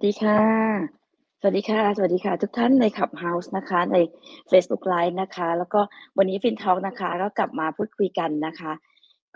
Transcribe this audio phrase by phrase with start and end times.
[0.00, 0.40] สวัสดีค่ะ
[1.40, 3.96] สวัสดีค่ะ สวัสดีค่ะ ทุกท่านใน Clubhouse นะคะ ใน
[4.50, 5.80] Facebook Live นะคะ แล้วก็
[6.18, 8.72] วันนี้ FinTalk นะคะ ก็กลับมาพูดคุยกันนะคะ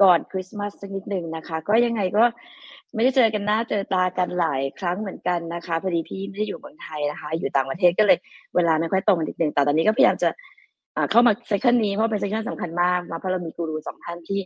[0.03, 2.25] ก่อนคริสต์มาสสักนิดหนึ่งนะคะ ก็ยังไงก็
[2.95, 8.19] ไม่ได้เจอกันหน้าเจอตากันหลายครั้งเหมือนกันนะคะพอดีพี่ไม่ได้อยู่เมืองไทยนะคะ อยู่ต่างประเทศก็เลย
[8.55, 10.29] เวลาไม่ค่อยตรงกันนิดหนึ่งแต่ตอนนี้ก็พยายามจะ
[11.11, 14.41] เข้ามาเซสชันนี้เพราะเป็นเซสชันสำคัญมากมาเพราะเรามีกูรูสองท่านที่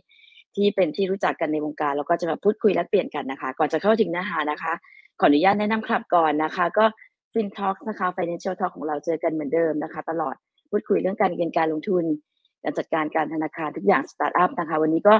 [0.55, 4.73] ที่เป็นที่รู้จักกันในวงการแล้วก็จะมาพูดคุยแลกเปลี่ยนกันนะคะ ก่อนจะเข้าถึงเนื้อหานะคะ
[5.19, 6.85] ขออนุญาตแนะนำคลับก่อนนะคะ ก็
[7.33, 10.35] FinTalk นะคะ Financial Talk ของเราเจอกันเหมือนเดิมนะคะ ตลอด
[10.69, 12.05] พูดคุยเรื่องการเงินการลงทุน
[12.63, 15.15] การจัดการการธนาคารทุกอย่างสตาร์ทอัพนะคะ วันนี้ก็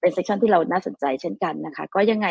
[0.00, 2.26] เป็น session ที่เราน่าสนใจเช่นกันนะคะ ก็ยังไง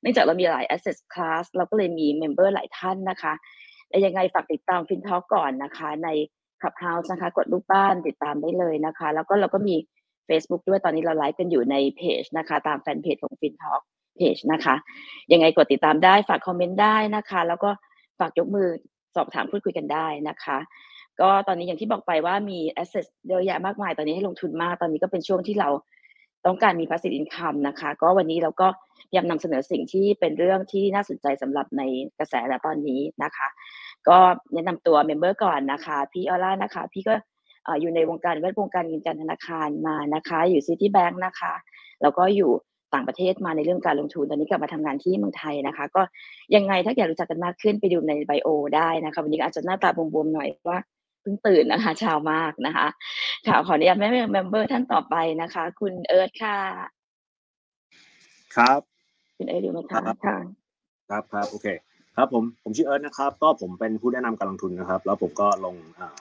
[0.00, 3.32] เนื่องจากเรามีหลาย asset class เราก็เลยมี member หลายท่านนะคะ
[3.88, 6.08] และยังไงฝากติดตาม FinTalk ก่อนนะคะ ใน
[6.60, 9.76] Clubhouse นะคะ กดรูปบ้านติดตามได้เลยนะคะ แล้วก็เราก็มี
[10.28, 14.01] Facebook ด้วยตอนนี้เราไลฟ์กันอยู่ในเพจนะคะ ตามแฟนเพจของ FinTalk เพ
[14.34, 14.74] จนะคะ
[15.32, 17.70] ยังไงกดติดตามได้ฝากคอมเมนต์ได้นะคะ แล้วก็
[18.18, 18.68] ฝากยกมือ
[19.14, 20.58] สอบถามพูดคุยกันได้นะคะ
[21.20, 25.68] ก็ตอนนี้อย่างที่บอกไปว่ามี asset เยอะแยะมากมายตอนนี้ให้ลงทุนมากตอนนี้ก็เป็นช่วงที่เรา
[26.46, 28.68] ต้องการมี passive income นะคะ ก็วันนี้เราก็
[29.08, 31.82] พยายามนำเสนอสิ่งที่เป็นเรื่องที่น่าสนใจสำหรับใน
[32.18, 33.48] กระแสและตอนนี้นะคะ
[34.08, 34.18] ก็
[34.52, 37.14] แนะนำตัว member ก่อนนะคะ พี่ออร่านะคะ พี่ก็
[37.64, 41.54] เอ่ออยู่ในวงการแวดวงการเงินการธนาคารมานะคะ อยู่ซิตี้แบงค์นะคะ
[42.02, 42.52] แล้วก็อยู่
[42.94, 46.02] ต่างประเทศมาในเรื่องการลงทุนตอนนี้กลับมาทำงานที่เมืองไทยนะคะ ก็
[46.54, 50.78] ยังไงถ้าอยากรู้จักกันมากขึ้นไปดูในไบโอได้นะคะ วันนี้ก็อาจจะหน้าตาบวมๆหน่อยว่า
[51.20, 52.86] เพิ่งตื่นนะคะเช้ามากนะคะ
[53.46, 56.58] ค่ะขออนุญาตแนะนำ member ท่านต่อไปนะคะ คุณเอิร์ธค่ะ
[58.56, 58.80] ครับ
[59.36, 60.36] คุณเอิร์ธอยู่ไหมครัคะบค่ะ
[61.10, 61.66] ครับครับโอเค
[62.16, 66.18] ครับผมผมชื่อเอิร์ธนะครับ ก็ผมเป็นผู้แนะนำการลงทุนนะครับ แล้วผมก็ลงอ่า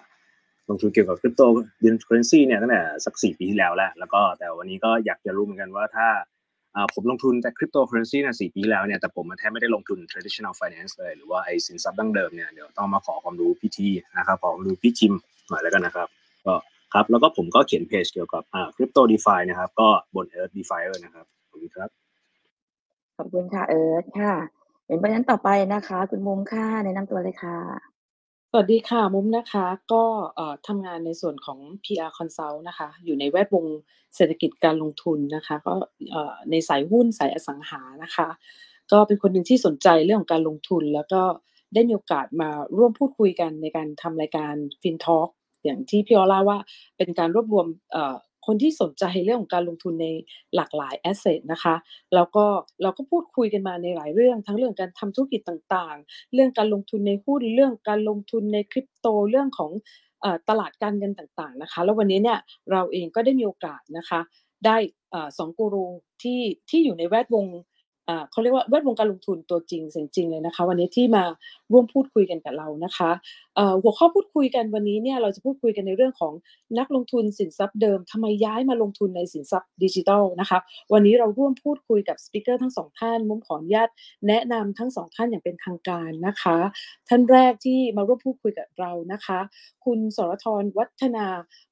[0.70, 1.42] ลงทุนเกี่ยวกับคริปโต
[1.84, 6.08] digital currency เนี่ยตั้งแต่สักสี่ปีที่แล้วแล้วแล้วก็แต่วันนี้ก็อยากจะรู้เหมือนกันว่าถ้า
[6.94, 15.14] ผมลงทุนแต่คริปโตเคอเรนซีเนี่ยสี่ปีแล้วเนี่ยแต่ผมมันแทบไม่ได้ลงทุน traditional finance เลย หรือว่าไอ้สินทรัพย์ดั้งเดิมเนี่ยเดี๋ยวต้องมาขอความรู้พี่ทีนะครับขอความรู้พี่จิม
[15.50, 16.08] หน่อยแล้วกันนะครับ
[16.46, 16.56] ก็
[16.94, 21.90] ครับแล้วก็ผมก็เขียนเพจเกี่ยวกับอ่าคริปโต DeFi นะครับ ก็บน Earth DeFi นะครับขอบคุณครับ
[23.18, 24.34] ขอบคุณค่ะเอิร์ธค่ะ
[24.88, 27.58] เป็นประเด็นต่อไปนะคะ คุณมุมค่ะแนะนำตัวเลยค่ะ
[28.53, 30.03] สวัสดีค่ะ มุ้มนะคะ ก็
[30.35, 33.66] เอ่อ ทำงานในส่วนของ PR Consult นะคะ อยู่ในแวดวง
[34.16, 35.75] เศรษฐกิจการลงทุนนะคะ ก็
[36.12, 38.28] เอ่อ ในสายหุ้น สายอสังหานะคะ
[38.91, 41.22] ก็เป็นคนหนึ่งที่สนใจเรื่องของการลงทุน แล้วก็
[41.73, 45.29] ได้มีโอกาสมาร่วมพูดคุยกันในการทำรายการ FinTalk
[45.63, 46.57] อย่างที่พี่ออล่าว่า
[46.97, 48.16] เป็นการรวบรวม เอ่อ
[48.46, 50.07] คนที่สนใจเรื่องของการลงทุนใน
[50.56, 51.75] หลากหลายแอสเซทนะคะ
[52.16, 52.46] แล้วก็
[52.81, 59.72] เราก็พูดคุยกันมาในหลายเรื่อง ทั้งเรื่องการทำธุรกิจต่างๆ เรื่องการลงทุนในหุ้นเรื่องการลงทุนในคริปโตเรื่องของ
[60.50, 62.40] ตลาดการเงินต่างๆนะคะ แล้ววันนี้เนี่ย
[62.72, 64.19] เราเองก็ได้มีโอกาสนะคะ
[64.66, 64.78] ได้
[65.38, 65.85] สองกูรู
[66.22, 67.46] ที่ที่อยู่ในแวดวง
[68.06, 71.23] เอ่อเขาเรียกว่าแวดวงการลงทุนตัวจริงเสียงจริงเลยนะคะ วันนี้ที่มา
[71.72, 73.12] ร่วมพูดคุยกันกับเรานะคะ
[73.56, 76.34] เอ่อหัวข้อพูดคุยกันวันนี้เนี่ยเราจะพูดคุยกันในเรื่องของ
[76.79, 80.59] นักลงทุนสินทรัพย์เดิมทำไมย้ายมาลงทุนในสินทรัพย์ดิจิทัลนะคะ
[80.94, 83.89] วันนี้เราร่วมพูดคุยกับสปิเกอร์ทั้งสองท่านมุมขออนุญาต
[84.28, 86.57] แนะนำทั้งสองท่านอย่างเป็นทางการนะคะ
[87.09, 89.39] ท่านแรกที่มาร่วมพูดคุยกับเรานะคะ
[89.85, 91.25] คุณสรธรวัฒนา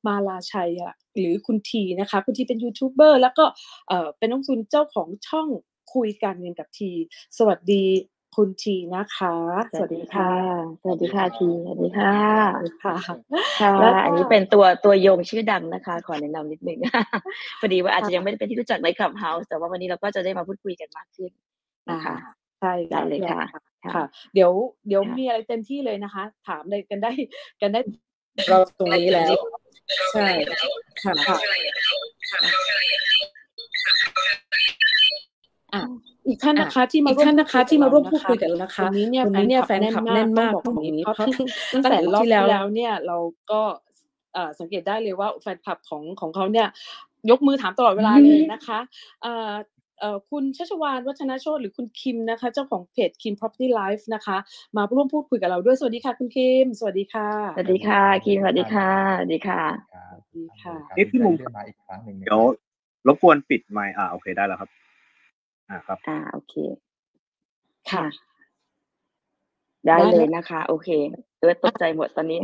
[0.05, 0.71] มาลาชัย
[1.19, 3.45] หรือคุณทีนะคะคุณทีเป็นยูทูบเบอร์แล้วก็
[3.87, 5.47] เอ่อเป็นนักลงทุนเจ้าของช่อง
[5.93, 6.91] คุยการเงินกับที
[7.37, 7.83] สวัสดี
[8.35, 9.35] คุณทีนะคะ
[9.77, 10.31] สวัสดีค่ะ
[10.81, 12.15] สวัสดีค่ะพีสวัสดีค่ะ
[12.83, 12.95] ค่ะ
[13.61, 16.79] ค่ะแล้วก็อันนี้เป็นตัวตัวโยงชื่อดังนะคะ ขอแนะนำนิดนึง
[17.59, 21.31] พอดีว่าอาจจะยังไม่ได้เป็นที่รู้จักในคลับเฮาส์แต่ว่าวันนี้เราก็จะได้มาพูดคุยกันมากขึ้น
[21.89, 22.15] อ่านะคะ
[22.59, 24.51] ใช่ได้เลยค่ะค่ะค่ะค่ะเดี๋ยว
[24.87, 27.11] เดี๋ยวค่ะมีอะไรเต็มที่เลยนะคะ ถามเลยกันได้
[27.61, 27.81] กันได้
[28.49, 29.33] เราตรงนี้แล้ว
[30.13, 30.27] ใช่
[31.03, 31.37] ค่ะ
[35.73, 35.83] อะ
[36.27, 43.17] อีกท่านนะคะที่มาอีกท่านนะคะที่มาร่วมพูดคุยกับเรานะคะวันนี้เนี่ยวันนี้เนี่ยแฟนคลับแฟนคลับแน่นมากแน่นมากต้องบอกอย่างนี้ต้องเพราะบอกตั้งแต่รอบที่ที่แล้วแล้วเนี่ยเรา
[43.51, 43.61] ก็
[44.33, 46.67] เอ่อสังเกตได้เลยว่าแฟนคลับของของเขาเนี่ย
[47.29, 48.79] ยกมือถามตลอดเวลาเลยนะคะ
[49.21, 49.51] เอ่อ
[49.99, 54.37] เอ่อคุณชัชวานวัฒนโชตหรือคุณคิมนะคะ เจ้าของเพจ Kim Property Life นะคะ
[54.77, 59.61] มาร่วมพูดคุยกับเราด้วยสวัสดีค่ะ คุณคิม สวัสดีค่ะ สวัสดีค่ะคิมสวัสดีค่ะสวัสดีค่ะ
[59.93, 62.41] ครับดีค่ะเอ๊ะพี่มุมได้มาอีกครั้งหนึ่งเดี๋ยว
[63.07, 64.69] รบกวนปิดไมค์อ่าโอเคได้แล้วครับ
[65.69, 66.53] อ่าครับ อ่า โอเค
[67.91, 68.05] ค่ะ
[69.87, 70.89] ได้ได้เลเลยย นะคะ โอเค
[71.39, 72.39] เออตกใจหมดตอนนี้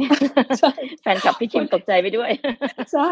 [0.59, 0.71] ใช่
[1.01, 2.29] แฟนคลับพี่คิมตกใจไปด้วย
[2.93, 3.07] ใช่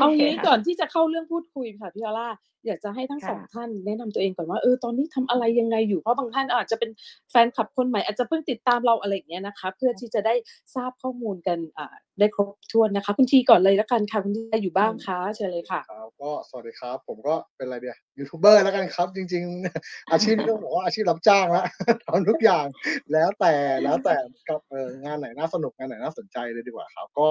[0.00, 2.28] เอางี้โคค่ะก่อนที่จะเข้าเรื่องพูดคุยค่ะพี่ออล่า
[2.66, 6.90] อยากจะให้ทั้งค่ะสองท่านแนะนำตัวเองก่อนว่าเออตอนนี้ทำอะไรยังไงอยู่เพราะบางท่านอาจจะเป็น
[7.30, 10.34] แฟนคลับคนใหม่อาจจะเพิ่งติดตามเราอะไรอย่างเงี้ยนะคะ เพื่อที่จะได้
[10.74, 11.86] ทราบข้อมูลกันอ่า
[12.18, 19.44] ได้ครบถ้วนนะคะคุณทีก่อนเลยละกันค่ะคุณทีอยู่บ้างคะเชิญเลยค่ะครับก็สวัสดีครับ ผมก็เป็นอะไรเดียยูทูบเบอร์แล้วกันครับ จริง
[19.78, 21.64] ๆ อาชีพนี้ต้องบอกว่าอาชีพรับจ้างละ
[22.04, 22.66] ทำทุกอย่าง
[23.12, 23.52] แล้วแต่
[23.84, 24.16] แล้วแต่
[24.48, 27.26] กับเอองานไหนน่าสนุกงานไหนน่าสนใจเลยดีกว่าครับ ก็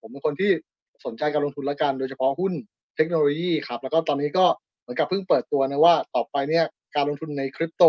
[0.00, 0.50] ผมเป็นคนที่
[1.06, 2.52] สนใจการลงทุนละกัน โดยเฉพาะหุ้น
[2.96, 4.44] เทคโนโลยีครับ แล้วก็ตอนนี้ก็
[4.82, 6.64] เหมือนกับเพิ่งเปิดตัวนะว่าต่อไปเนี่ย
[6.96, 7.84] การลงทุนในคริปโต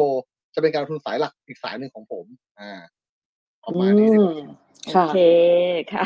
[0.53, 2.25] จะเป็นการลงทุนสายหลักอีกสายหนึ่งของผม
[2.59, 2.71] อ่า
[3.65, 4.47] ประมาณนี้ดีกว่าอืม
[4.85, 5.17] โอค่ะเค
[5.93, 6.05] ค่ะ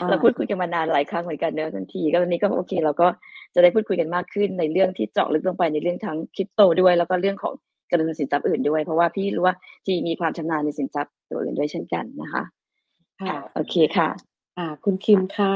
[0.00, 3.08] อ่าเราพูดคุยกันมานานหลายครั้งเหมือนกันเนอะทันทีก็วันนี้ก็โอเค เราก็
[3.54, 7.54] จะได้พูดคุยกันมากขึ้นในเรื่องที่เจาะลึกลงไปในเรื่องทั้งคริปโตด้วย แล้วก็เรื่องของ
[7.90, 9.54] การลงทุนสินทรัพย์อื่นด้วย เพราะว่าพี่รู้ว่า
[9.86, 12.42] ทีมีความชำนาญในสินทรัพย์ตัวอื่นด้วยเช่นกันนะคะ
[13.20, 14.08] ค่ะโอเคค่ะ
[14.58, 15.54] อ่า คุณคิมค่ะ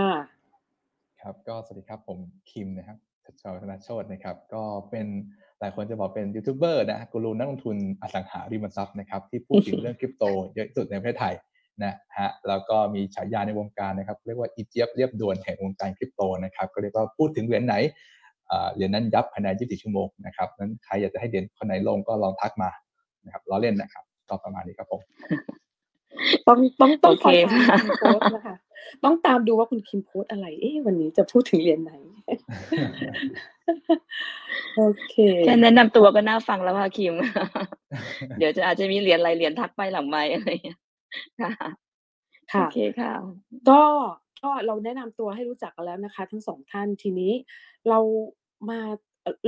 [1.21, 2.19] ครับก็สวัสดีครับผม
[2.51, 5.07] คิมนะครับชัชชาวธนาโชตนะครับ ก็เป็น
[5.61, 11.35] หลายคนจะบอกเป็นยูทูบเบอร์นะกูรูนักลงทุนอสังหาริมทรัพย์นะครับ ที่พูดถึงเรื่องคริปโตเยอะที่สุดในประเทศไทย
[11.85, 18.24] นะฮะแล้วก็มีฉายาในวงการนะครับ เรียกว่าอีเจี๊ยบเรียบด่วนแห่งวงการคริปโตนะครับ ก็เรียกว่าพูดถึงเหรียญไหนอ่า
[18.73, 22.71] เหรียญนั้นยับภายใน 24 ชั่วโมงนะครับนั้นใครอยากจะให้เหรียญคนไหนลงก็ลองทักมา
[23.25, 25.01] นะครับล้อเล่นนะครับก็ประมาณนี้ครับผม
[26.49, 28.57] ต้องต้องต้องโอคอยเคตามค่ะคุณโพสต์นะคะ
[29.05, 31.93] ต้องตามดูว่าคุณคิมโพสต์อะไร เอ๊ะวันนี้จะพูดถึงเหรียญไหน
[34.77, 35.15] โอเค
[35.45, 37.15] แค่แนะนำตัวก็น่าฟังแล้วค่ะคิม
[38.39, 40.79] เดี๋ยวจะอาจจะมีเหรียญอะไรเหรียญทักไปหลังไมค์อะไรอย่างเงี้ย
[41.41, 41.53] ค่ะ
[42.53, 43.13] โอค่ะเคค่ะ
[43.69, 43.81] ก็
[44.43, 47.33] ก็เราแนะนำตัวให้รู้จักกันแล้วนะคะ ทั้งสองท่านทีนี้
[47.89, 47.99] เรา
[48.71, 48.79] มา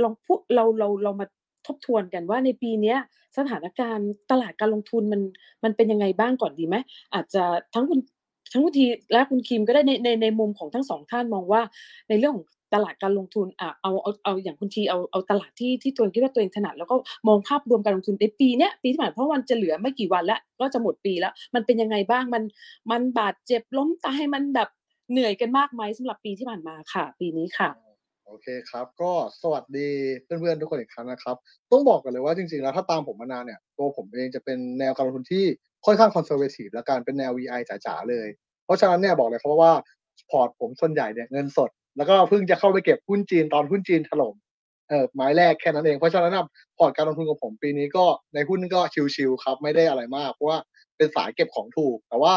[0.03, 1.25] ลองพูดเราเราเรามา
[1.67, 2.95] ทบทวนกันว่าในปีนี้
[3.37, 5.21] สถานการณ์ตลาดการลงทุนมัน
[5.63, 6.75] มันเป็นยังไงบ้างก่อนดีไหม
[7.13, 7.43] อาจจะ
[7.73, 7.99] ทั้งคุณ
[8.51, 11.61] ทั้งคุณทีและคุณคิมก็ได้ในในในมุมของทั้งสองท่านมองว่า
[12.09, 16.95] ในเรื่องของตลาดการลงทุนอะเอาเอาเอาอย่างคุณทีเอาเอาตลาดที่ที่ตัวเองคิดว่าตัวเองถนัดแล้วก็
[17.27, 22.43] มองภาพรวมการลงทุนในปีเนี้ยปีที่ผ่านเพราะวันจะเหลือไม่กี่วันแล้วก็จะหมดปีแล้ว มันเป็นยังไงบ้างมัน
[22.91, 24.69] มันบาดเจ็บล้มตายมันแบบ
[25.11, 27.86] เหนื่อยกันมากไหมสำหรับปีที่ผ่านมาค่ะ ปีนี้ค่ะ
[28.27, 29.89] โอเคครับ ก็สวัสดี
[30.23, 31.35] เพื่อนๆทุกคนอีกครั้งนะครับ
[31.71, 35.45] ต้องบอกกันเลยว่าจริงๆแล้วถ้าตามผมมานานเนี่ย ตัวผมเองจะเป็นแนวการลงทุนที่
[35.85, 38.27] ค่อนข้างคอนเซอร์เวทีฟและการเป็นแนว VI จ๋าๆเลย
[38.65, 39.73] เพราะฉะนั้นเนี่ยบอกเลยครับว่า
[40.29, 44.35] พอร์ตผมส่วนใหญ่เนี่ยเงินสด แล้วก็เพิ่งจะเข้าไปเก็บหุ้นจีนตอนหุ้นจีนถล่ม
[44.89, 46.37] เออไม้แรกแค่นั้นเองเพราะฉะนั้น
[46.77, 48.81] พอร์ตการลงทุนของผมปีนี้ก็ในหุ้นก็
[49.15, 50.57] ชิลๆครับไม่ได้อะไรมากเพราะว่า
[50.97, 52.33] เป็นสายเก็บของถูก แต่ว่า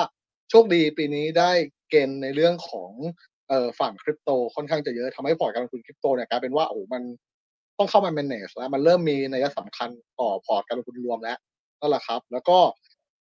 [0.50, 1.50] โชคดีปีนี้ได้
[1.90, 2.90] เกณฑ์ในเรื่องของ
[3.50, 7.02] เอ่อฝั่งคริปโตค่อนข้างจะเยอะทำให้พอร์ตการลงทุนคริปโตเนี่ยกลายเป็นว่าโอ้มัน
[7.78, 11.38] ต้องเข้ามา manage แล้วมันเริ่มมีนัยสำคัญต่อพอร์ตการลงทุนรวมแล้ว
[11.80, 12.58] นั่นแหละครับ แล้วก็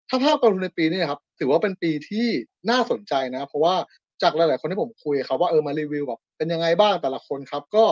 [0.10, 2.27] ถ้าภาพการลงทุนในปีนี้ครับ ถือว่าเป็นปีที่
[2.69, 3.75] น่าสนใจนะ เพราะว่า
[4.24, 7.86] จากหลาย ๆ คนที่ผมคุยครับว่าเออมารีวิวแบบเป็นยังไงบ้างแต่ละคนครับ ก็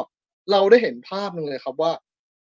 [0.52, 1.92] เราได้เห็นภาพหนึ่งเลยครับว่า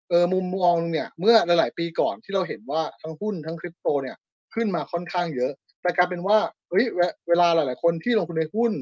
[0.09, 4.17] เออมุมมองหนึ่งเนี่ยเมื่อหลาย ๆ ปีก่อนที่เราเห็นว่าทั้งหุ้นทั้งคริปโตเนี่ย
[4.55, 5.53] ขึ้นมาค่อนข้างเยอะ
[5.83, 6.39] แต่กลายเป็นว่า
[6.69, 6.85] เฮ้ย
[7.29, 8.73] เวลาหลาย ๆ คนที่ลงทุนในหุ้น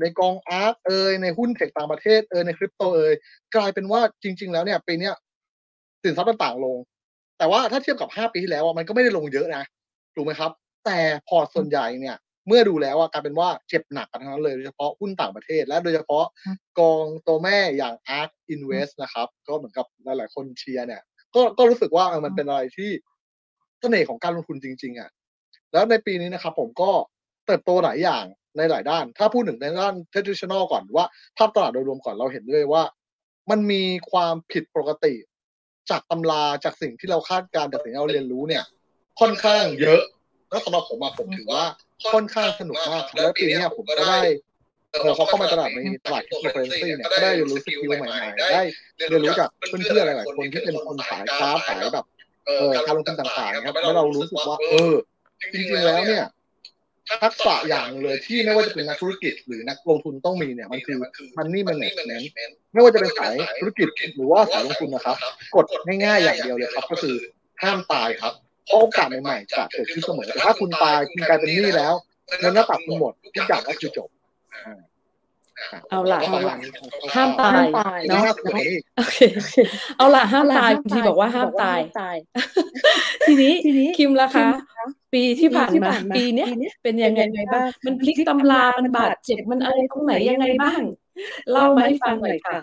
[0.00, 3.12] ในกองอาร์ตเอยในหุ้นเทคต่างประเทศเอยในคริปโตเอย
[3.54, 5.14] กลายเป็นว่าจริง ๆ แล้วเนี่ยปีเนี้ย
[6.02, 6.76] สินทรัพย์ต่างๆลง
[7.38, 9.64] แต่ว่าถ้าเทียบกับ5ปีที่แล้วอะมันก็ไม่ได้ลงเยอะนะ
[10.14, 10.50] ถูกไหมครับ
[10.86, 12.16] แต่พอร์ตส่วนใหญ่เนี่ย
[12.48, 16.24] เมื่อดูแล้วอะกลายเป็นว่าเจ็บหนักกันทั้งนั้นเลยโดยเฉพาะหุ้นต่างประเทศ และโดยเฉพาะ
[16.78, 21.02] กองตัวแม่อย่าง ARK Invest นะครับ ก็เหมือนกับหลายๆคนเชียร์เนี่ย
[21.34, 22.90] ก็ก็รู้สึกว่าเออมันเป็นอะไรที่
[23.80, 25.10] เสน่ห์ของการลงทุนจริง ๆอะ
[25.72, 26.90] แล้วในปีนี้นะครับผมก็
[27.46, 28.24] เติบโตหลายอย่าง
[28.56, 31.06] ในหลายด้าน ถ้าพูดถึงในด้าน traditional ก่อนว่า
[31.36, 32.82] ภาพตลาดโดยรวมก่อนเราเห็นเลยว่า
[33.50, 35.14] มันมีความผิดปกติ
[35.90, 38.64] จากตำราจากสิ่งที่เราคาดการณ์จากสิ่งที่เราเรียนรู้เนี่ย
[39.20, 40.02] ค่อนข้างเยอะ
[40.50, 41.64] แล้วสำหรับผมอะผมถือว่า
[42.12, 44.18] ค่อนข้างสนุกมากครับแล้วปีเนี้ยผมก็ได้
[44.90, 48.62] เออพอเข้ามาตลาดในตลาดคริปโตเคอเรนซีเนี่ยก็ได้เรียนรู้ skill ใหม่ๆได้
[49.08, 52.06] เรียนรู้จากเพื่อนๆหลายๆคนที่เป็นคนสายค้าสายแบบ
[52.46, 54.94] เอ่อการลงทุนต่างๆนะครับแล้วเรารู้สึกว่า เออ
[55.52, 56.24] จริงๆแล้วเนี่ย
[57.22, 60.96] ทักษะอย่างหนึ่งเลยที่ไม่ว่าจะเป็นนักธุรกิจหรือนักลงทุนต้องมีเนี่ยมันคือ
[61.36, 62.24] money management
[62.72, 65.16] ไม่ว่าจะเป็นสายธุรกิจหรือว่าสายลงทุนนะครับ
[65.54, 67.16] กดง่ายๆอย่างเดียวเลยครับ ก็คือ
[67.62, 68.32] ห้ามตายครับ
[68.66, 71.94] เพราะโอกาสใหม่ๆจะเกิดขึ้นเสมอแต่ถ้าคุณตายคุณกลายเป็นหนี้แล้ว
[72.40, 74.08] เงินหน้าตักคุณหมดทุกอย่างก็คือจบ
[75.90, 78.34] เอาล่ะประเอามาล่ะณนี้ครับห้ามตายเนาะเนาะ
[78.96, 79.56] โอเคโอเค
[79.96, 81.78] เอาล่ะห้ามตายคุณทีบอกว่าห้ามตาย
[83.26, 83.54] ทีนี้
[83.98, 84.48] คิมล่ะคะ
[85.14, 86.48] ปีที่ผ่านมาปีเนี้ย
[86.82, 87.20] เป็นยังไง
[87.54, 90.80] บ้าง มันพลิกตำรามันบาดเจ็บมันอะไรตรงไหนยังไงบ้าง
[91.50, 92.58] เล่ามาให้ฟังหน่อยค่ะ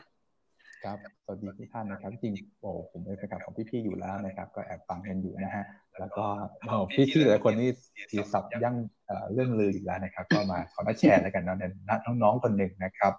[0.83, 5.65] ครับส วัสดีทุกท่านนะครับ จริงโอ้ผมเป็นแฟนคลับของพี่ๆอยู่แล้วนะครับ ก็แอบฟังกันอยู่นะฮะ
[5.99, 6.25] แล้วก็
[6.67, 6.75] โอ้
[7.11, 7.69] พี่ๆหลายคนนี่
[8.09, 8.75] ทีสับยั่ง
[9.07, 13.13] เอ่อเรื่องลืออยู่แล้วนะครับ ก็มาขอมาแชร์แล้วกันเนาะในฐานะน้องๆคนหนึ่งนะครับ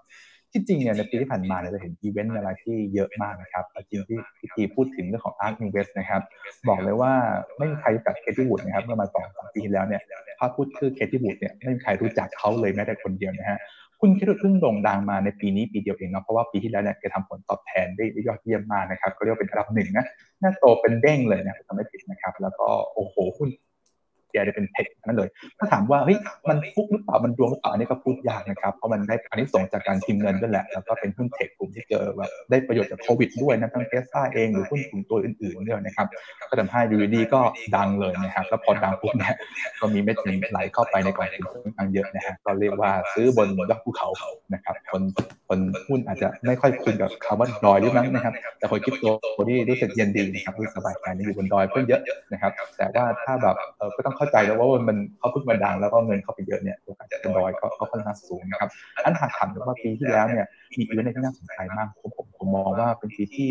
[0.52, 6.22] ที่จริงเนี่ยในปีที่ผ่านมาเนี่ยเราเห็นอีเวนต์อะไรที่เยอะมากนะครับเอาจริงที่พี่ทีพูดถึงเรื่องของ Arc Invest นะครับ
[6.68, 7.12] บอกเลยว่า
[7.58, 10.02] ไม่มีใครรู้จักเคที่วูดนะครับเมื่อมาสองสามปีที่แล้วเนี่ย
[10.38, 13.58] ถ้าพูดชื่อเคที่วูดเนี่ยไม่มีใครรู้จักเขาเลยแม้แต่คนเดียวนะฮะ
[14.00, 20.04] คุณแคที่วูดเพิ่งโด่งดังมาในปีนี้ปีเดียวเองเนาะเพราะว่าปีที่แล้วเนี่ยแกทำผลตอบแทนได้ได้ยอดเยี่ยมมากนะครับก็เรียกว่าเป็นอันดับหนึ่งนะ
[20.42, 23.48] น่าโตเป็นเด้งเลยนะทำไม่ผิดนะครับ แล้วก็โอ้โหหุ้น
[24.32, 26.18] แกได้เป็นเทคนั่นเลย ถ้าถามว่าเฮ้ย
[26.48, 36.06] มันฟุกหรือเปล่ามันดวงหรือเปล่าอันนี้ก็พูดยากนะครับเพราะมันได้อันนี้ส่งจากการพิมพ์เงินด้วยแหละแล้วก็เป็นหุ้นเทคกลุ่มที่เจอแบบได้ประโยชน์จากโควิดด้วยนะทั้งเทสซาเองหรือหุ้นกลุ่มตัวอื่นๆด้วยนะครับ
[36.50, 37.40] ก็ทำให้ยูดีก็
[37.76, 39.34] ดังเลยนะครับแล้วพอดังปุ๊บเนี่ย
[39.80, 44.08] ก็มีเม็ดเงินไหลเข้าไปในกองทุนค่อนข้างเยอะนะฮะก็เรียกว่าซื้อบนยอดภูเขา
[44.54, 45.02] นะครับคน
[45.48, 45.58] คน
[45.88, 49.04] หุ้นอาจจะไม่ค่อยคุ้นกับคำว่าดอยหรือมั้งนะครับ แต่คนคริปโต
[49.48, 52.00] ที่รู้สึกเย็นดีนะครับรู้สบายใจนี่อยู่บนดอยเพิ่มเยอะ
[52.32, 58.70] นะครับ แต่ว่าถ้าแบบเออก็ต้องเข้าใจแล้วว่ามันเขาเพิ่งมาดังแล้วก็เงินเข้าไปเยอะเนี่ยโอกาสจะเป็นดอยก็ก็ค่อนข้างสูงนะครับ
[59.04, 60.46] อันหากถามว่าปีที่แล้วเนี่ย
[60.78, 63.48] มีอีเวนต์ที่น่าสนใจมากผมผมผมมองว่าเป็นปีที่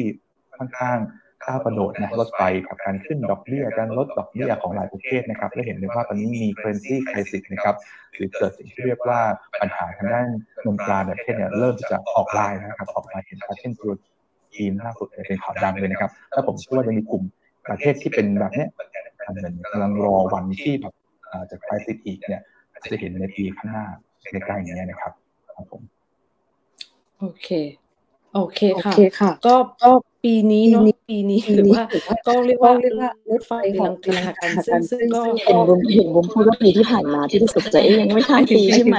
[0.57, 0.97] ค่อนข้าง
[1.45, 7.75] ก้าวกระโดดนะรถไฟกับการขึ้นดอกเบี้ยการลดดอกเบี้ยของหลายประเทศนะครับและเห็นเลยว่าตอนนี้มี currency crisis นะครับ
[8.13, 9.19] หรือเกิดสิ่งที่เรียกว่า
[9.59, 10.27] ปัญหาทางด้าน
[10.61, 13.91] เงินตราในประเทศเนี่ยเริ่มจะออกลายนะครับออกมาเห็นชัดเช่นตัว
[14.55, 17.23] จีนล่าสุดเนี่ยเป็นข่าวดังเลยนะครับ แล้วผมเชื่อว่าจะมีกลุ่ม
[17.67, 18.65] ประเทศที่เป็นแบบเนี้
[19.29, 20.93] ยทำเงินกำลังรอวันที่แบบ
[21.51, 23.85] จะคลายสิทธิ์อีกเนี่ยอาจจะเห็นในปีข้างหน้า
[24.23, 25.13] ใกล้ๆนี้นะครับ
[25.55, 25.81] ครับผม
[27.19, 27.49] โอเค
[28.35, 29.91] โอเคค่ะค่ะก็ก็
[30.23, 31.83] ปีนี้เนาะปีนี้หรือว่า
[32.27, 38.97] ก็เรียกว่าเรียกว่ารถไฟกำลังกำลังกันซึ่งซึ่งก็เห็นบุมเห็นบุมพูดว่าปีที่ผ่านมาที่รู้สึกจะเอ๊ะยังไม่ข้ามปีใช่ไหม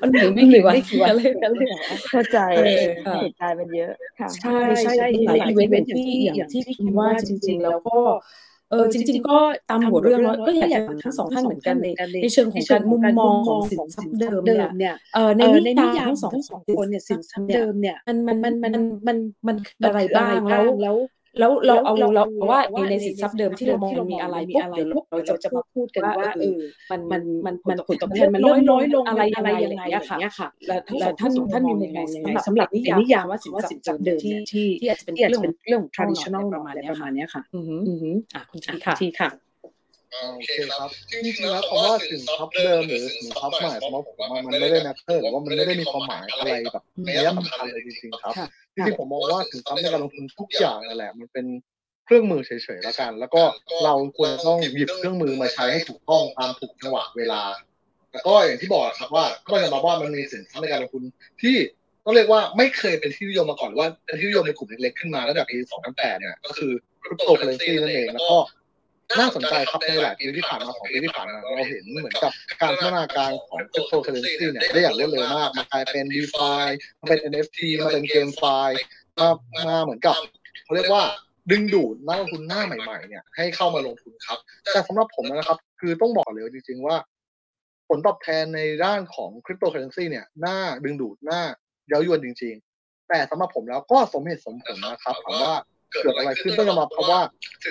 [0.00, 0.74] มันเหลือไม่กี่วัน
[1.08, 1.68] ก็เลยก็เลย
[2.10, 7.98] เข้าใจเออค่ะเหตุการณ์มันเยอะค่ะใช่ใช่มีหลายอีเวนต์อย่างที่อย่างที่พี่คิดว่าจริง ๆ แล้วก็
[8.70, 9.36] เออจริง ๆ ก็
[9.70, 11.86] ตามหัวเรื่องแล้วก็อยากจะถามทั้งสองท่านเหมือนกันใน
[12.22, 14.40] ในเชิงของการมุมมองของสินทรัพย์เดิม
[14.78, 15.42] เนี่ยเออใน
[15.80, 18.72] นิยามทั้งสองสองคนเนี่ยสินทรัพย์เดิมเนี่ยมันมันมันมัน
[19.06, 20.64] มันมันอะไรบ้างแล้ว
[21.38, 32.80] แล้วแล้วเราเอาเราว่าในสินทรัพย์เดิมที่เรามองมันมีอะไรปุ๊บเดี๋ยวเราจะจะมาพูดกันว่าเออมันมันมันมันผลตอบแทนมันน้อยน้อยลงอะไรอะไรยังไงอะค่ะแล้วแล้วท่านท่านมีมุมมองยังไงสำหรับนิ
[33.12, 39.28] ยามว่าสินว่าสินทรัพย์เดิมที่ที่ที่อาจจะเป็นเรื่องเรื่อง traditional ประมาณนี้ประมาณนี้ค่ะอือหืออือหืออะคุณทีค่ะทีค่ะ
[40.12, 51.46] โอเคครับจริงๆแล้วคำว่าสินทรัพย์เดิมหรือสินทรัพย์ใหม่สำหรับผมว่ามันไม่ได้นับเตอร์หรือว่ามันไม่ได้มีความหมายอะไรแบบในยะสำคัญเลยจริงๆครับค่ะจริงๆผมมองว่าสินทรัพย์ในการลงทุนทุกอย่างนั่นแหละมันเป็น
[52.04, 53.42] เครื่องมือเฉยๆแล้วกัน แล้วก็
[53.84, 57.42] เราควรต้องหยิบเครื่องมือมาใช้ให้ถูกต้องตามถูกจังหวะเวลา
[58.12, 61.02] แล้วก็อย่างที่บอกครับว่าก็จะมาว่ามันมีสินทรัพย์ในการลงทุน
[61.42, 61.56] ที่
[62.04, 65.56] ต้องเรียกว่าไม่เคยเป็นที่นิยมมาก่อนหรือว่าเป็นที่นิยมในกลุ่มเล็กๆขึ้นมาตั้งแต่ปี
[65.88, 66.72] 2008เนี่ยก็คือ
[67.02, 68.36] คริปโตเคอเรนซีนั่นเองแล้วก็
[69.16, 76.66] น่าสนใจครับในหลายปีที่ผ่านมาของปีที่ผ่านมาเราเห็นเหมือนกับการพัฒนาการของคริปโตเคอเรนซีเนี่ยได้อย่างรวดเร็วมากมากลายเป็น d e f i
[77.00, 78.42] มาเป็น NFT มาเป็น GameFi
[79.18, 79.28] มา
[79.66, 80.16] มาเหมือนกับ
[80.64, 81.02] เขาเรียกว่า
[81.50, 84.38] ดึงดูดนักลงทุนหน้าใหม่ๆเนี่ยให้เข้ามาลงทุนครับ
[84.72, 86.96] แต่สำหรับผมนะครับ คือต้องบอกเลยจริงๆว่า
[87.88, 91.40] ผลตอบแทนในด้านของคริปโตเคอเรนซีเนี่ยน่าดึงดูดน่า
[91.88, 95.54] เย้ายวนจริง ๆ แต่สำหรับผมแล้วก็สมเหตุสมผลนะครับถามว่า
[95.92, 97.20] เกิดอะไรขึ้นต้องยอมรับเพราะว่า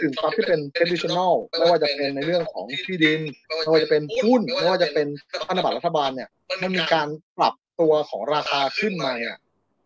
[0.02, 3.22] สินทรัพย์ที่เป็น traditional ไม่ว่าจะเป็นในเรื่องของที่ดิน
[3.64, 5.08] ไม่ว่าจะเป็นหุ้นไม่ว่าจะเป็น
[5.48, 6.30] พันธบัตรรัฐบาลเนี่ย
[6.62, 7.08] มันมีการ
[7.38, 9.36] ปรับตัวของราคาขึ้นมาเนี่ย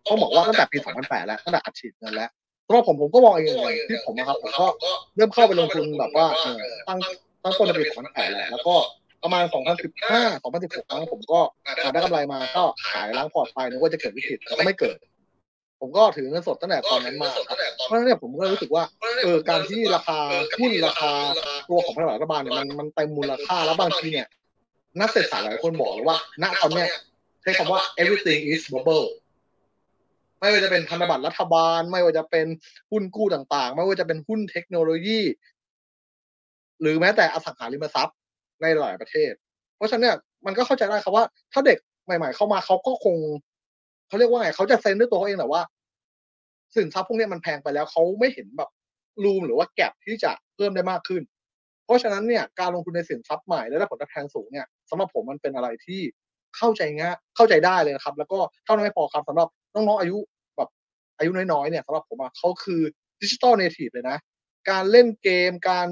[0.07, 2.29] ต้องบอกว่าตั้งแต่ปี 2008 แล้วตั้งแต่อัดฉีดเงินแล้ว
[2.67, 4.67] สำหรับผมผมก็มองเองอย่างที่ผมนะครับผมก็
[5.15, 6.57] เริ่มเข้าไปลงทุนแบบว่าเออ
[6.87, 6.99] ตั้ง
[7.43, 8.75] ตั้งต้นในปี 2008 แหละแล้วก็
[9.23, 9.53] ประมาณ 2015
[10.43, 11.39] 2016ครั้งผมก็
[11.81, 14.97] หาได้กำไรมาก็ขายล้างพอร์ตไปนึกว่าจะเกิดวิกฤตแต่ก็ไม่เกิด
[15.81, 18.83] ผมก็ถือเงินสดตั้งแต่ตอนนั้นมาครับเพราะฉะนั้นเนี่ยผมก็รู้สึกว่า
[19.23, 20.19] เออการที่ราคา
[20.59, 21.11] หุ้นราคา
[21.69, 24.27] ตัวของพันธบัตรรัฐบาลเนี่ยมันมันเต็มมูลค่าแล้วบางทีเนี่ย
[24.99, 26.87] นักเศรษฐศาสตร์หลายคนบอกเลยว่า ณตอนเนี้ย
[27.41, 29.07] ใช้คำว่า everything is bubble
[30.39, 32.47] ไม่ว่าจะเป็นพันธบัตรรัฐบาล ไม่ว่าจะเป็น
[32.91, 35.21] หุ้นกู้ต่างๆ ไม่ว่าจะเป็นหุ้นเทคโนโลยี
[36.81, 38.17] หรือแม้แต่อสังหาริมทรัพย์
[38.61, 39.31] ในหลายประเทศ
[39.77, 43.15] เพราะฉะนั้นเนี่ยมันก็เข้าใจได้ครับว่า ถ้าเด็กใหม่ ๆ เข้ามาเขาก็คง
[44.11, 45.61] เขาเรียกว่าไงเขาจะเซ็นด้วยตัวเขาเองแหละว่า
[46.75, 48.69] สินทรัพย์พวกนี้มันแพงไปแล้วเขาไม่เห็นแบบ
[49.23, 51.21] รูมหรือว่าแก็บที่จะเพิ่มได้มากขึ้น
[51.85, 56.01] เพราะฉะนั้นเนี่ยการลงทุนในสินทรัพย์ใหม่และได้ผลตอบแทนสูงเนี่ยสำหรับผมมันเป็นอะไรที่
[56.57, 60.17] เข้าใจง่ายเข้าใจได้เลยนะครับ แล้วก็เท่านั้นไม่พอครับสำหรับน้องๆอายุ
[60.57, 60.69] แบบ
[61.17, 62.81] อายุน้อยๆเนี่ยสำหรับผมอะเขาคือ
[63.21, 64.17] digital native เลยนะ
[64.69, 65.87] การเล่นเกมการ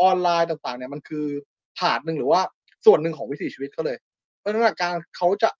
[0.00, 1.26] ออนไลน์ต่างๆ เนี่ยมันคือ
[1.78, 2.40] part หนึ่งหรือว่า
[2.86, 3.98] ส่วนหนึ่งของวิถีชีวิตเขาเลย
[4.38, 5.50] เพราะฉะนั้นการเขาจะ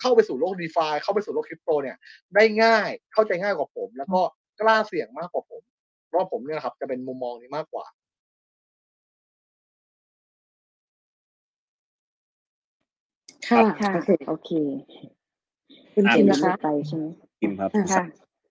[0.00, 1.96] เข้าไปสู่โลก DeFi เข้าไปสู่โลกคริปโตเนี่ย
[2.34, 4.20] ได้ง่ายเข้าใจง่ายกว่าผม แล้วก็
[4.60, 5.62] กล้าเสี่ยงมากกว่าผม
[6.08, 7.86] เพราะผมเนี่ยนะครับ จะเป็นมุมมองนี้มากกว่า
[13.48, 14.50] ค่ะค่ะโอเคโอเค
[15.94, 17.04] คุณอ่าคิมนะคะไปใช่ไหม
[17.40, 18.04] คิมครับค่ะ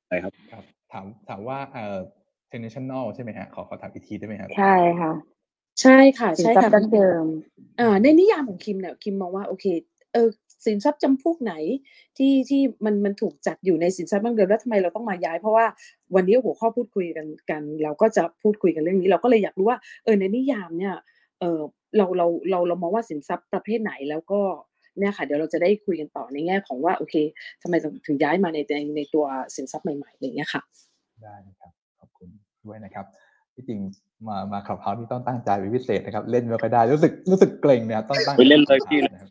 [0.07, 1.97] ใช่ครับครับ ถามถามว่าเอ่อ
[2.45, 5.11] international ใช่ไหมฮะขอขอถามอีกทีได้ไหมครับใช่ค่ะ
[5.81, 7.25] ใช่ค่ะสินใช่ทรัพค่ะย์ดั้งเดิม
[7.79, 9.65] อ่าในนิยามของคิมเนี่ยคิมมองว่าโอเค
[10.13, 10.27] เออ
[10.65, 11.53] สินทรัพย์จำพวกไหน
[12.17, 15.65] ที่ที่มันมันถูกจัดอยู่ในสินทรัพย์ดั้งเดิมแล้วทำไมเราต้องมาย้าย เพราะว่า
[16.15, 20.95] วันนี้หัวข้อพูดคุยกันกัน เราก็จะพูดคุยกันเรื่องนี้ เราก็เลยอยากรู้ว่าเออในนิยามเนี่ย
[21.39, 21.59] เออ
[21.97, 24.41] เราเราเราเรามองว่าสินทรัพย์ประเภทไหนแล้วก็
[24.99, 27.15] เนี่ยค่ะเดี๋ยวเราจะได้คุยกันต่อในแง่ของว่าโอเค
[27.61, 29.25] ทำไมถึงถึงย้ายมาในในในตัว
[29.55, 30.61] สินทรัพย์ใหม่ๆอะไรอย่างเงี้ยค่ะ
[31.23, 32.29] ได้นะครับขอบคุณ
[32.65, 33.05] ด้วยนะครับ
[33.55, 33.79] ที่จริง
[34.27, 39.29] มามาขับเฮาที่ต้องตั้งใจเป็นพิเศษนะครับ เล่นไม่ค่อยได้รู้สึกรู้สึกเกรงนะครับต้องตั้งไปเล่นเลยพี่นะครับ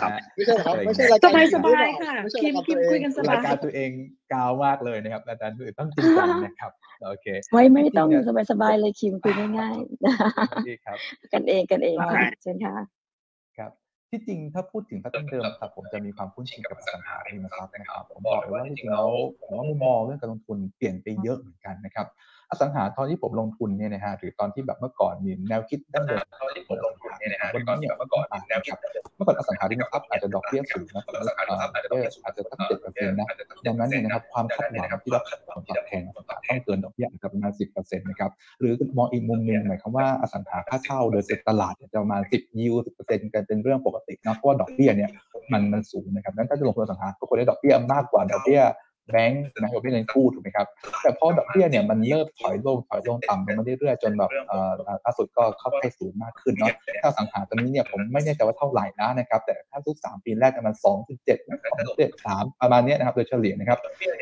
[0.00, 3.90] ครับนะฮะไม่ใช่เหรอครับเกรงไม่ใช่รายการสบายอื่นสบายหรือเปล่ค่ะไม่ใช่คิมรายการคิมตัวเองคุยกันสบรายการตัวเอง
[4.32, 6.72] กาวมากเลยนะครับรายการตัวอื่นต้องจริงจังนะครับ
[7.08, 9.76] โอเคไม่ไม่ต้องจริๆสบายสบายๆเลยคิมคุยง่าย
[10.68, 12.74] ดีครับๆกันเองกันเองได้ค่ะเชิญค่ะ
[13.58, 13.70] ครับ
[14.10, 19.08] ที่จริงถ้าพูดถึงพัฒนเดิมครับผมจะมีความคุ้นชินกับอสังหาริมทรัพย์นะครับผมบอกเลยว่าจริงๆแล้ว
[19.40, 22.06] ผมว่ามุมมองเรื่องการลงทุนเปลี่ยนไปเยอะเหมือนกันนะครับ
[22.50, 28.74] อสังหาตอนที่ผมลงทุนเนี่ยนะฮะหรือตอนที่แบบเมื่อก่อนมีแนวคิดดั้งเดิมตอนที่ผมลงทุนเนี่ยนะฮะวันนี้เนี่ยเมื่อก่อนมีแนวคิด
[29.16, 31.54] เมื่อก่อนอสังหาริมทรัพย์อาจจะดอกเบี้ยสูงนะเอออาจจะ
[32.24, 33.28] อาจจะตั้งเจ็ดเปอร์เซ็นต์นะ
[33.66, 35.22] ดังนั้นเนี่ยนะครับความคาดหวังที่รับ
[35.54, 36.02] ผลตอบแทน
[36.48, 45.10] ต้องเกินดอกเบี้ยอาจจะประมาณสิบเปอร์เซ็นต์นะครับหรือมองอีกมุมหนึงหมายความว่าอสังหาค่าเช่าโดยตลาดเนี่ยจะประมาณ10ยิว10เปอร์เซ็นต์กันเป็นเรื่องปกตินะเพราะว่าดอกเบี้ยเนี่ย
[45.52, 48.62] มันมันสูงนะครับนั้นถ้าจะลงทุนอสังหาก็ควรได้ดอกเบี้ยมากกว่าดอกเบี้ย
[49.10, 50.66] แบงก์นะดอกเบี้ยเงินกู้ถูกไหมครับ
[51.02, 54.70] แต่พอดอกเบี้ยเนี่ยมันเริ่มถอยลงถอยลงต่ำลงมาเรื่อยๆจนแบบเอ่อ
[55.04, 61.38] ล่าสุดก็เข้าใกล้ศูนย์มากขึ้นเนาะถ้าอสังหาตอนนี้เนี่ยผมไม่แน่ใจว่าเท่าไหร่นะนะครับ แต่ถ้าทุกสามปีแรกเนี่ยมันสองจุดเจ็ด
[61.70, 63.78] สองเจ็ดสามประมาณเนี้ยนะครับโดยเฉลี่ยนะครับ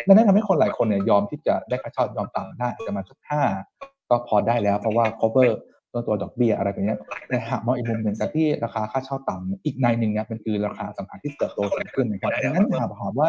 [0.06, 3.42] ดังนั้นทำให้คนหลายคนเนี่ยยอมที่จะได้ค่าเช่ายอมต่ำได้อาจจะมาสักห้า
[4.10, 5.50] ก็พอได้แล้วเพราะว่า cover
[5.94, 13.28] ตัวตัวดอกเบี้ยอะไรแบบเนี้ยแต่หากมองอีกมุมหนึ่งการที่ราคาค่าเช่าต่ำอีกในหนึ่งเนี่ยมันคือราคาสังหารที่เติบโตสูงขึ้นนะครับดังนั้นหากถามว่า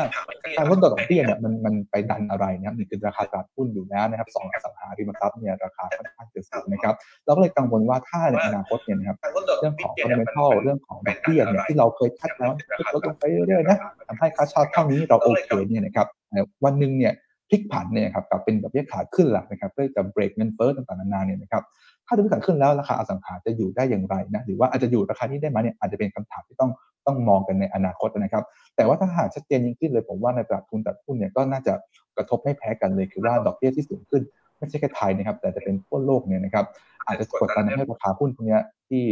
[0.58, 6.94] การลดตัวดอกเบี้ยเนี่ยมันมันไปดันอะไรนะครับหนึ่งคือราคาตลาดหุ้นอยู่แล้วนะครับสองอสังหาริมทรัพย์เนี่ยราคาค่อนข้างจะสูงนะครับ
[7.26, 9.18] เราก็เลยกังวลว่าถ้าในอนาคตเนี่ยนะครับ
[9.62, 12.52] เรื่องของ fundamental เรื่องของดอกเบี้ยเนี่ยที่เราเคยคาดแล้ว
[12.94, 17.14] ลดลงไปเรื่อยๆนะทำให้ค่าเช่าเท่านี้เราโอเคเนี่ยนะครับแต่วันหนึ่งเนี่ย
[17.50, 21.64] พลิกผันเนี่ยครับกลับเป็นดอกเบี้ยขาขึ้นหลักนะครับเพื่อจะเบรกเงินเฟ้อต่างๆนานาเนี่ยนะครับ
[22.06, 26.72] ถ้าดอกเบี้ยขาขึ้นแล้วราคาอสังหาจะอยู่ได้อย่างไรนะหรือว่าอาจจะอยู่ราคานี้ได้ไหมเนี่ยอาจจะเป็นคำถามที่ต้อง
[27.06, 28.44] ต้องมองกันในอนาคตนะครับ
[28.76, 31.74] แต่ว่าถ้าหากชัดเจนยิ่งขึ้นเลยผมว่าในตลาดทุนตลาดหุ้นเนี่ยก็น่าจะ
[32.18, 34.24] กระทบไม่แพ้กันเลยคือว่าดอกเบี้ยที่สูงขึ้น
[34.66, 36.66] ไม่ใช่แค่ไทยนะครับแต่จะเป็นทั่วโลกเนี่ยนะครับ
[37.08, 39.04] อาจจะกดดันให้ราคาหุ้นพวกนี้ที่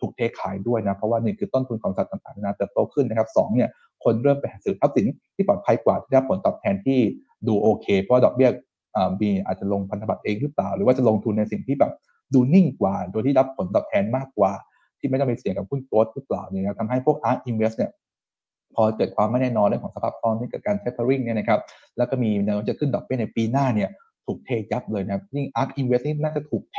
[0.00, 3.68] ถูกเทขายด้วยนะเพราะว่าหนึ่งคือต้นทุนของสัตว์ต่างๆนาเติบโตขึ้นนะครับสองเนี่ย
[4.04, 6.98] คนเริ่มไปหาซื้อทรัพย์สินที่ปลอดภัยกว่าที่ได้ผลตอบแทนที่
[7.46, 8.50] ดูโอเค เพราะดอกเบี้ย
[9.20, 11.92] มีอาจจะลงพันธบัตรเองหรือเปล่า หรือว่าจะลงทุนในสิ่งที่แบบ
[12.34, 14.52] ดูนิ่งกว่า โดยที่รับผลตอบแทนมากกว่า
[14.98, 17.90] ที่ไม่ต้องไปเสี่ยงกับหุ้นโกลด์หรือเปล่าเนี่ยนะทำให้พวก ARK Invest เนี่ย
[18.74, 21.60] พอเกิดความไม่แน่นอนเรื่องของสภาพคล่องที่เกิดการ tapering เนี่ยนะครับ
[21.96, 23.90] แล้วก็มีแนวโน้มจะขึ้นดอกเบี้ยในปีหน้าเนี่ย
[24.26, 26.78] ถูกเทยับเลยนะครับยิ่ง ARK Invest นี่น่าจะถูกเท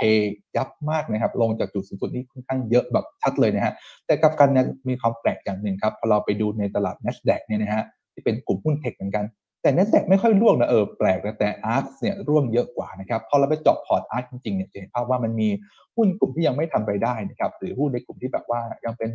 [0.56, 3.74] ยับมากนะครับ ลงจากจุดสูงสุดนี่ค่อนข้างเยอะแบบชัดเลยนะฮะ
[4.06, 9.26] แต่กับกันเนี่ยมีความแปลกอย่างหนึ่งครับ พอเราไปดูในตลาด NASDAQ เนี่ยนะฮะที่เป็นกลุ่มหุ้นเทคเหมือนกัน
[9.62, 15.50] แต่ NASDAQ ไม่ค่อยร่วงนะเออแปลกนะแต่ ARK เนี่ยร่วงเยอะกว่านะครับ พอเราไปเจาะพอร์ต ARK จริงๆเนี่ยจะเห็นภาพว่ามันมี
[15.96, 19.10] หุ้นกลุ่มที่ยังไม่ทำไปได้นะครับหรือหุ้นในกลุ่มที่แบบว่ายังเป็น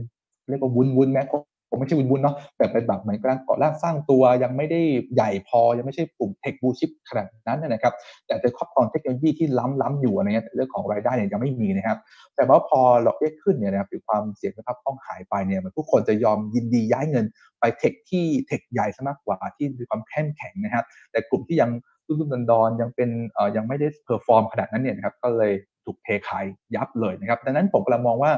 [0.48, 1.22] เรียกว่าวุ้นวุ้นแม้
[1.70, 4.80] ผมไม่ใช่วุ้นวุ้นเนาะแต่เป็นแบบเหมือนกำลังก่อร่างสร้างตัวยังไม่ได้
[5.14, 7.94] ใหญ่พอยังไม่ใช่กลุ่ม tech blue chip ขนาดนั้นนะครับ
[8.26, 11.98] แต่จะครอบครองเทคโนโลยีที่ล้ำล้ำอยู่อะไรเงี้ยเรื่องของรายได้เนี่ยยังไม่มีนะครับ
[12.36, 17.24] แต่ว่าพอดอกเบี้ยขึ้นเนี่ยนะครับหรือความเสี่ยงสภาพคล่องหายไปเนี่ยมันทุกคนจะยอมยินดีย้ายเงิน
[17.60, 21.70] ไป tech ที่ tech ใหญ่ซะมากกว่าที่มีความเข้มแข็งนะครับ แต่กลุ่มที่ยัง
[22.06, 25.52] ลุ่มๆดอนๆยังเป็นเอ่อยังไม่ได้ perform ขนาดนั้นเนี่ยนะครับก็เลย
[25.84, 28.32] ถูกเทขายยับเลยนะครับ ดังนั้นผมกำลังมองว่า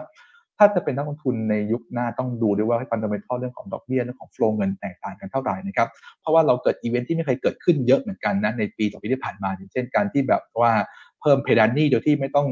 [0.63, 5.89] ถ้าจะเป็นนักลงทุนในยุคหน้าต้องดูด้วยว่า fundamental เรื่องของดอกเบี้ยเรื่องของ flow เงินแตกต่างกันเท่าไหร่นะครับ
[6.21, 10.73] เพราะว่าเราเกิดอีเวนท์ที่ไม่เคยเกิดขึ้นเยอะเหมือนกันนะในปีต่อปีที่ผ่านมาอย่างเช่นการที่แบบว่า
[11.21, 12.47] เพิ่มเพดานหนี้โดยที่ไม่ต้อง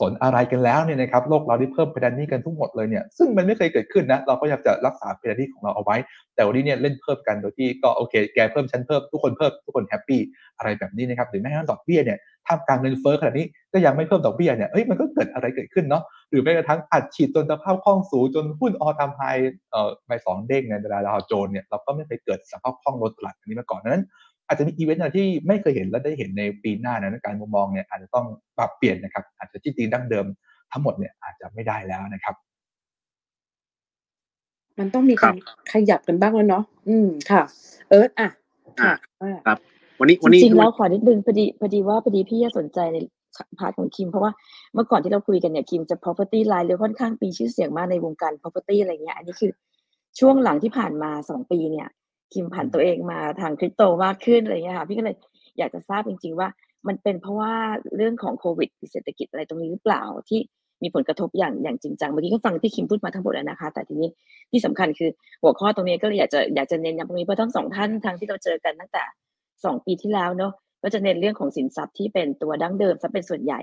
[0.00, 5.96] สนอะไรกันแล้วเนี่ยนะครับโลกเราได้เพิ่มเพดานหนี้กันทุกหมดเลยเนี่ยซึ่งมันไม่เคยเกิดขึ้นนะเราก็อยากจะรักษาเพดานหนี้ของเราเอาไว้
[6.34, 10.20] แต่วันนี้เนี่ยเล่นเพิ่มกันโดยที่ก็โอเค แกเพิ่มฉันเพิ่มทุกคนเพิ่มทุกคน happy
[10.58, 19.22] อะไรแบบนี้นะครับหรือแม้กระทั่งดอกเบี้ยเนี่ยท่ามกลางเงินเฟ้อขนาดนี้ก็ยังไม่เพิ่มดอกเบี้ยเนี่ยเอ้ยมันก็เกิดอะไรเกิดขึ้นเนาะหรือแม้กระทั่งอัดฉีดจนสภาพคล่องสูงจนหุ้น all time high
[19.70, 24.04] เอ่อไปสองเด้งในเวลา Dow Jones เนี่ยเราก็ไม่เคยเกิดสภาพคล่องลดตลาดอันนี้มาก่อนนั้น
[24.48, 28.26] อาจจะมีอีเวนต์อะไรที่ไม่เคยเห็นและได้เห็นในปีหน้านะการมุมมองเนี่ยอาจจะต้อง
[28.58, 30.26] ปรับเปลี่ยนนะครับ อาจจะทฤษฎีดั้งเดิม
[30.72, 32.34] ทั้งหมดเนี่ยอาจจะไม่ได้แล้วนะครับ
[34.78, 35.38] มันต้องมีครักาบร
[35.72, 37.42] ขยับกันบ้างแล้วเนาะอืมค่ะ
[37.88, 38.28] เอิร์ธอะ
[38.78, 39.58] อะค่ะว่าครับ
[40.00, 42.98] วันนี้จวันนี้ริงๆแล้วขอนิดนึงพอดีพอดีว่าพอดีพี่สนใจใน
[43.58, 44.32] part ของคิม เพราะว่า
[44.74, 49.50] เมื่อก่อนที่เราคุยกันเนี่ยคิมจะ property line เลยค่อนข้างมีชื่อเสียงมากในวงการ property อะไรเงี้ยอันนี้คือ
[50.18, 51.88] ช่วงหลังที่ผ่านมาสองปีเนี่ย
[52.32, 55.16] คิมผันตัวเองมาทางคริปโตมากขึ้นอะไรเงี้ยค่ะพี่ก็เลย
[55.58, 56.48] อยากจะทราบจริง ๆ ว่า
[56.88, 57.54] มันเป็นเพราะว่า
[57.96, 60.40] เรื่องของโควิดเศรษฐกิจอะไรตรงนี้หรือเปล่าที่
[60.82, 64.08] มีผลกระทบอย่างอย่างจริงจังเมื่อกี้ก็ฟังที่คิมพูดมาทั้งหมดแล้วนะคะ แต่ทีนี้
[64.50, 65.10] ที่สำคัญคือ
[65.42, 69.04] หัวข้อตรงนี้ก็เลยอยากจะอยากจะเน้นย้ำตรงนี้เพราะทั้งสองท่านทางที่เราเจอกันตั้งแต่
[69.64, 73.60] สองปีที่แล้วเนาะก็จะเน้นเรื่องของสินทรัพย์ที่เป็นตัวดั้งเดิมซะเป็นส่วนใหญ่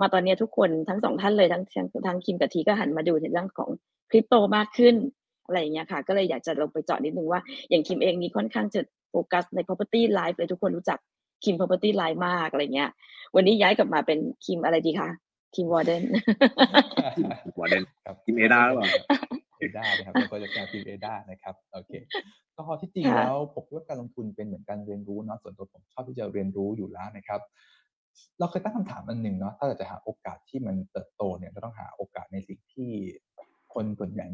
[0.00, 3.70] มาตอนนี้ทุกคนทั้งสองท่านเลยทั้งทั้งทั้งคิมกับทีก็หันมาดูในเรื่องของ
[4.10, 4.94] คริปโตมากขึ้น
[5.46, 8.80] อะไรอย่างเงี้ยค่ะ ก็เลยอยากจะลงไปเจาะนิดนึงว่า อย่างคิมเองนี่ค่อนข้างจะ
[9.10, 10.98] โฟกัสใน property life เลยทุกคนรู้จัก
[11.44, 12.90] คิม property life มากอะไรเงี้ย
[13.34, 15.08] วันนี้ย้ายกลับมาเป็นคิมอะไรดีคะ
[15.54, 16.02] คิม Warden
[17.58, 18.88] Warden ครับทีม Ada หรือเปล่า
[19.58, 21.92] Ada นะครับเป็น project การทีม Ada นะครับโอเค
[22.56, 27.40] ก็ที่จริงค่ะแล้วผมคิดว่าการลงทุนเป็นเหมือนการเรียนรู้เนาะส่วนตัวผมชอบที่จะเรียนรู้อยู่แล้วนะครับ
[28.38, 31.65] เราเคยตั้งคำถามอันหนึ่งเนาะถ้าเราจะหาโอกาสที่มันเติบโตเนี่ยเรา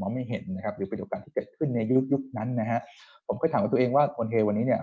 [0.02, 2.80] มองไม่เห็นนะครับหรือเป็นโอกาสที่เกิดขึ้นในยุคยุคนั้นนะฮะ
[3.28, 4.80] ผมก็ถามกับตัวเองว่าคนเทวันนี้เนี่ย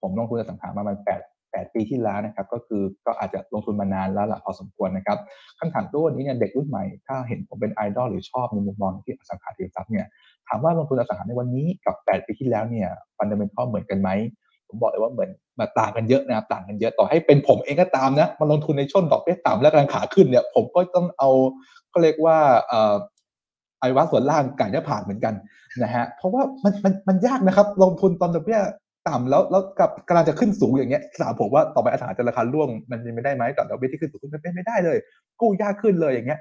[0.00, 1.20] ผมลงทุนอสังหามาประมาณแปด
[1.52, 5.18] แปดปีที่แล้วนะครับก็คือก็อาจจะลงทุนมานานแล้วละพอสมควรนะครับ
[5.58, 10.06] คำถามตัวนี้เนี่ยเด็กรุ่นใหม่ถ้าเห็นผมเป็นไอดอลหรือชอบในมุมมองที่อสังหาริมทรัพย์เนี่ย
[10.48, 14.10] ถามว่าลงทุนอสังหาในวันนี้กับ8ปีที่แล้วเนี่ยฟันเดเมนทัลเหมือนกันไหม
[14.68, 21.30] ผมบอกเลยว่าเหมือนมาต่างกันเยอะนะครับต่างกันเยอะต่อให้เป็นผมเองก็ตามนะมาลงทุนในช่วงดอกเบี้ยต่ำและกำลังขาขึ้นเนี่ยผมก็ต้องเอา
[21.92, 22.38] ก็เรียกว่า
[23.82, 25.34] อ่อไอว่าส่วนล่างไก่จะผ่านเหมือนกัน
[25.82, 28.60] นะฮะเพราะว่ามันมันมันยากนะครับลงทุนตอนดอกเบี้ย
[29.08, 34.96] ต่ำแล้วแล้วกับกำลังจะขึ้นสูงอย่างเงี้ยถามผมว่าต่อไปอสังหาจะราคาร่วงมันเป็นไม่ได้ไหมต่อดอกเบี้ยที่ขึ้นสูงมันเป็นไม่ได้เลย
[35.40, 36.40] กู้ยากขึ้นเลยอย่างเงี้ย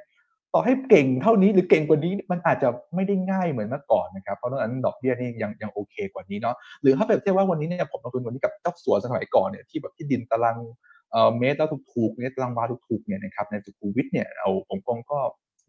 [0.54, 10.58] ต่อให้เก่งเท่านี้หรือเก่งกว่านี้มันอาจจะไม่ได้ง่ายเหมือนเมื่อก่อนนะครับเพราะฉะนั้นดอกเบี้ยนี่ยังยังโอเคกว่านี้เนาะหรือถ้าเปรียบเทียบว่าวันนี้เนี่ยผมลงทุนวันนี้กับเจ้าสัวสมัยก่อนเนี่ยที่แบบที่ดินตาราง
[11.12, 15.20] เอ่อเมตรแล้วถูกๆเนี่ยตารางวาถูกๆเนี่ยนะครับในสุขุมวิทเนี่ยเอาผมคงก็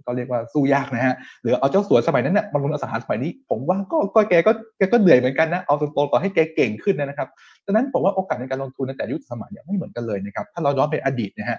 [0.07, 7.29] ก็เรียกว่าสู้ยากนะฮะหรือเอาเจ้าสัวสมัยนั้นเนี่ยมาลงอสังหาสมัยนี้ ผมว่าก็ก็แกก็แกก็เหนื่อยเหมือนกันนะเอาตรงๆต่อให้แกเก่งขึ้นนะครับ
[7.65, 11.59] ดังนั้นผมว่าโอกาสในการลงทุนในแต่ยุคสมัยเนี่ยไม่เหมือนกันเลยนะครับถ้าเราย้อนไปอดีตนะฮะ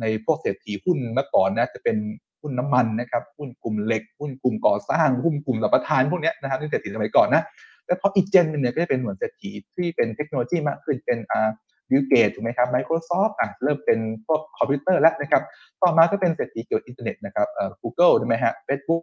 [0.00, 1.96] ในพวกเศรษฐีหุ้นเมื่อก่อนนะจะเป็น
[2.40, 7.42] หุ้นน้ำมันนะครับหุ้นกลุ่มเหล็กหุ้นกลุ่มก่อสร้างหุ้นกลุ่มสัมปทานพวกเนี้ยนะครับที่เศรษฐีสมัยก่อนนะ
[7.86, 11.50] แล้วพออีกเจนนึงเนี่ยก็จะเป็นเหมือนเศรษฐีที่เป็นเทคโนโลยีมากขึ้นเป็นอ่า
[11.90, 15.42] บิลเกตถูกไหมครับ Microsoft อะเริ่มเป็นพวกคอมพิวเตอร์แล้วนะครับ
[15.82, 19.02] ต่อมาก็เป็นเศรษฐีเกี่ยวกับอินเทอร์เน็ตนะครับเอ่อ Google ใช่ไหมฮะ Facebook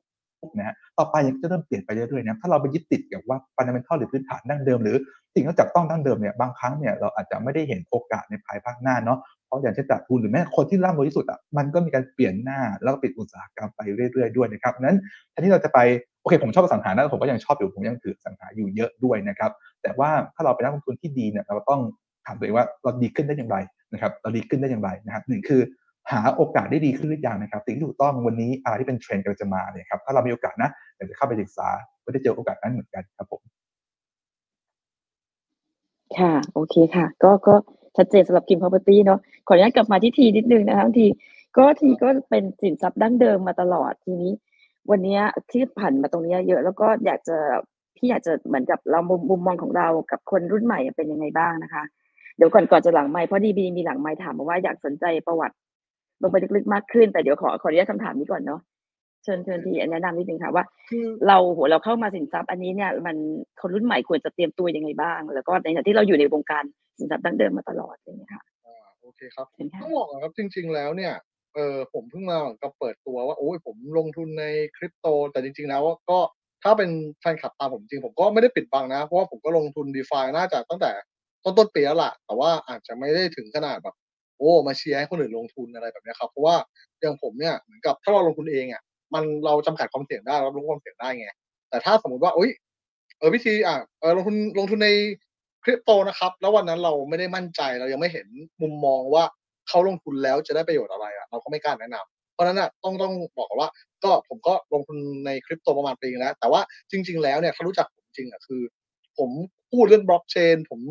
[0.57, 4.97] นะฮะต่อไปยังจะเริ่มเปลี่ยนไปเรื่อยๆนะถ้าเราไปยึดติดกับว่า fundamental หรือพื้นฐานดั้งเดิมหรือ
[5.33, 14.97] สิ่งที่จับต้องดั้งเดิมเนี่ยบางครั้งเนี่ยเราอาจจะไม่ได้เห็นโอกาสในภายภาคหน้าเนาะเพราะอย่างเช่นตลาดทุนหรือแม้คนที่ร่ำรวยที่สุดอะมันก็มีการเปลี่ยนหน้าแล้วก็ปิดอุตสาหกรรมไปเรื่อยๆด้วยนะครับนั้น
[15.31, 15.79] แทนที่เราจะไป
[16.21, 21.81] โอเคผมชอบอสังหานะผมก็ยังชอบอยู่ผมยังถืออสังหาอยู่เยอะด้วยนะครับแต่ว่าถ้าเราเป็นนักลงทุนที่ดีเนี่ยเราต้อง
[22.25, 23.57] ถามตัวเองว่าเราดีขึ้นได้อย่างไร
[23.93, 25.61] นะครับเราดีขึ้นได้อย่างไรนะครับหนึ่งคือ
[26.11, 31.67] หาโอกาสได้ดีขึ้นหรือยังนะครับสิ่งที่ถูกต้องวันนี้อะไรที่เป็นเทรนด์กำลังจะมาเนี่ยครับถ้าเรามีโอกาสนะอยากจะเข้าไปศึกษา
[32.03, 33.41] ก็ได้เจอโอกาสนั้นเหมือนกันครับผม
[36.17, 37.53] ค่ะโอเคค่ะ ก็ก็
[37.97, 41.07] ชัดเจนสำหรับคิม property เนาะขออนุญาตกลับมาที่ทีนิดนึงนะคะที
[41.57, 44.31] ก็ทีก็เป็นสินทรัพย์ดั้งเดิมมาตลอดทีนี้
[44.91, 45.19] วันนี้
[45.51, 47.37] ที่ผ่านมาตรงนี้เยอะ แล้วก็อยากจะ
[47.95, 51.83] พี่อยากจะเหมือนกับเรามุมมองของเรากับคนรุ่นใหม่เป็นยังไงบ้างนะคะ
[52.37, 55.55] เดี๋ยวก่อนก่อนจะหลังไมค์เพราะดีบีมีหลังไมค์ถามมาว่าอยากสนใจประวัติ
[56.21, 58.61] ลงไปลึกๆมากขึ้น แต่เดี๋ยวขอขออนุญาตคำถามนี้ก่อนเนาะ
[59.23, 63.17] เชิญเชิญทีแนะนำนิดนึงค่ะว่าคือเราโหเราเข้ามาสินทรัพย์อันนี้เนี่ยมัน
[63.61, 66.63] คนรุ่นใหม่ควรจะเตรียมตัวยังไงบ้าง แล้วก็ในขณะที่เราอยู่ในวงการ
[66.97, 71.13] สินทรัพย์ดั้งเดิมมาตลอดอย่างเงี้ยค่ะอ่าโอเคครับเชิญค่ะต้องบอกก่อนครับจริง ๆ แล้วเนี่ย
[71.55, 74.45] เออผมเพิ่งมาก็เปิดตัวว่าโอ้ยผมลงทุนใน
[74.77, 76.19] คริปโต แต่จริง ๆ แล้วก็
[76.63, 76.89] ถ้าเป็น
[77.19, 80.91] แฟนคลับตามผมจริงผมก็ไม่ได้ปิดบังนะ เพราะว่าผมก็ลงทุนดีฟาน่าจะตั้งแต่
[81.43, 83.95] ต้นต้นๆปีแล้วล่ะ แต่ว่าอาจจะไม่ได้ถึงขนาดแบบ
[84.37, 86.55] โอ้ มาเชียร์ให้คนอื่นลงทุนอะไรแบบนี้ครับ เพราะว่า
[87.01, 88.81] อย่างผมเนี่ยเหมือนกับถ้าเราลงทุนเองอะ
[89.13, 91.27] มันเราจำกัดความเสี่ยงได้เรารู้ความเสี่ยงได้ไง
[91.69, 92.49] แต่ถ้าสมมติว่าอ้ย
[93.19, 94.89] เออวิธีอะเออลงทุนลงทุนใน
[95.63, 98.27] คริปโตนะครับ แล้ววันนั้นเราไม่ได้มั่นใจเรายังไม่เห็น
[98.61, 99.23] มุมมองว่า
[99.69, 103.69] เขาลงทุนแล้วจะได้ประโยชน์อะไรอะ เราก็ไม่กล้าแนะนำเพราะนั้นอะต้องต้องบอกก่อนว่า
[104.03, 108.61] ก็ผมก็ลงทุนในคริปโตประมาณปีนึงแล้วแต่ว่าจริง ๆ แล้วเนี่ยเขารู้จักผมจริงอะคือ
[109.17, 109.29] ผม
[109.71, 110.81] พูดเรื่องบล็อกเชน ผม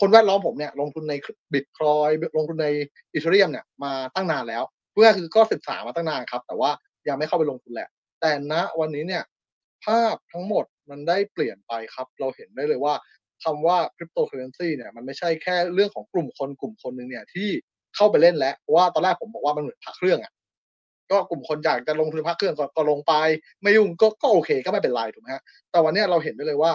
[0.00, 1.14] คนแวดล้อมผมเนี่ยลงทุนใน
[1.52, 2.68] บิตคอยลงทุนใน
[3.12, 6.70] อีเทเรียมเนี่ยมาตั้งนานแล้ว เพื่อคือก็ศึกษามาตั้งนานครับ แต่ว่า
[7.08, 7.88] ยังไม่เข้าไปลงทุนแหละ
[8.20, 9.22] แต่ณวันนี้เนี่ย
[9.84, 12.94] ภาพทั้งหมดมันได้เปลี่ยนไปครับ เราเห็นได้เลยว่า
[13.44, 17.48] คำว่าคริปโตเคอเรนซีเนี่ยมันไม่ใช่แค่เรื่องของกลุ่มคนกลุ่มคนหนึ่งเนี่ยที่
[17.96, 20.32] เข้าไปเล่นแล้วเพราะว่าตอนแรกผมบอกว่ามันเหมือนพระเครื่องอะ
[21.10, 23.12] ก็กลุ่มคนอยากจะลงทุนพระเครื่องก็ลงไป
[23.62, 26.72] ไม่ยุ่งก็ก็โอเคก็ไม่เป็นไรถูกไหมฮะแต่วันนี้เราเห็นได้เลยว่า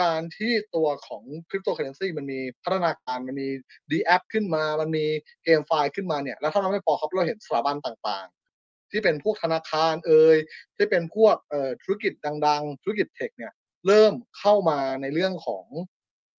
[0.00, 3.48] การที่ตัวของคริปโตเคอเรนซีมันมีพัฒนาการมันมี
[3.90, 5.06] dApp ขึ้นมา มันมี
[5.44, 10.36] GameFi ขึ้นมาเนี่ย แล้วเท่านั้นไม่พอครับเราเห็นสถาบันต่างๆ ที่เป็นพวกธนาคารเอ่ย
[10.76, 12.12] ที่เป็นพวกเอ่อธุรกิจ
[12.46, 13.52] ดัง ๆ ธุรกิจ tech เนี่ย
[13.86, 15.66] เริ่มเข้ามาในเรื่องของ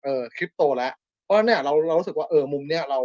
[0.02, 0.92] เอ่อคริปโตแล้ว
[1.24, 3.00] เพราะนั้นเนี่ยเราเรารู้สึกว่าเออมุมเนี่ยเรา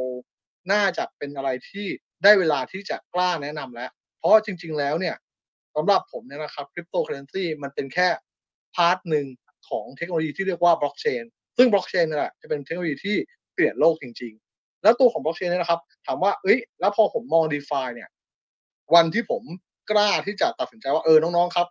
[0.72, 1.88] น่าจะเป็นอะไรที่
[2.24, 5.16] ได้เวลาที่จะกล้าแนะนำแล้ว เพราะจริง ๆ แล้วเนี่ย
[5.76, 8.08] สำหรับผมเนี่ยนะครับคริปโตเคอเรนซีมันเป็นแค่
[8.76, 9.26] part หนึ่ง
[9.70, 11.24] ของเทคโนโลยีที่เรียกว่าบล็อกเชน
[11.58, 13.16] ซึ่งบล็อกเชนนี่แหละจะเป็นเทคโนโลยีที่
[13.54, 18.10] เปลี่ยนโลกจริง ๆ แล้วตัวของบล็อกเชนเนี่ยนะครับ ถามว่าเอ้ยแล้วพอผมมอง d e f าเนี่ย
[18.96, 19.44] วันที่ผม
[19.92, 21.68] กล้าที่จะตัดสินใจว่าเออน้องๆครับ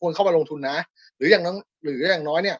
[0.00, 0.78] ควรเข้ามาลงทุนนะ
[1.16, 2.58] หรืออย่างน้องหรืออย่างน้อยเนี่ย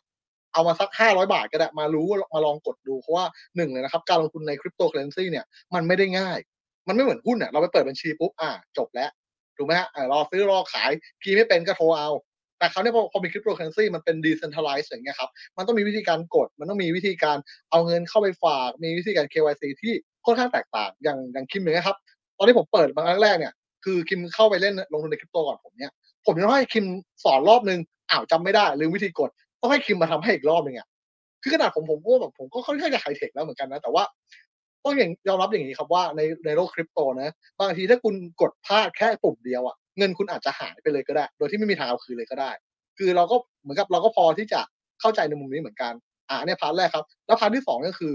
[0.53, 3.25] เอามาสักห้าร้อยบาทก็ได้มารู้มาลองกดดูเพราะว่า
[3.57, 6.39] หนึ่งเลยนะครับ การลงทุนในคริปโตเคอเรนซีเนี่ยมันไม่ได้ง่าย
[6.89, 9.11] มันไม่เหมือนหุ้นอะเราไปเปิดบัญชีปุ๊บอ่าจบแล้ว
[9.57, 10.91] ถูกไหมฮะรอซื้อรอขาย
[11.23, 12.11] คีย์ไม่เป็นก็โทรเอา
[12.59, 17.37] แต่เขาเนี่ยพอพอมีคริปโตเคอเรนซีมันเป็น decentralized อย่างเงี้ยครับมันต้องมีวิธีการกด มันต้องมีวิธีการ
[17.71, 19.93] เอาเงินเข้าไปฝาก มีวิธีการ KYC ที่
[20.27, 21.97] ค่อนข้างแตกต่างอย่างอย่างคิมอย่างเงี้ยครับ
[22.39, 23.53] ตอนที่ผมเปิดมาครั้งแรกเนี่ย
[23.85, 25.93] คือคิมเข้าไปเล่นลงทุนในคริปโตก่อนผมเนี่ย
[26.27, 26.87] ผมยังต้องให้คิม
[27.25, 27.79] สอนรอบนึง
[28.11, 30.89] อ้าวจำไม่ได้ลืมวิธีกดต้องให้คิมมาทำให้อีกรอบนึงอะ
[31.43, 34.05] คือขนาดผมผมก็แบบผมก็ค่อนข้างจะไฮเทคแล้วเหมือนกันนะแต่ว่า
[34.85, 42.51] ต้องอย่างยอมรับอย่างนี้ครับว่าในในโลกคริปโตนะบางทีถ้าคุณกดพลาดแค่ปุ่มเดียวอะ เงินคุณอาจจะหายไปเลยก็ได้ โดยที่ไม่มีทางเอาคืนเลยก็ได้
[42.99, 44.61] คือเราก็เหมือนกับเราก็พอที่จะ
[45.01, 45.93] เข้าใจในมุมนี้เหมือนกัน
[46.29, 48.13] อ่าเนี่ย part แรกครับ แล้ว part ที่สองก็คือ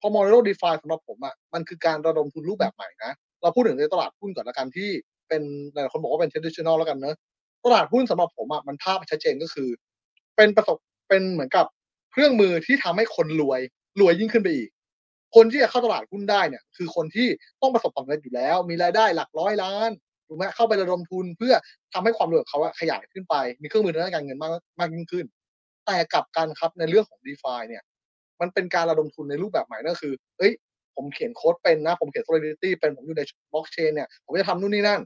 [0.00, 4.90] พอมองในโลก DeFi สำหรับผมอะมันคือการระดมทุนรูปแบบใหม่นะเราพูดถึงในตลาดหุ้นก่อนละกันที่
[5.28, 5.42] เป็น
[5.72, 7.16] หลายคนบอกว่าเป็น traditional แล้วกันเนอะ
[7.64, 9.68] ตลาดหุ้นสำหรับผมอะมันภาพชัดเจนก็คือ
[10.36, 10.76] เป็นประสบ
[11.08, 11.66] เป็นเหมือนกับ
[12.12, 13.60] เครื่องมือที่ทำให้คนรวย
[14.00, 14.70] รวยยิ่งขึ้นไปอีก
[15.34, 17.28] คนที่จะเข้าตลาดหุ้นได้เนี่ย คือคนที่
[17.60, 19.90] ต้องประสบความสำเร็จอยู่แล้ว มีรายได้หลักร้อยล้าน
[20.32, 21.54] ถูกไหมเข้าไประดมทุนเพื่อ
[21.94, 25.24] ทำให้ความรวยของเขาขยายขึ้นไป มีเครื่องมือทางด้านการเงินมากมากยิ่งขึ้น
[25.86, 27.82] แต่กลับกันครับในเรื่องของ d e f าเนี่ย
[28.40, 30.52] มันเป็นการระดมทุนในรูปแบบใหม่นั่นคือ เอ้ย
[30.96, 35.00] ผมเขียนโค้ดเป็นนะ ผมเขียน solidity เป็นผมอยู่ในบล็อกเชนเนี่ย ผมจะทำนู่นนี่นั่น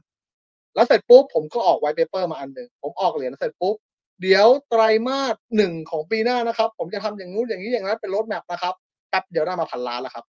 [0.75, 3.75] แล้วเสร็จปุ๊บผมก็ออก white paper มาอันหนึ่งผมออกเหรียญเสร็จปุ๊บ
[4.21, 8.73] เดี๋ยวไตรมาสหนึ่งของปีหน้านะครับ ผมจะทำอย่างนู้นอย่างนี้อย่างนั้นเป็น roadmap นะครับ
[9.09, 10.25] แป๊บเดียวได้มาพันล้านแล้วครับ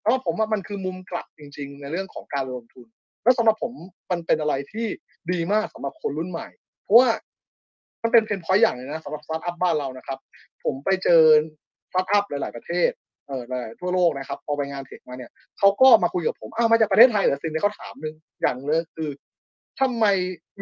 [0.00, 2.86] เพราะว่าผมว่ามันคือมุมกลับจริง ๆ ในเรื่องของการลงทุน
[3.26, 3.72] แล้วสำหรับผม
[4.10, 4.86] มันเป็นอะไรที่
[5.32, 6.48] ดีมากสำหรับคนรุ่นใหม่
[6.82, 7.08] เพราะว่า
[8.02, 10.18] มันเป็น pain point อย่างเลยนะสำหรับสตาร์ทอัพบ้านเรานะครับ
[10.64, 11.22] ผมไปเจอ
[11.90, 12.90] สตาร์ทอัพหลาย ๆประเทศ
[13.26, 19.10] เออหลายทั่วโลกนะครับพอไปงาน tech มาเนี่ยเขาก็มาคุยกับผมอ้าวมาจากประเทศไทยเหรอสิ่งที่เขาถามหนึ่งอย่างเลยคือ
[19.80, 20.04] ทำไม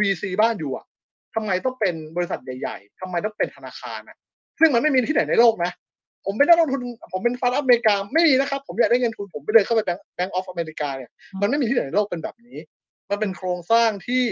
[0.00, 0.87] VC บ้าน you อะ
[1.35, 4.16] ทำไมต้องเป็นบริษัทใหญ่ ๆทำไมต้องเป็นธนาคารอะ
[4.59, 5.70] ซึ่งมันไม่มีที่ไหนในโลกนะ
[6.26, 6.80] ผมเป็นนักลงทุน
[7.12, 11.10] ผมเป็นสตาร์ทอัพอเมริกาไม่มีนะครับ ผมอยากได้เงินทุนผมไปเดินเข้าไปแบงก์ Bank of America เนี่ย
[11.40, 12.58] มันไม่มีที่ไหนในโลกเป็นแบบนี้
[13.10, 14.24] มันเป็นโครงสร้างที่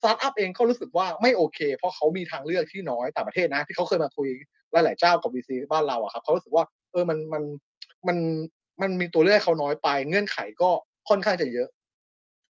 [0.00, 4.28] สตาร์ทอัพเองก็รู้สึกว่าไม่โอเค เพราะเขามีทางเลือกที่น้อยต่างประเทศนะ ที่เขาเคยมาคุย
[4.72, 7.42] หลาย ๆ เจ้ากับ VC บ้านเราอะครับเขารู้สึกว่า เออมันมัน
[8.08, 8.18] มัน
[8.82, 10.70] มันมีตัวเลือกเขาน้อยไป เงื่อนไขก็
[11.08, 11.68] ค่อนข้างจะเยอะ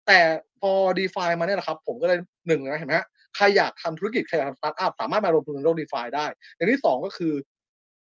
[0.07, 0.19] แต่
[0.61, 6.25] พอ d e f ามาเนี่ยนะครับ ผมก็เลยหนึ่งนะเห็นไหมฮะใครอยากทำธุรกิจใครอยากทำสตาร์ทอัพสามารถมาลงทุนในโลก d e f าได้
[6.55, 7.33] อย่างที่สองก็คือ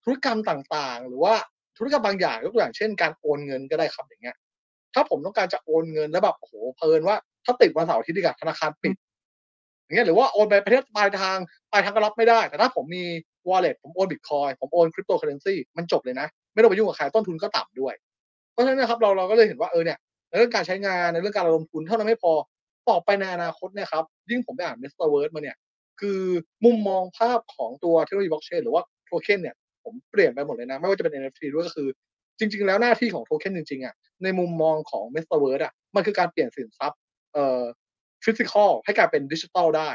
[0.04, 1.34] ธุรกรรมต่างๆ หรือว่า
[1.76, 4.36] ธุรกรรมบางอย่างยกตัวอย่างเช่นการโอนเงินก็ได้ครับอย่างเงี้ย
[4.94, 8.94] ถ้าผมต้องการจะโอนเงินแล้วแบบโอ้โหเพลินว่า ถ้าติดวันเสาร์อาทิตย์กับธนาคารปิด
[9.84, 11.38] อย่างเงี้ยหรือว่าโอนไปประเทศปลายทาง
[11.70, 13.04] ปลายทางก็รับไม่ได้ แต่ถ้าผมมี
[13.48, 17.94] wallet ผมโอนบิตคอยน์ผมโอนคริปโตเคอเรนซีมันจบเลยนะ ไม่ต้องไปยุ่งกับใครต้นทุนก็ต่ำด้วย
[18.52, 22.32] เพราะฉะนั้นนะครับเราเราก็เลยเห็นว่าเออเนี่ยในเรื่องการใช้งานในเรื่องการระดมทุนเท่านั้นไม่พอ
[22.88, 25.06] ต่อไปในอนาคตเนี่ยครับยิ่งผมไปอ่าน Mr.
[25.12, 25.56] Word มาเนี่ย
[26.00, 26.20] คือ
[26.64, 31.88] มุมมองภาพของตัวเทคโนโลยีบล็อกเชนหรือว่าโทเค็นเนี่ย ผมเปลี่ยนไปหมดเลยนะ ไม่ว่าจะเป็น NFT ด้วยก็คือ
[32.38, 35.38] จริง ๆ แล้วหน้าที่ของโทเค็นจริงๆอะในมุมมองของ Mr.
[35.44, 36.98] Word อะมันคือการเปลี่ยนสินทรัพย์
[37.34, 37.62] เอ่อ
[38.24, 39.90] physical ให้กลายเป็นดิจิทัลได้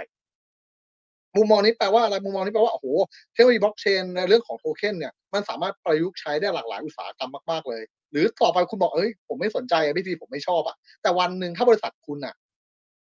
[1.36, 2.88] มุมมองนี้แปลว่าอะไรมุมมองนี้แปลว่าโอ้โห
[3.34, 12.36] เทคโนโลยีบล็อกเชนในเรื่องของโทเค็นเนี่ยมันสามารถประยุกต์ใช้ได้หลากหลายอุตสาหกรรมมากๆเลย หรือต่อไปคุณบอกเอ้ยผมไม่สนใจอะพี่ทีผมไม่ชอบอะแต่วันหนึ่งถ้าบริษัทคุณอะ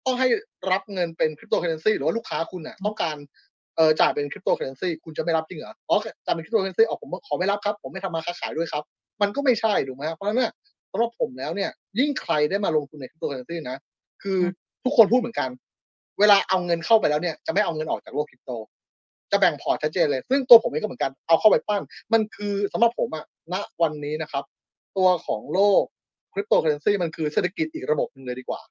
[0.06, 0.28] ต้องให้
[0.72, 3.18] รับเงินเป็นคริปโตเคอเรนซีหรือว่าลูกค้าคุณอะต้องการ
[3.80, 8.84] เออจ่ายเป็นคริปโตเคอเรนซีคุณจะไม่รับจริงเหรออ๋อจ่ายเป็นคริปโตเคอเรนซีอ๋อผมขอไม่รับครับ ผมไม่ทำมาค้าขายด้วยครับ
[9.22, 10.52] มันก็ไม่ใช่ถูกไหมเพราะฉะนั้นเนี่ย
[10.92, 13.78] สำหรับผมแล้วเนี่ย ยิ่งใครได้มาลงทุนในคริปโตเคอเรนซีนะ
[14.24, 14.39] คือ
[14.84, 15.50] ทุกคนพูดเหมือนกัน
[16.20, 18.52] เวลาเอาเงินเข้าไปแล้วเนี่ยจะไม่เอาเงินออกจากโลกคริปโต
[19.32, 21.82] จะแบ่งพอร์ตชัดเจนเลย ซึ่งตัวผมเองก็เหมือนกันเอาเข้าไปปั้น
[22.13, 24.44] มันคือสำหรับผมอะณวันนี้นะครับ
[24.98, 25.84] ตัวของโลก
[26.34, 28.62] คริปโตเคอเรนซีมันคือเศรษฐกิจอีกระบบหนึ่งเลยดีกว่า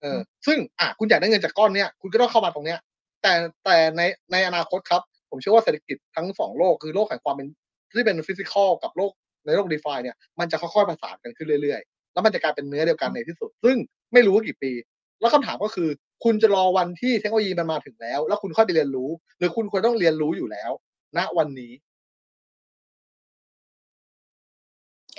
[0.00, 2.78] เออซึ่งอะคุณอยากได้เงินจากก้อนเนี้ยคุณก็ต้องเข้ามาตรงเนี้ย
[3.24, 3.34] แต่
[3.64, 7.48] แต่ในในอนาคตครับ ผมเชื่อว่าเศรษฐกิจทั้งสองโลกคือโลกแห่งความเป็น
[7.96, 9.12] ที่เป็น physical กับโลก
[9.46, 13.76] ในโลก DeFi เนี่ยมันจะค่อยๆประสานกันขึ้นเรื่อยๆ แล้วมันจะกลายเป็นเนื้อเดียวกันในที่สุด ซึ่ง
[14.12, 14.72] ไม่รู้ว่ากี่ปี
[15.20, 15.88] แล้วคำถามก็คือ
[16.24, 20.70] คุณจะรอวันที่เทคโนโลยีมันมาถึงแล้ว แล้วคุณค่อยไปเรียนรู้ หรือคุณควรต้องเรียนรู้อยู่แล้ว
[21.16, 21.72] ณวันนี้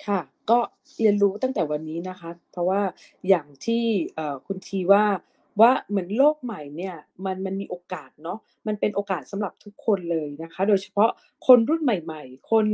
[0.07, 0.59] ค่ะ ก็
[0.97, 2.81] เรียนรู้ตั้งแต่วันนี้นะคะ เพราะว่า
[3.29, 3.83] อย่างที่
[4.15, 5.05] เอ่อคุณทีว่า
[5.61, 11.09] ว่าเหมือนโลกใหม่เนี่ยมันมันมีโอกาสเนาะมันเป็นโอกาสสำหรับทุกคนเลยนะคะ โดยเฉพาะ
[11.47, 12.65] คนรุ่นใหม่ ๆ คน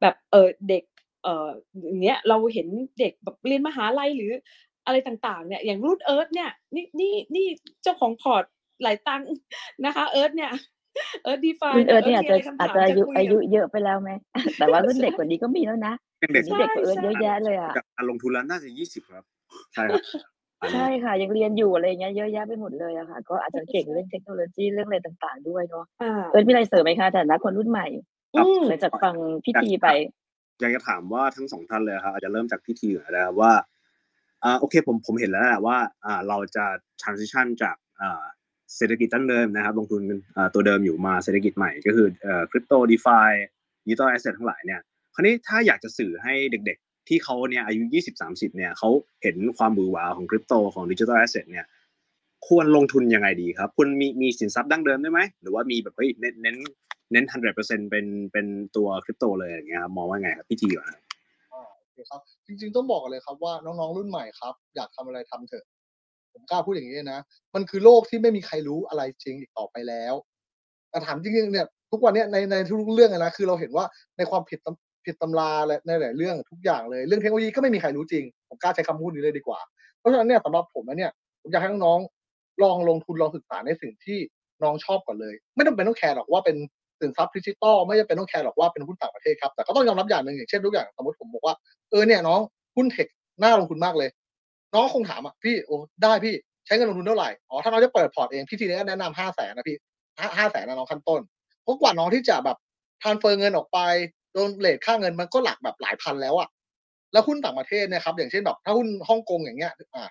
[0.00, 0.84] แบบเออเด็ก
[1.22, 1.48] เอ่อ
[1.86, 2.68] อย่างเงี้ยเราเห็น
[3.00, 4.32] เด็กแบบเรียนมหาลัยหรือ
[4.86, 7.46] อะไรต่างๆเนี่ยอย่างรุ่นเอิร์ธเนี่ยนี่นี่นี่
[7.82, 8.44] เจ้าของพอร์ต
[8.82, 9.26] หลายตังค์
[9.84, 10.50] นะคะเอิร์ธเนี่ย
[11.22, 14.10] เอิร์ธดีไฟรุ่นเอิร์ธเนี่ยอาจจะมีไรคำถอาจจะอายุคุอายุกับเยอะไปแล้วไหม
[14.58, 19.24] แต่ว่ารุ่นเด็กกว่านี้ก็มีแล้วนะเป็นเด็กรุ่นเด็กกว่าเอิร์ธเยอะแยะเลยอะจากการลงทุนแล้วน่าจะยี่สิบครับ
[19.74, 20.37] ใช่ครับอันนี้
[20.72, 27.86] ใช่ค่ะ ยังเรียนอยู่อะไรเงี้ยเยอะแยะไปหมดเลยอะค่ะ ก็อาจจะเก่งเรื่องเทคโนโลยีเรื่องอะไรต่าง ๆ ด้วยเนาะอ่าเอิร์ธมีอะไรเสริมไหมคะแต่นะคนรุ่นใหม่
[28.34, 29.88] อืม หลังจากฟังพี่ทีไป
[30.60, 33.52] อยากจะถามว่าทั้งสองท่านเลยครับอาจจะเริ่มจากพี่ทีก่อนนะครับว่า
[34.44, 36.64] อ่าโอเคผมผมเห็นแล้วแหละว่าอ่าเราจะ
[37.02, 38.22] transition จากอ่า
[38.76, 40.02] เศรษฐกิจตั้งเดิมนะครับ ลงทุน
[40.36, 44.80] อ่าตัวเดิมอยู่มาเศรษฐกิจใหม่ก็คือเอ่อคริปโต DeFi digital asset ทั้งหลายเนี่ย
[45.14, 47.82] คราวนี้ถ้าอยากจะสื่อให้เด็กๆ ที่เขาเนี่ยอายุ
[48.20, 48.90] 20-30 เนี่ยเขา
[49.22, 51.66] เห็นความหวือหวาของคริปโตของ digital asset เนี่ย
[52.48, 56.56] ควรลงทุนยังไงดีครับควรมีมีสินทรัพย์ดั้งเดิมได้ไหมหรือว่ามีแบบเฮ้ยเน้นเน้น
[57.12, 57.24] เน้น
[57.58, 61.00] 100%เป็นเป็นตัวคริปโตเลยอย่างเงี้ยครับมองว่าไงครับพี่ทีก่อนครับ
[61.52, 65.64] อ่าครับจริงๆต้องบอกเลยครับว่าน้องๆรุ่นใหม่ครับ อยากทำอะไรทำเถอะ
[66.32, 67.20] ผมกล้าพูดอย่างนี้นะ
[67.54, 70.14] มันคือโลกที่ไม่มีใครรู้อะไรจริงอีกต่อไปแล้ว
[70.90, 73.84] แต่ถามจริงๆเนี่ยทุกวันเนี้ยในในทุกๆเรื่องนะคือเราเห็นว่า
[74.16, 79.60] ในความผิดตำ ผิดตำราและในหลายเรื่องทุกอย่างเลย เรื่องเทคโนโลยีก็ไม่มีใครรู้จริง ผมกล้าใช้คำพูดนี้เลยดีกว่า
[79.98, 84.18] เพราะฉะนั้นเนี่ยสำหรับผมแล้วเนี่ยผมอยากให้น้องๆลองลงทุนลองศึกษาในสิ่งที่
[84.62, 86.56] น้องชอบก่อนเลย ไม่ต้องเป็นต้องแคร์หรอกว่าเป็น
[87.00, 91.54] สินทรัพย์ดิจิตอลไม่จำเป็นต้องแคร์หรอกว่าเป็นหุ้นต่างประเทศครับแต่ก็ต้องยอมรับอย่างหนึ่งอย่างเช่นทุกอย่างสมมติผมบอกว่า
[91.90, 92.40] เออเนี่ยน้อง
[92.76, 93.08] หุ้น tech
[93.42, 94.10] น่าลงทุนมากเลย
[94.74, 96.34] น้องคงถามอะพี่โอ้ได้พี่
[96.66, 99.76] ใช้เงินลงทุนเท่าไหร่อ๋อถ้าน้องจะเปิดพอร์ตเองพี่ทีเนี่ยแนะนำห้าแสนนะพี่
[100.38, 101.20] ห้าแสนนะน้องขั้นต้น
[101.62, 102.56] เพราะกว่าน้องที่จะแบบ
[103.02, 103.78] transfer เงินออกไป
[104.32, 106.48] โดน rate ค่าเงินมันก็หลักแบบหลายพันแล้วอะ
[107.12, 110.08] แล้วหุ้นต่างประเทศนี่ยครับ อย่างเช่นแบบถ้าหุ้นฮ่องกงอย่างเงี้ย อ่า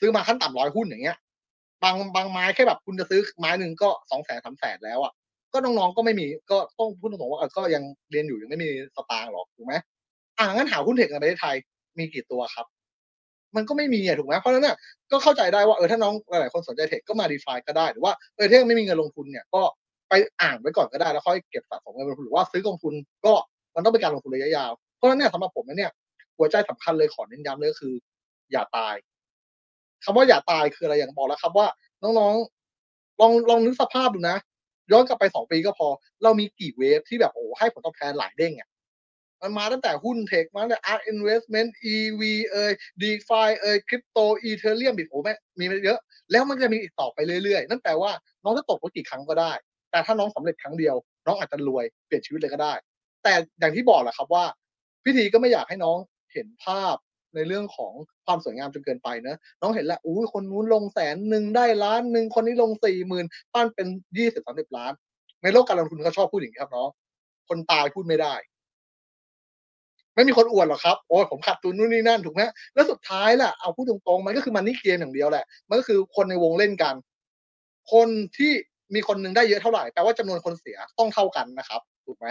[0.00, 1.16] ซื้อมาขั้นต่ำร้อยหุ้นอย่างเงี้ย
[1.82, 5.12] บางบางไม้แค่แบบคุณจะซื้อไม้หนึ่งก็สองแสนสามแสนแล้วอะ
[5.52, 9.74] ก็น้องๆก็ไม่มีก็ต้องพูดตรงๆว่าก็ยังเรียนอยู่ยังไม่มีสตางค์หรอกถูกไหม
[10.38, 11.56] อ่างั้นหาหุ้นเทคในประเทศไทย
[11.98, 12.66] มีกี่ตัวครับ
[13.56, 14.76] มันก็ไม่มีอะถูกไหมเพราะฉะนั้นเนี่ย
[15.10, 19.62] ก็เข้าใจได้ว่าเออถ้าน้องหลายๆคนสนใจเทคก็มาดีฟาก็ได้หรือว่าเออถ้ายังไม่มีเงินลงทุนเนี่ยก็
[20.12, 22.94] ไปอ่านไว้ก่อนก็ได้แล้วค่อยเก็บสะสมเงินลงทุนหรือว่าซื้อกองทุน
[23.26, 23.32] ก็
[23.74, 25.90] มันต้องเป็นการลงทุนระยะยาว เพราะฉะนั้นเนี่ยสำหรับผมเนี่ย
[26.38, 27.94] หัวใจสำคัญเลยขอเน้นย้ำเลยก็คือ
[28.52, 28.94] อย่าตาย
[30.04, 31.66] คำว่าอย่าตายคืออะไรอย่างบอกแล้วครับว่า
[32.02, 34.38] น้องๆ ลองลองนึกสภาพดูนะ
[34.92, 35.88] ย้อนกลับไปสองปีก็พอ
[36.22, 38.68] เรามีกี่เวฟที่แบบโอ้ให้ผลตอบแทนหลายเด้งอะ
[39.42, 42.72] มันมาตั้งแต่หุ้นเทคมาตั้งแต่ art investment EV เอ่ย
[43.02, 45.98] DeFi เอ่ยคริปโต Ethereum บิตโอ้แม่มีเยอะ
[46.32, 48.10] แล้วมันจะมีอีกต่อไปเรื่อยๆ นั่นแปลว่า
[48.44, 49.52] น้องจะตกรถกี่ครั้งก็ได้
[49.92, 52.72] แต่ถ้าน้องสำเร็จครั้งเดียว น้องอาจจะรวยเปลี่ยนชีวิตเลยก็ได้
[53.22, 54.44] แต่อย่างที่บอกแหละครับว่า
[55.04, 55.98] พิธีก็ไม่อยากให้น้อง
[56.32, 56.96] เห็นภาพ
[57.34, 57.92] ในเรื่องของ
[58.26, 63.86] ความสวยงามจนเกินไปเนอะน้องเห็นแล้วอุ้ยคนนู้นลงแสนหนึ่งได้ล้านหนึ่งคนนี้ลงสี่หมื่นปั้นเป็น
[64.18, 64.92] ยี่สิบสามสิบล้าน
[65.42, 66.88] ในโลกการลงทุนเขาชอบพูดอย่างนี้ครับน้อง
[67.48, 68.34] คนตายพูดไม่ได้
[70.14, 72.42] ไม่มีคนอวดหรอกครับโอ้ยผมขาดทุนนู่นนี่นั่นถูกไหม
[72.74, 76.94] แล้วสุดท้ายล่ะเอาพูดตรงๆมันก็คือมันนี่เกมอย่างเดียวแหละ มันก็คือคนในวงเล่นกัน
[77.92, 78.52] คนที่
[78.94, 82.28] มีคนหนึ่งได้เยอะเท่าไหร่แปลว่าจำนวนคนเสียต้องเท่ากันนะครับ ถูกไหม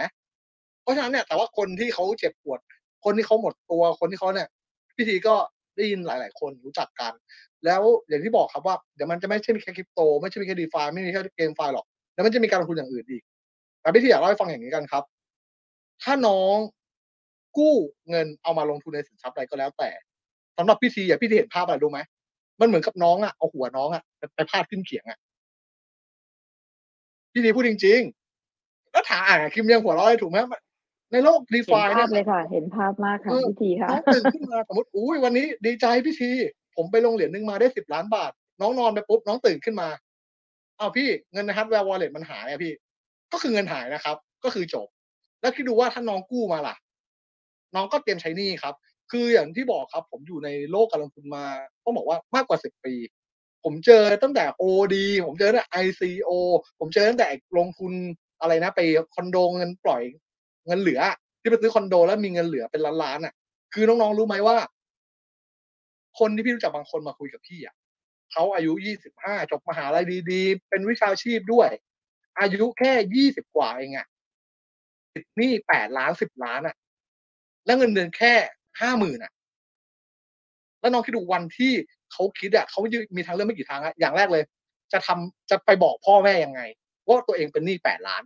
[0.82, 2.60] เพราะฉะนั้นเนี่ย แต่ว่าคนที่เขาเจ็บปวด
[3.04, 4.48] คนที่เขาหมดตัวคนที่เขาเนี่ย
[4.96, 5.34] พิธีก็
[5.76, 7.12] ได้ยินหลาย ๆ คนรู้จักกัน
[7.64, 13.22] แล้วอย่างที่บอกครับว่าเดี๋ยวมันจะไม่ใช่มีแค่คริปโต ไม่ใช่มีแค่ดีฟาไม่มีแค่เกมไฟหรอกแล้วมันจะมีการลงทุนอย่างอื่นอีก
[13.80, 15.04] แต่พิธีอยากเล่าให้ฟังอย่างนี้กันครับ
[16.02, 16.56] ถ้าน้อง
[17.58, 17.74] กู้
[18.10, 19.90] เงินเอามาลงทุนในสินทรัพย์อะไรก็แล้วแต่
[20.58, 22.00] สำหรับพิธีอะพิธีเห็นภาพอะไรรู้ไหม
[22.60, 25.18] มันเหมือนกับน้องอะเอาหัวน้องอะไปไปพาดขึ้นเขียงอะ
[27.32, 30.38] พิธีพูดจริงๆแล้วถามอะคิมยังหัวเราะเลยถูกไหม
[31.12, 36.30] ในโลกดีเห็ฟานภาพเนี่ยเลยค่ะ เห็นภาพมากค่ะเออพี่ทีค่ะน้องตื่นขึ้นมาสมมติอุ้ยวันนี้ดีใจพี่ที
[36.76, 39.88] ผมไปลงเหรียญหนึ่งมาได้สิบล้านบาท น้องนอนไปปุ๊บน้องตื่นขึ้นมา
[40.78, 42.72] อ้าวพี่เงินในฮัตแวร์วอลเล็ตมันหายอะพี่
[43.32, 44.86] ก็คือเงินหายนะครับ ก็คือจบ
[45.40, 46.74] แล้วคิดดูว่าถ้าน้องกู้มาล่ะ
[47.74, 48.74] น้องก็เตรียมใช้หนี้ครับ
[49.10, 51.44] คืออย่างที่บอกครับ ผมอยู่ในโลกการลงทุนมา
[51.84, 52.94] ต้องบอกว่ามากกว่าสิบปี
[53.64, 54.94] ผมเจอตั้งแต่ OD
[55.26, 56.30] ผมเจอตั้งแต่ ICO
[56.78, 57.92] ผมเจอตั้งแต่ลงทุน
[58.40, 58.80] อะไรนะ ไป
[59.14, 60.02] คอนโดเงินปล่อย
[60.66, 61.00] เงินเหลือ
[61.40, 63.34] ที่ไปซื้อคอนโดแล้วมีเงินเหลือเป็นล้านๆอะ
[63.74, 64.56] คือน้องๆรู้ไหมว่า
[66.18, 67.74] คนที่พี่รู้จักบางคนมาคุยกับพี่อะ
[68.32, 71.68] เขาอายุยี่สิบห้าจบมหาลัยดีๆ เป็นวิชาชีพด้วย
[72.40, 74.06] อายุแค่ยี่สิบกว่าเองอะ
[75.14, 76.74] ติดหนี้แปดล้านสิบล้านอะ
[77.66, 78.34] แล้วเงินเดือนแค่
[78.80, 79.32] ห้าหมื่นอะ
[80.80, 81.72] แล้วน้องคิดดูวันที่
[82.12, 82.80] เขาคิดอะเขา
[83.16, 84.42] มีทางเลือกไม่กี่ทางอะอย่างแรกเลย
[84.92, 86.60] จะทำจะไปบอกพ่อแม่ยังไง
[87.06, 88.22] ว่าตัวเองเป็นหนี้แปดล้าน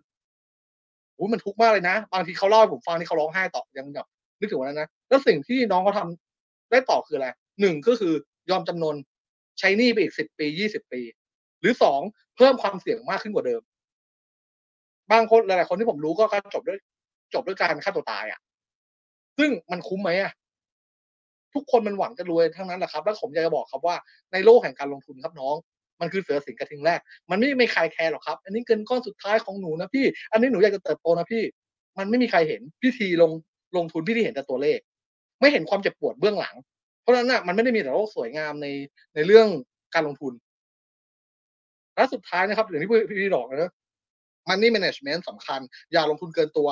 [1.14, 4.06] โอ้มันทุกข์มากเลยนะ บางทีเขาเล่าให้ผมฟังที่เขาร้องไห้ต่อยังแบบ
[4.38, 6.08] นึกถึงวันนั้นนะแล้วสิ่งที่น้องเขาทา
[6.70, 7.28] ได้ต่อคืออะไร
[7.60, 8.14] หนึ่งก็คือ
[8.50, 8.96] ยอมจำนน
[9.58, 11.00] ใช้หนี้ไปอีกสิบปียี่สิบปี
[11.60, 12.00] หรือสอง
[12.36, 13.62] เพิ่มความเสี่ยงมากขึ้นกว่าเดิม
[15.12, 16.24] บางคนหลายๆคนที่ผมรู้ก็
[16.54, 16.78] จบด้วย
[17.34, 18.40] จบด้วยการฆ่าตัวตายอะ
[19.38, 20.32] ซึ่งมันคุ้มไหมอะ
[21.56, 23.96] ทุกคนมันหวังจะรวยทั้งนั้นแหละครับ แล้วผมอยากจะบอกครับว่า
[24.32, 25.56] ในโลกแห่งการลงทุนครับน้อง
[26.00, 27.00] มันคือเสือสิงกระทิงแรก
[27.30, 31.42] มันไม่มีใครแคร์หรอกครับ อันนี้เงินก้อนสุดท้ายของหนูนะพี่ อันนี้หนูอยากจะเติบโตนะพี่
[31.98, 33.30] มันไม่มีใครเห็นพิธีลง
[33.76, 34.78] ลงทุนพี่ที่เห็นแต่ตัวเลข
[35.40, 36.54] ไม่เห็นความเจ็บปวดเบื้องหลัง
[37.02, 38.66] เพราะฉะนั้นน่ะมันไม่ได้มีแต่โลกสวยงามใน
[39.14, 39.46] ในเรื่อง
[39.94, 40.32] การลงทุน
[41.96, 43.72] และสุดท้ายนะครับอย่างที่พี่พี่บอกนะ
[44.48, 45.60] money management สำคัญ
[45.92, 46.68] อย่าลงทุนเกินตัว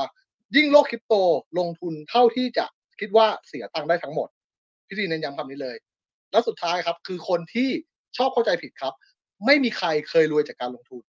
[0.57, 1.15] ยิ่งโลกคริปโต
[1.59, 2.67] ลงทุนเท่าที่จะ
[3.01, 4.29] คิดว่าเสียตังค์ได้ทั้งหมด
[4.87, 5.77] พี่ทีเน้นย้ำคำนี้เลย
[6.33, 7.69] แล้วสุดท้ายครับ คือคนที่
[8.17, 8.93] ชอบเข้าใจผิดครับ
[9.47, 11.03] ไม่มีใครเคยรวยจากการลงทุน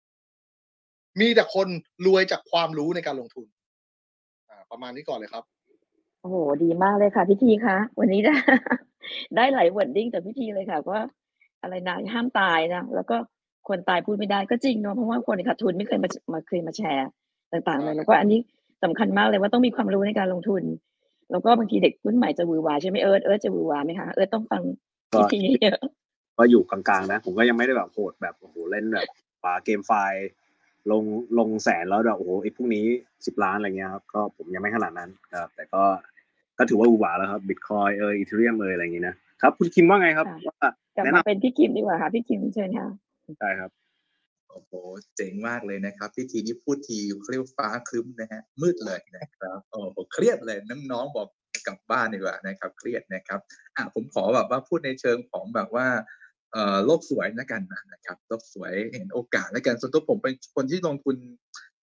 [1.21, 1.69] มีแต่คน
[2.07, 3.47] รวยจากความรู้ในการลงทุน
[4.49, 5.45] อ่า ประมาณนี้ก่อนเลยครับ
[6.21, 8.35] โอ้โหดีมากเลยค่ะพี่ทีคะวันนี้ได้
[9.37, 11.03] ได้หลาย wording จากพี่ทีเลยค่ะว่า
[11.63, 13.17] อะไรนะห้ามตายนะแล้วก็
[13.69, 17.09] คนตายพูดไม่ได้ก็จริงเนาะเพราะว่าคนขาดทุนไม่เคยมามาเคยมาแชร์
[17.53, 18.39] ต่างๆเลยแล้วก็อันนี้
[18.85, 20.63] สำคัญมากเลยว่าต้องมีความรู้ในการลงทุน
[21.31, 24.63] แล้วก็บางทีเด็กรุ่นใหม่จะวือวาใช่ไหมเอิร์ธเอิร์ธจะวือวาไหมคะเอิร์ธต้องฟัง
[25.13, 25.79] พิธีเยอะ
[26.39, 29.09] ก็อยู่กลางๆนะ ผมก็ยังไม่ได้แบบโหดแบบโอ้โหเล่นแบบ
[29.45, 30.29] ปาเกมไฟล์
[30.91, 31.05] ลง
[31.39, 32.85] ลงแสนแล้วแบบโอ้โหไอ้พวกนี้
[33.27, 35.11] สิบล้านอะไรเงี้ยครับก็ผมยังไม่ขนาดนั้น
[35.41, 35.83] ครับแต่ก็
[36.59, 42.89] ก็ถือว่าอูบาแล้วครับบิตคอยเอออีเทเรียมเอออะไรอย่างงี้นะครับ คุณคิมว่าไงครับว่ากลับแนะมานำเป็นพี่คิมดีกว่าค่ะพี่คิมเชิญค่ะ
[43.41, 43.71] ใช่ครับ
[44.55, 44.73] โอ้โห
[45.17, 50.59] เจ๋งมากเลยนะครับ พิธีนี้พูดทีเขาเรียกว่าฟ้าครึ้มนะฮะมืดเลยนะครับโอ้โหเครียดเลย
[50.93, 51.29] น้องๆบอก
[51.67, 53.41] กลับบ้านดีกว่านะครับ เครียดนะครับ
[53.77, 55.87] อะผมขอแบบว่าพูดในเชิงของแบบว่า
[56.53, 61.17] เอ่อโลกสวยแล้วกันนะครับโลกสวยเห็นโอกาสแล้วกันส่วนตัวผมเป็นคนที่ลงทุน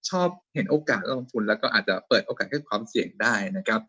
[0.10, 3.82] ชอบเห็นโอกาสลงทุนแล้วก็อาจจะเปิดโอกาสให้ความเสี่ยงได้นะครับ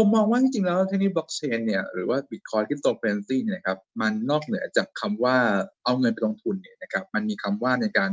[0.00, 5.36] ผมมองว่าจริงๆแล้วเทคโนโลยีบล็อกเชนเนี่ยหรือว่าบิตคอยคริปโตเคอเรนซีเนี่ยครับมันนอกเหนือจากคำว่า
[5.84, 8.10] เอาเงินไปลงทุนเนี่ยนะครับมันมีคำว่าในการ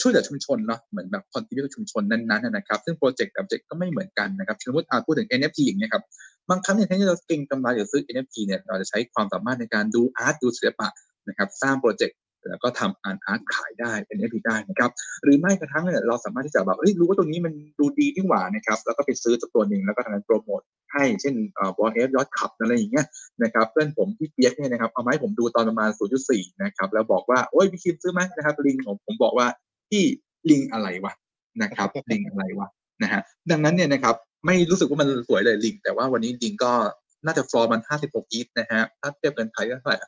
[0.00, 6.02] ช่วยเหลือชุมชนเนาะเหมือนแบบคอนทิบิวชุมชนนั้นๆนะครับซึ่งโปรเจกต์กับโปรเจกต์ก็ไม่เหมือนกันนะครับสมมติอาพูดถึง NFT อย่างเงี้ยครับ
[6.50, 10.88] บางครั้งเนี่ยแทนที่เราเก็งกำไรหรือซื้อ NFT เนี่ยเราจะใช้ความสามารถในการดูอาร์ตดูศิลปะ
[11.28, 12.16] นะครับสร้างโปรเจกต์
[12.50, 14.90] แล้วก็ทำอาร์ตอาร์ตขายได้เป็น NFT ได้นะครับ
[15.24, 20.60] หรือไม่กระทั่งเนี่ยเราสามารถที่จะแบบเฮ้ยรู้ว่าตรงนี้มันดูดีที่หว่านะครับแล้วก็ไปซื้อตัวหนึ่งแล้วก็ทำการโปรโมท
[20.92, 23.06] ให้เช่นเอ่อบอลเอฟยอดขับอะไรอย่างเงี้ย
[23.42, 25.90] นะครับเพื่อนผมที่เปียกเนี่ยนะครับเอามาให้ผมดูตอนประมาณ
[26.26, 29.46] 0.4 นะครับแล้วบอกว่าโอ้ยพี่คิมซื้อไหมนะครับลิงผมผมบอกว่า
[29.88, 30.02] พี่
[30.50, 31.12] ลิงอะไรวะ
[31.62, 32.68] นะครับลิงอะไรวะ
[33.02, 33.20] นะฮะ
[33.50, 34.14] ดังนั้นเนี่ยนะครับ
[34.46, 36.72] ไม่รู้สึกว่ามันสวยเลยลิง แต่ว่าวันนี้ลิงก็
[37.26, 39.98] น่าจะฟลอร์มัน 56 อีทนะฮะถ้าเทียบกันไทยก็เท่าไหร่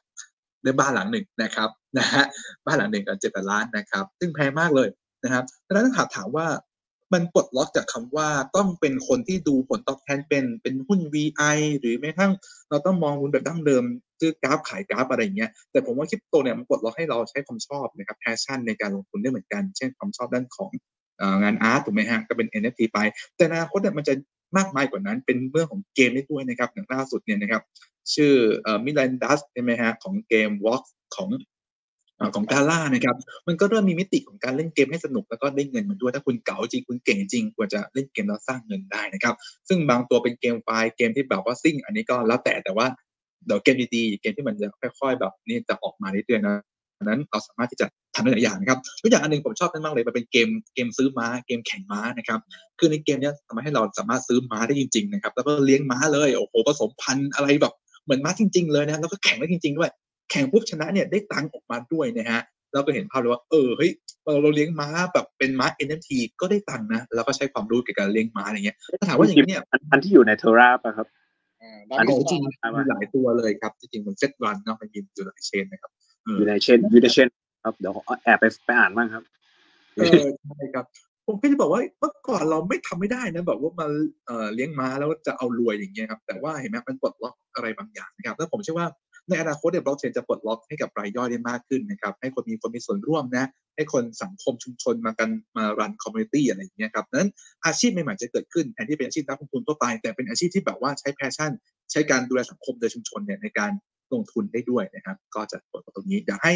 [0.62, 1.68] ได้บ้านหลังหนึ่งนะครับ
[1.98, 2.24] นะฮะ
[2.66, 4.88] บ้านหลังหนึ่งกันเจ็ดล้านนะครับ ซึ่งแพงมากเลย
[5.24, 6.46] นะครับดังนั้นถามถามว่า
[7.12, 12.32] มันปลดล็อกจากคำว่าต้องเป็นคนที่ดูผลตอบแทนเป็นเป็นหุ้น VI หรือแม้กระทั่ง
[12.70, 13.84] เราต้องมองหุ้นแบบดั้งเดิม
[14.20, 20.70] ซื้อกราฟขายกราฟอะไรอย่างเงี้ยแต่ผมว่าคริปโตเนี่ยมันปลดล็อกให้เราใช้ความชอบนะครับ passion ในการลงทุนได้เหมือนกัน เช่นความชอบด้านของ
[21.42, 22.98] งาน art ถูกไหมฮะก็เป็น NFT ไป
[23.36, 24.14] แต่อนาคตเนี่ยมันจะ
[24.56, 27.62] มากมายกว่านั้นเป็นเรื่องของเกมได้ด้วยนะครับอย่างล่าสุดเนี่ยนะครับ
[28.14, 28.32] ชื่อ
[28.84, 30.82] Mirandus ใช่ไหมฮะของเกม Walk
[31.16, 31.28] ของ
[32.34, 33.16] ของกาล่านะครับ
[33.46, 39.34] มันก็เริ่มมีมิติของการเล่นเกมให้สนุกแล้วก็ได้เงินมันด้วยถ้าคุณเก๋าจริงคุณเก่งจริงควรจะเล่นเกมแล้วสร้างเงินได้นะครับ
[39.68, 42.86] ซึ่งบางตัวเป็นเกมไฟล์เกมที่แบบว่าซิ่ง อันนี้ก็แล้วแต่แต่ว่า
[43.46, 44.68] เดี๋ยวเกมดีๆเกมที่มันจะ
[45.00, 46.54] ค่อยๆ แบบนี้จะออกมาเรื่อยๆนะ
[47.04, 52.40] นั้นเราสามารถที่จะทำได้หลายอย่างนะครับตัวอย่างอันหนึ่งผมชอบมากเลยมันเป็นเกมเกมซื้อม้าเกมแข่งม้านะครับ
[52.78, 59.90] คือในเกมนี้ทำให้เราสามารถซื้อม้าได้จริงๆนะครับแล้วก็เลี้ยงม้าเลยโอ้โหผสมพันธุ์อะไรแบบเหมือนม้าจริง ๆเลยนะแล้วก็แข่งได้จริง ๆ ด้วย
[60.30, 63.90] แข่งปุ๊บชนะเนี่ยได้ตังค์ออกมาด้วยนะฮะเราก็เห็นภาพเลยว่าเออเฮ้ย
[64.42, 66.10] เราเลี้ยงม้าแบบเป็นม้า NFT
[66.40, 69.62] ก็ได้ตังค์นะแล้วก็ใช้ความรู้เกี่ยวกับเลี้ยงม้าอะไรเงี้ยถ้าถามว่าอย่างนี้เนี่ย
[69.92, 71.06] อันที่อยู่ในเทอราป่ะครับ
[71.98, 72.40] อันโอ้นี้จริง
[72.78, 75.90] มีหลายตัวเลยครับจริงๆมันเซตรันเนาะมันมีอยู่หลายเชนนะครับ
[76.36, 77.28] อยู่ในเชนอยู่ในเชน
[77.64, 77.92] ครับเดี๋ยว
[78.24, 79.22] แอบไปไปอ่านบ้างครับ
[79.96, 80.26] เออ
[80.56, 80.84] ใช่ครับ
[81.26, 83.86] ผมก็จะบอกว่าเมื่อก่อนเราไม่ทำไม่ได้นะแบบว่ามา
[84.26, 88.88] เอ่อเลี้ยงม้าแล้วจะเอารวยอย่างเงี้ยครับแต่ว่าเห็นไหมมันปลดล็อกอะไรบางอย่างนะครับแล้วผมเชื่อว่า
[89.30, 97.30] ในอนาคตเนี่ยบล็อกเชนจะปลดล็อกให้กับรายย่อยได้มากขึ้นนะครับ ให้คนมีคนมีส่วนร่วมนะ ให้คนสังคมชุมชนมากันมา run community อะไรอย่างเงี้ยครับนั้น
[97.66, 101.52] อาชีพใหม่ๆจะเกิดขึ้นแทนที่เป็นอาชีพนักลงทุนทั่วไป แต่เป็นอาชีพที่แบบว่าใช้ passion
[101.90, 103.72] ใช้การดูแลสังคมโดยชุมชนเนี่ยในการ
[104.12, 106.54] ลงทุนได้ด้วยนะครับ ก็จะปลดล็อกตรงนี้อยากให้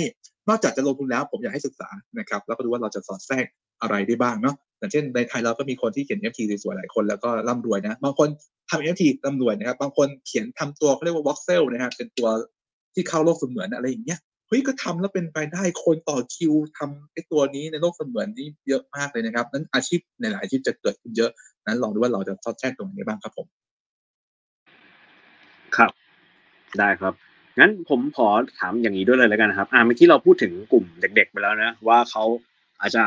[0.48, 3.46] นอกจากจะลงทุนแล้วผมอยากให้ศึกษานะครับ แล้วก็ดูว่าเราจะสอดแทรก
[3.82, 8.28] อะไรได้บ้างเนาะอย่างเช่นในไทยเราก็มีคนที่เขียน NFT สวยๆหลายคนแล้วก็ร่ำรวยนะบางคน
[8.70, 12.28] ทำ NFT ร่ำรวยนะครับบางคนเขียนทำตัวเขาเรียกว่า voxel นะครับเป็นตัว
[12.94, 21.30] ที่เข้าโลกเสมือนอะไรอย่างเงี้ยเฮ้ยก็ทำแล้วเป็นไปได้คนต่อคิวทำไอ้ตัวนี้ในโลกเสมือนนี่เยอะมากเลยนะครับนั้นอาชีพในหลายอาชีพจะเกิดขึ้นเยอะ
[21.66, 23.46] นั้นลองดูว่าเราจะสอดแทรกตรงไหนบ้างครับผม
[25.76, 25.90] ครับ
[26.78, 27.14] ได้ครับ
[27.58, 28.28] งั้นผมขอ
[28.58, 32.24] ถามอย่างนี้ด้วยเลยแล้วกันนะครับ อ่าเมื่อกี้เราพูดถึงกลุ่มเด็ก ๆ ไปแล้วนะว่าเขา
[32.80, 33.04] อาจจะ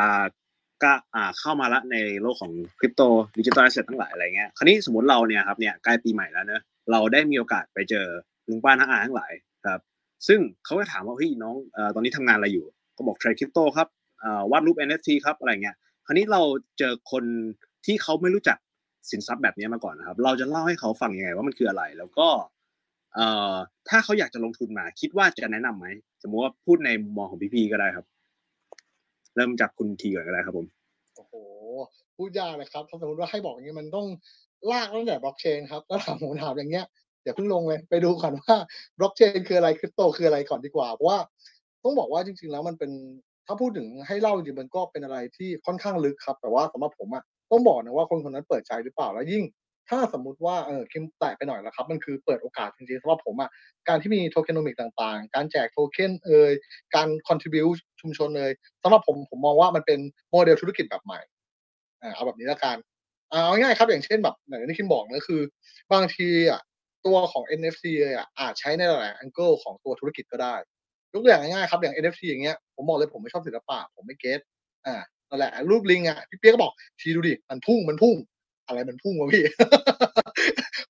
[0.84, 3.02] ก็อ่าเข้ามาละในโลกของคริปโต
[3.38, 6.62] digital asset ทั้งหลายอะไรเงี้ย คราวนี้สมมติเราเนี่ยครับเนี่ยใกล้ปีใหม่แล้วเนอะ
[6.92, 8.06] เราได้มีโอกาสไปเจอ
[8.50, 9.32] ลุงป้าน้าอาทั้งหลาย
[10.28, 11.56] ซึ่งเขาก็ถามว่าเฮ้ยน้อง
[11.96, 12.66] ตอนนี้ทำงานอะไรอยู่
[12.98, 13.88] ก็บอกเทรดคริปโตครับ
[14.52, 16.42] วาดรูป NFT ครับอะไรเงี้ยคราวนี้เรา
[16.78, 17.24] เจอคน
[17.86, 18.58] ที่เขาไม่รู้จัก
[19.12, 22.28] สินทรัพย์แบบนี้มาก่อนนะครับ เราจะเล่าให้เขาฟังยังไงว่ามันคืออะไร แล้วก็
[23.90, 25.88] ถ้าเขาอยากจะลงทุนมา คิดว่าจะแนะนำไหม
[26.24, 28.06] สมมติว่าพูดในมุมมองของพี่พีก็ได้ครับ
[29.36, 30.68] เริ่มจากคุณทีก่อนก็ได้ครับผม
[31.16, 31.34] โอ้โห
[32.18, 34.08] พูดยากเลยครับถ้าสมมติว่าให้บอกอย่างนี้มันต้อง
[34.72, 36.86] ลากตั้งแต่บล็อกเชนครับแล้วถามผมถามอย่างเงี้ย
[37.28, 38.56] อย่าเพิ่งลงเลยไปดูก่อนว่า
[38.98, 41.20] บล็อกเชนคืออะไรคริปโตคืออะไรก่อนดีกว่าเพราะว่า
[41.84, 42.92] ต้องบอกว่าจริง ๆ แล้วมันเป็น
[43.46, 49.44] ถ้าพูดถึงให้เล่าจริงๆมันก็เป็นอะไรที่ค่อนข้างลึกครับ แต่ว่าสำหรับผมอะต้องบอกนะว่าคนคนนั้นเปิดใจหรือเปล่าแล้วยิ่ง
[49.90, 53.50] ถ้าสมมุติว่าเออคิมแตะไปหน่อยแล้วครับ มันคือเปิดโอกาสจริงๆสำหรับผมอะ
[53.88, 56.52] การที่มี tokenomic ต่างๆ การแจกโทเค็นเอ่ย
[56.96, 57.68] การ contribute
[58.02, 58.52] ชุมชนเลย
[58.84, 60.00] สำหรับผมผมมองว่ามันเป็น
[60.32, 61.20] โมเดลธุรกิจแบบใหม่
[62.16, 62.78] เอาแบบนี้ละกัน
[63.30, 65.42] เอาง่ายครับอย่างเช่นแบบอย่างที่คิมบอกนะคือ
[65.94, 66.62] บางทีอะ
[67.06, 70.56] ตัวของ NFT เลยอะอาจใช้ในหลายๆ angle ของตัวธุรกิจก็ได้
[71.14, 74.40] ยกตัวอย่างง่ายๆครับอย่าง NFT อย่างเงี้ยผมบอกเลยผมไม่ชอบศิลปะผมไม่ get
[74.86, 74.96] อ่า
[75.30, 76.72] นั่นแหละรูปลิงอะพี่เปียกก็บอก
[77.02, 78.16] ทีดูดิมันพุ่งมันพุ่ง
[78.68, 79.44] อะไรมันพุ่งวะพี่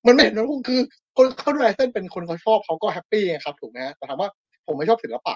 [0.06, 0.80] มันไม่เห็นมันพุ่งคือ
[1.16, 4.28] คนเขาดูลายเส้นเป็นคนเขาชอบเขาก็ happy ไงครับถูกไหมแต่ถามว่า
[4.66, 5.34] ผมไม่ชอบศิลปะ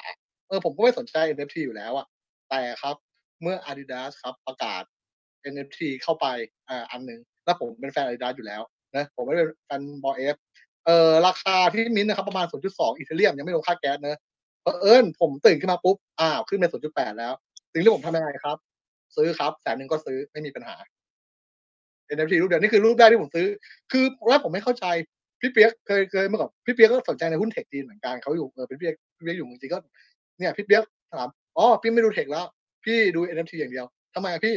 [0.49, 2.07] เออผมก็ไม่สนใจ NFT อยู่แล้วอะ
[2.51, 2.97] แต่ครับ
[3.43, 4.83] เมื่อ Adidas ครับประกาศ
[5.53, 6.27] NFT เข้าไป
[6.68, 8.62] อ่าอันหนึ่งแล้วผมเป็นแฟน Adidas อยู่แล้ว
[8.97, 10.36] นะผมไม่ได้เป็นบอเอฟ
[10.84, 14.18] เอ่อราคาที่มิ้นท์นะครับประมาณ 0.2 อีเทเรียมยังไม่รวมค่าแก๊สเนอะ
[14.62, 17.32] เผอิญผมตื่นขึ้นมาปุ๊บอ้าวขึ้นเป็น 0.8 แล้ว
[17.72, 18.57] สิ่งที่ผมทำยังไงครับ
[19.16, 20.76] ซื้อครับแสนหนึ่งก็ซื้อไม่มีปัญหา
[22.16, 23.47] NFT รูปเดียวนี่คือรูปแรกที่ผมซื้อ
[23.93, 24.86] คือแรกผมไม่เข้าใจ
[25.40, 29.78] พี่เปียกเคยเคยเมื่อก่อนพี่เปียกก็สนใจในหุ้นเทคจีนเหมือนกันเขาอยู่เออเป็นพี่เปียกพี่เปียกอยู่เมืองจีนก็
[30.38, 30.82] เนี่ยพี่เปียก
[31.12, 32.47] ถามอ๋อพี่ไม่ดูเทคแล้ว
[32.84, 34.55] พี่ดู NFT อย่างเดียวทำไมอะพี่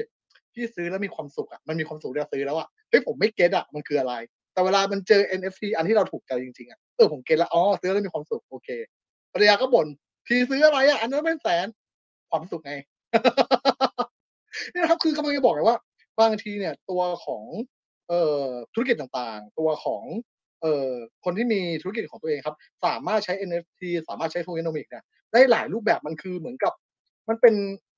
[0.56, 4.14] พี่ซื้อแล้วมีความสุขอะมันมีความสุขที่เราซื้อแล้วอะเฮ้ยผมไม่เก็ตอะมันคืออะไร
[4.54, 8.70] แต่เวลามันเจอ NFT อันที่เราถูกใจจริงๆอะเออผมเก็ตแล้วอ๋อซื้อแล้วมีความสุขโอเค
[9.34, 9.88] ภรรยาก็บ่น
[10.28, 11.68] พี่ซื้ออะไรอะอันนั้นเป็นแสน
[12.32, 12.74] ความสุขไง
[14.74, 15.78] นี่นะครับคือกำลังจะบอกเลยว่า
[16.22, 17.44] บางทีเนี่ย ตัวของ
[18.10, 20.04] เอ่อธุรกิจต่างๆ ตัวของ
[20.62, 20.92] เอ่อ
[21.26, 25.04] คนที่มีธุรกิจของตัวเองครับ สามารถใช้ NFT สามารถใช้ tokenomics เนี่ย
[25.34, 26.74] ได้หลายรูปแบบมันคือเหมือนกับ
[27.30, 27.56] มันเป็น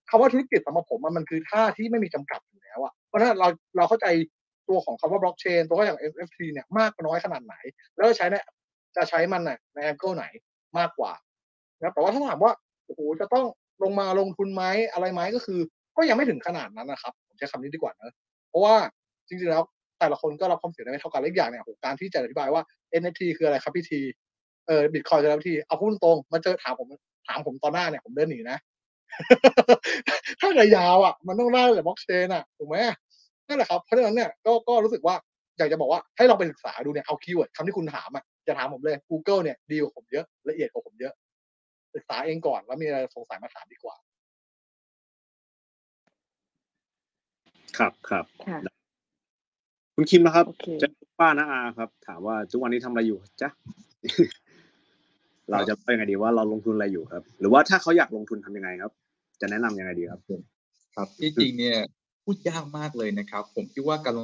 [0.10, 3.48] คำว่าธุรกิจสำหรับผมมันคือท่าที่ไม่มีจำกัดอยู่แล้วอะเพราะฉะนั้นเรา
[3.78, 4.08] เราเข้าใจ
[4.70, 7.56] ตัวของคำว่าบล็อกเชนตัวอย่าง NFT เนี่ยมากน้อยขนาดไหน
[7.96, 8.36] แล้วจะใช้ใน
[8.96, 10.26] จะใช้มันน่ะในแองเกิลไหน
[10.78, 11.14] มากกว่า
[11.80, 12.52] นะแต่ว่าถ้าถามว่า
[12.86, 13.46] โอ้โหจะต้อง
[13.84, 15.60] ลงมาลงทุนไหมอะไรไหมก็คือ
[15.98, 18.14] ก็ยังไม่ถึงขนาดนั้นนะครับ ผมใช้คำนี้ดีกว่านะ
[18.50, 18.76] เพราะว่า
[19.28, 19.64] จริงๆแล้ว
[20.00, 22.62] แต่ละคนก็รับความเสี่ยงได้ไม่เท่ากันและอีกอย่างเนี่ยโอ้การที่จะอธิบายว่า
[23.02, 24.00] NFT คืออะไรครับพี่ที
[24.68, 26.88] เออบิตคอยน์คืออะไรพี่ทีเอาพูดตรงมาเจอถามผม
[27.28, 28.58] ถามผมตอนหน้าเนี่ยผมเดินหนีนะ
[30.42, 32.76] ถ้าระยะยาวอะ มันต้องได้แต่บล็อกเชนอะถูกไหม
[33.48, 35.16] นั่นแหละครับเพราะฉะนั้นเนี่ยก็ก็รู้สึกว่า
[35.58, 41.14] อยากจะบอกว่าให้เราไปศึกษาดูเนี่ยเอา keyword คำที่คุณถามอะจะถามผมเลย Google เนี่ยดีกว่าผมเยอะละเอียดกว่าผมเยอะ
[41.96, 43.96] ศึกษาเองก่อนแล้วมีอะไรสงสัยมาถามดีกว่า
[47.78, 48.60] ครับครับค่ะ
[49.96, 50.90] คุณคิมนะครับโอเคเจะ
[51.20, 53.50] ป้าน้าอาครับ ถามว่าทุกวันนี้ทำอะไรอยู่จ๊ะ
[55.52, 58.92] เราจะเป็นยังไงดีว่าเราลงทุนอะไรอยู่ครับ หรือว่าถ้าเขาอยากลงทุนทำยังไงครับ
[59.42, 60.22] จะแนะนำยังไงดีครับ
[60.96, 61.78] ครับที่จริงเนี่ย
[62.24, 64.20] พูดยากมากเลยนะครับ ผมคิดว่าการล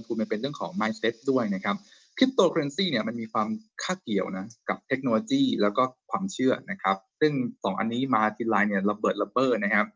[0.00, 1.76] งทุนมันเป็นเรื่องของ mindset ด้วยนะครับ
[2.16, 3.48] คริปโตเคอเรนซีเนี่ยมันมีความ
[3.82, 7.32] คาบเกี่ยวนะกับเทคโนโลยีแล้วก็ความเชื่อนะครับ ซึ่ง
[7.64, 9.86] สองอันนี้มาทีไรเนี่ยระเบิดระเบ้อนะครับ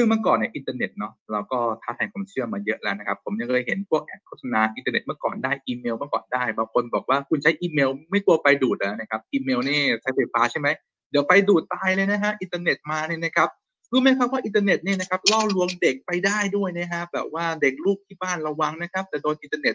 [0.00, 10.68] ซึ่งเมื่อก่อนเนี่ยอินเทอร์เน็ตเนาะเราก็ท้าทายความเชื่อมาเยอะแล้วนะครับ ผมยังเคยเห็นพวก ad โฆษณาอินเทอร์เน็ตเมื่อก่อนได้อีเมลเมื่อก่อนได้บางคนบอกว่าคุณใช้อีเมล ไม่กลัวไฟดูดนะครับอีเมลนี่ใช้ไฟฟ้าใช่ไหม
[11.10, 13.48] เดี๋ยวไฟดูดตายเลยนะฮะอินเทอร์เน็ตมาเนี่ยนะครับ
[13.92, 19.74] รู้ไหมครับว่าอินเทอร์เน็ตเนี่ยนะครับล่อลวงเด็กไปได้ด้วยนะฮะแบบว่าเด็กลูกที่บ้านระวังนะครับ แต่โดนอินเทอร์เน็ต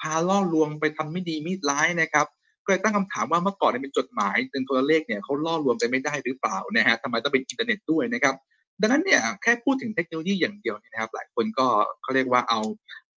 [0.00, 2.26] พาล่อลวงไปทำไม่ดีมิดร้ายนะครับ
[2.64, 8.34] ก็เลยตั้งคำถามว่าเมื่อก่อนเนี่ยเป็นจดหมายเป็นโทรเลขเนี่ยเขาล่อลวงไปไม่ได้หรือเปล่านะฮะทำไมต้องเป็นอินเทอร์เน็ตด้วยนะครับ
[8.80, 11.66] ดังนั้นเนี่ยแค่พูดถึงเทคโนโลยีอย่างเดียวนี่นะครับ หลายคนก็
[12.02, 12.60] เขาเรียกว่าเอา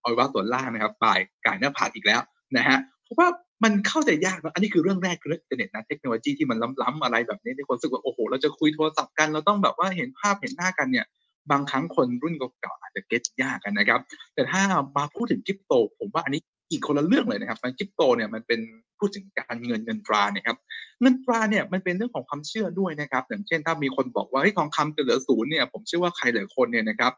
[0.01, 2.21] เอาว่าส่วนล่างนะครับป่ายก่ายหน้าผากอีกแล้ว
[2.57, 3.27] นะฮะเพราะว่า
[3.63, 11.05] มันเข้าใจยากนะอันนี้คือเรื่องแรกคือเรื่องอินเทอร์เน็ตนะเทคโนโลยีที่มันล้ำๆอะไรแบบนี้ในคนรู้สึกว่าโอ้โห เราจะคุยโทรศัพท์กัน เราต้องแบบว่าเห็นภาพเห็นหน้ากันเนี่ย
[11.51, 13.99] บางครั้งคนรุ่นเก่าๆอาจจะ get ยากกันนะครับ
[14.33, 14.61] แต่ถ้า
[14.97, 16.41] มาพูดถึงคริปโต ผมว่าอันนี้
[16.71, 18.59] อีกคนละเรื่องเลยนะครับมันคริปโตเนี่ยมันเป็น
[18.99, 20.57] พูดถึงการเงินเงินตราเนี่ยครับ
[21.01, 27.11] เงินตราเนี่ยมันเป็นเรื่องของความเชื่อด้วยนะครับ อย่างเช่น ถ้ามีคนบอกว่าเฮ้ทองคำจะเหลือศูนย์เนี่ยผมเชื่อว่าใครหลายคนเนี่ยนะครับ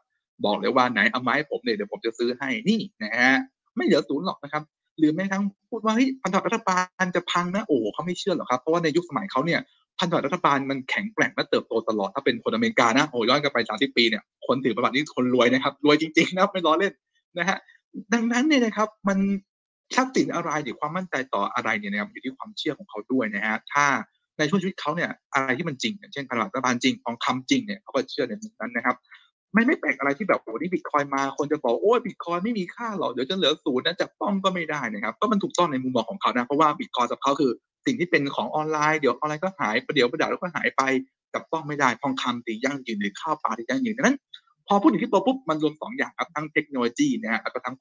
[0.44, 3.32] บอกเลยว่าไหนเอาไม้ผมเนี่ยเดี๋ยวผมจะซื้อให้นี่นะฮะ
[3.76, 4.62] ไม่เหลือศูนย์หรอกนะครับ
[4.98, 9.60] หรือแม้ทั้งพูดว่าเฮ้ยพันธบัตรรัฐบาลจะพังนะโอ้เขาไม่เชื่อหรอกครับเพราะว่าในยุคสมัยเขาเนี่ย
[9.98, 16.92] พันธบัตรรัฐบาลมันแข็งแกร่งและเติบโตตลอดถ้าเป็นคนอเมริกานะโอ้ย้อนกลับไป 30 ปีเนี่ยคนถือประวัตินี่คนรวยนะครับรวยจริงๆนะไม่ล้อเล่น
[17.38, 17.58] นะฮะ
[18.14, 19.18] ดังนั้นเนี่ยนะครับมัน
[19.96, 23.86] ทรัพย์สินอะไรหรือความมั่นใจต่ออะไรเนี่ยนะครับอยู่ที่ความเชื่อของเขาด้วยนะฮะถ้า
[24.38, 28.96] ในช่วงชีวิตเขาเนี่ยอะไรที่มันจริงอย่างเช่นพันธบัตรรัฐบาลจริงทองคำจริงเนี่ยเขาก็เชื่อในมุมนั้นนะครับ
[29.52, 37.52] ไม่ไม่แปลกอะไรที่แบบโอ้นี่บิตคอยมาคนจะบอกโอ้ยบิตคอยไม่มีค่าหรอกเดี๋ยวจะเหลือศูนย์นะจับต้องก็ไม่ได้นะครับก็มันถูกต้องในมุมมองของเขานะเพราะว่าบิตคอยสำหรับเขาคือ
[37.86, 40.82] สิ่งที่เป็นของออนไลน์เดี๋ยวออนไลน์ก็หายประเดี๋ยวประดาแล้วก็หายไป
[41.34, 44.18] จับต้องไม่ได้ทองคำตียั่งยืนหรือข้าวปลาตียั่งยืนดังนั้น
[44.70, 47.74] พอพูดถึงที่ตัวปุ๊บมันรวมสองอย่างครับทั้งเทคโนโลยีนะฮะแล้วก็ทั้ง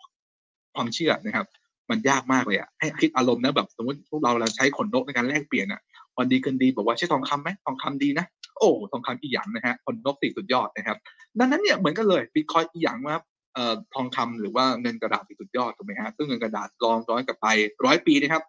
[0.75, 1.45] ความเชื่อนะครับ
[1.89, 5.81] มันยากมากเลยอะให้คิดอารมณ์นะแบบสมมติพวกเราเราใช้ขนนกในการแลกเปลี่ยนอะ
[6.17, 8.25] วันดีคืนดีบอกว่าใช่ทองคำไหมทองคำดีนะ
[8.57, 10.97] โอ้ทองคำอีหยังนะฮะคนนกติสุดยอดนะครับ
[11.39, 13.15] ดังนั้นเนี่ยเหมือนกันเลยบิตคอยอีหยังว่า
[13.53, 17.47] เอ่อทองคำหรือว่าเงินกระดาษติสุดยอดถูกไหมฮะซึ่งเงินกระดาษลองย้อนกลับไป
[17.85, 18.43] ร้อยปีนะครับ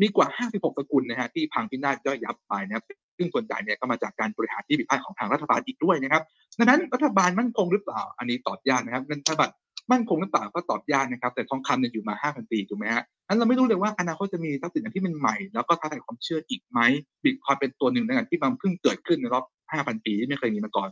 [0.00, 2.84] มีกว่า 56สกุลนะฮะที่พังพินาศย่อยยับไปนะครับ
[3.16, 6.22] ซึ่งส่วนใหญ่เนี่ยก็มาจากการบริหารที่ผิดพลาดของทางรัฐบาลอีกด้วยนะครับ
[6.58, 9.54] ดังนั้นรัฐบาลมั่นคงหรือเปล่า อันนี้ตอบยากนะครับเงินธนบัตร
[9.92, 16.80] มั่นคงหรือเปล่าก็ตอบยากนะครับ แต่ทองคำเนี่ยอยู่มา 5,000 ปีถูกไหมฮะนั้นเราไม่รู้เลยว่าอนาคตจะมีทรัพย์สินที่เป็นใหม่ แล้วก็ท้าทายความเชื่ออีกไหม
[17.24, 19.44] บิตคอยเป็นตัวหนึ่งในะครับที่มันเพิ่งเกิดขึ้นในรอบ
[19.74, 20.90] 5,000 ปีที่ไม่เคยมีมาก่อน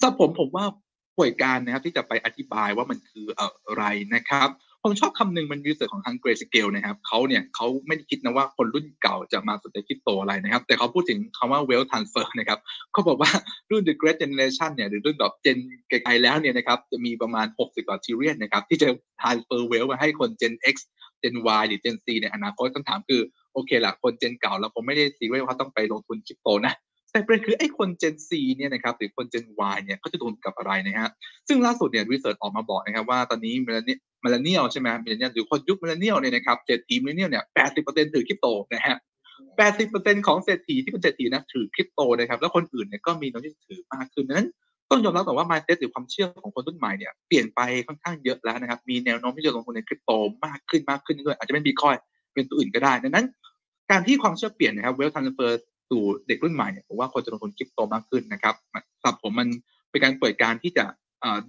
[0.00, 0.64] สำหรับผมผมว่า
[1.16, 3.46] ป่วยการนะครับที่จะไปอธิบายว่ามันคืออะ
[3.76, 3.84] ไร
[4.14, 4.48] นะครับ
[4.88, 12.58] ผมชอบคำหนึ่งมันวิจัยของทางเกรสเกลนะครับเขาเนี่ยเขาไม่ได้คิดนะว่าคนรุ่นเก่าจะมาสนใจคริปโตอะไรนะครับ แต่เขาพูดถึงคำว่า wealth transfer นะครับ
[12.92, 13.30] เขาบอกว่า
[13.70, 15.58] รุ่น the great generation เนี่ยหรือรุ่นแบบ gen
[15.88, 18.88] ไกลๆแล้วเนี่ยนะครับจะมีประมาณ 60กว่า trillion นะครับที่จะ
[19.20, 20.76] transfer wealth มาให้คน gen x
[21.22, 23.20] gen y หรือ gen z ในอนาคตคำถามคือ
[23.52, 26.74] โอเคละคน gen เก่าเราคงไม่ได้ซีเรียสว่าต้องไปลงทุนคริปโตนะ
[27.16, 29.44] แต่ประเด็นคือไอ้คน Gen Z เนี่ยนะครับหรือคน Gen
[29.74, 31.10] Y เนี่ยเขาจะโดนกับอะไรนะฮะ
[31.48, 38.96] ซึ่งล่าสุดเนี่ย research ออกมาบอกนะครับว่าตอนนี้ millennia millennial ใช่ไหม millennial หรือคนยุค millennial เนี่ยนะครับเศรษฐี millennial เนี่ยแปดสิบเปอร์เซ็นต์ถือคริปโตนะฮะ
[39.56, 44.48] แปดสิบเปอร์เซ็นต์ของเศรษฐีที่เป็นเศรษฐีนะถือคริปโตนะครับแล้วคนอื่นเนี่ยก็มีน้องที่ถือมากขึ้นดังนั้น
[44.90, 50.10] ต้องยอมรับแต่ว่า mindset หรือความเชื่อของคนรุ่นใหม่เนี่ยเปลี่ยนไปค่อนข้างเยอะแล้วนะครับ มีแนวโน้มที่จะลงทุนในคริปโต
[50.46, 51.94] มากขึ้นมากขึ้นด้วยอาจจะเป็นบิตคอย
[52.34, 53.26] เป็นตัวอื่นก็ได้ดังนั้น
[53.90, 58.54] การที่ความเชื่อเปลี่ยนนะครับเวลทันเฟอร์ สู่เด็กรุ่นใหม่เนี่ยผมว่าคนจะลงทุนคริปโตมากขึ้นนะครับ
[59.02, 59.48] สับผมมัน
[59.90, 60.84] เป็นการเปิดการที่จะ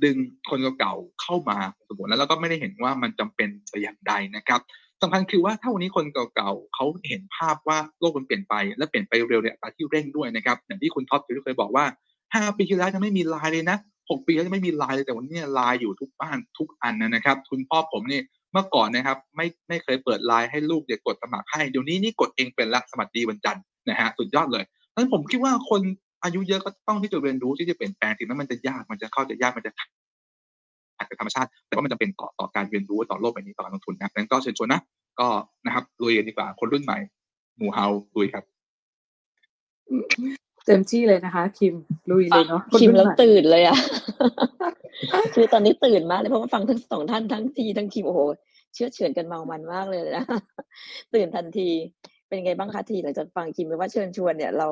[0.04, 0.16] ดึง
[0.50, 1.58] คนเก่าๆเข้ามา
[1.90, 4.62] สมมติแล้วเราก็ไม่ได้เห็นว่ามันจำเป็นแต่อย่างใดนะครับ
[5.02, 11.86] สำคัญคือว่าถ้าวันนี้คนเก่าๆเขาเห็นภาพว่าโลกมันเปลี่ยนไปและเปลี่ยนไปเร็วเนี่ยอัตราที่เร่งด้วยนะครับอย่างที่คุณท็อปเคยบอกว่า
[12.34, 13.78] ห้าปีที่แล้วจะไม่มีไลน์เลยนะ
[14.10, 18.22] หกปีแล้วจะไม่มีไลน์เลยแต่วันนี้ไลน์อยู่ทุกบ้านทุกอันนะครับ คุณพ่อผมนี่
[18.52, 24.64] เมื่อก่อนนะครับ ไม่ไม่เคยเปิดไลน์ให้ลูกเด็กกดสมัครให้เดี๋ยวนี้นี่กดเองเป็นละสวัสดีวันจันทร์ นะฮะสุดยอดเลย
[24.96, 25.82] นั้นผมคิดว่าคน
[26.24, 34.82] อายุเยอะก็ต้องที่จะเรียนรู้ที่จะเปลี่ยนแปลงถึงแม้มันจะยากมันจะเข้าใจยากมันจะขัดกับธรรมชาติ แต่ว่ามันจะเป็นต่อต่อการเรียนรู้ต่อโลกใบนี้ต่อการลงทุนนะนั้นก็เชิญชวนนะ
[35.20, 35.28] ก็
[35.66, 36.98] นะครับลุยกันดีกว่าคนรุ่นใหม่
[37.58, 37.86] หมู่เฮา
[38.16, 38.44] ลุยครับ
[40.66, 41.74] เต็มที่เลยนะคะ คิม
[42.12, 43.78] ลุยเลยเนาะคิมแล้วตื่นเลยอะ
[45.36, 48.20] คือตอนนี้ตื่นมากเลยเพราะว่าฟังทั้งสองท่านทั้งทีทั้งคิมโอ้โห
[48.74, 50.26] เชื่อเฉือนกันเมามันมากเลยนะ
[51.14, 51.70] ตื่นทันที
[52.28, 54.68] เป็นไงบ้างคะทีหลังจากฟังคิมไปว่าเชิญชวนเนี่ย เรา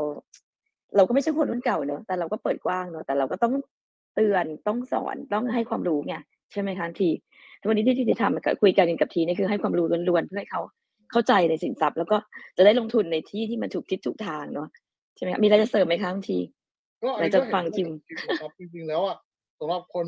[0.96, 3.54] เราก็ไม่ใช่คนรุ่นเก่าเนอะแต่เราก็เปิดกว้างเนอะแต่เราก็ต้อง
[4.16, 6.16] เตือนต้องสอนต้องให้ความรู้ไง
[6.52, 7.10] ใช่ไหมคะที
[7.68, 10.62] วันนี้ที่ที่ทำคุยกันกับทีนี่คือให้ความรู้ล้วนๆเพื่อให้เขา
[11.12, 12.18] เข้าใจในสินทรัพย์ แล้วก็
[12.58, 14.68] จะได้ลงทุนในที่ที่มันถูกทิศถูกทางเนาะ
[15.16, 16.38] ใช่ไหมคะมีอะไรจะเสริมไหมคะที
[17.04, 17.88] ก็เราจะฟังคิม
[18.42, 19.18] ครับจริงๆแล้วอะ
[19.60, 20.08] สำหรับคน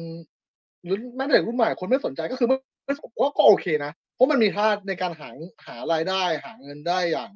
[0.84, 5.30] หรือแม้แต่รุ่นใหม่คนไม่สนใจก็คือไม่ไม่ผมว่าก็โอเคนะ เพราะมันมีท่าในการหา
[5.66, 7.30] หารายได้หาเงินได้อย่าง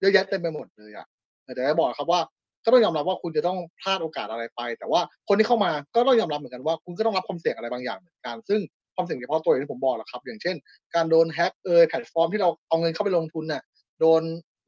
[0.00, 1.06] เยอะแยะเต็มไปหมดเลยอะ
[1.44, 2.20] แต่จะบอกครับว่า
[2.64, 8.60] ก็ต้องยอมรับว่าคุณจะต้องพลาดโอกาสอะไรไป แต่ว่าคนที่เข้ามาก็ต้องยอมรับเหมือนกันว่า คุณก็ต้องรับความเสี่ยงอะไรบางอย่างเหมือนกัน ซึ่ง
[8.94, 10.56] ความเสี่ยงเฉพาะตัวอย่างที่ผมบอกแหละครับ อย่างเช่น
[10.94, 13.62] การโดนแฮ็กเอยแพลตฟอร์มที่เราเอาเงินเข้าไปลงทุนน่ะ
[14.00, 14.22] โดน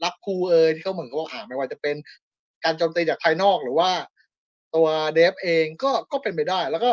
[0.04, 1.96] rug pull เอยที่เขาเหมือนกับว่าอ่าไม่ว่าจะเป็น
[2.64, 3.90] การโจมตีจากภายนอกหรือว่า
[4.74, 6.90] ตัว dev เองก็ก็เป็นไปได้ แล้วก็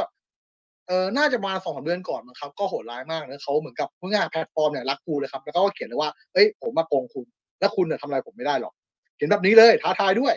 [0.88, 7.26] เออน่าจะมาสองสามเดือนก่อนนะครับ ก็โหดร้ายมากนะเขาเหมือนกับผู้งานแพลตฟอร์มเนี่ย rug pull เลยครับ แล้วก็เขียนเลยว่าเอ้ยผมมาโกงคุณ
[7.60, 8.74] แล้วคุณเนี่ยทำอะไรผมไม่ได้หรอก
[9.16, 10.34] เขียนแบบนี้เลยท้าทายด้วย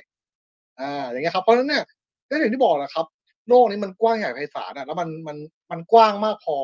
[0.80, 1.84] อ่า อย่างเงี้ยครับเพราะฉะนั้นเนี่ย
[2.28, 3.07] ก็อย่างที่บอกแหละครับ
[3.49, 5.36] โลกนี้มันกว้างใหญ่ไพศาลอะแล้วมันมัน
[5.70, 6.57] มันกว้างมากพอ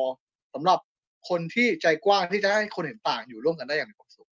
[0.53, 0.79] สำหรับ
[1.29, 4.27] คนที่ใจกว้างที่จะให้คนเห็นต่างอยู่ร่วมกันได้อย่างมีความสุข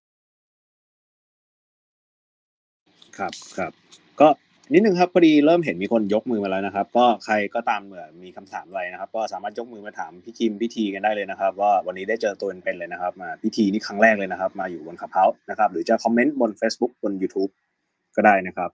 [3.18, 3.72] ครับครับ
[4.22, 4.28] ก็
[4.74, 17.52] นิดนึงครับพอดีเริ่มเห็นมีคนยกมือมาแล้วนะครับ ก็ใครก็ตามเหมือนมีคำถามอะไรนะครับ ก็สามารถยกมือมาถามพี่คิมพี่ทีกันได้เลยนะครับ ว่าวันนี้ได้เจอตัวเป็นๆเลยนะครับ มาพี่ทีนี่ครั้งแรกเลยนะครับ มาอยู่บนขับเฮาส์นะครับ หรือจะคอมเมนต์บน Facebook บน YouTube
[18.16, 18.70] ก็ได้นะครับ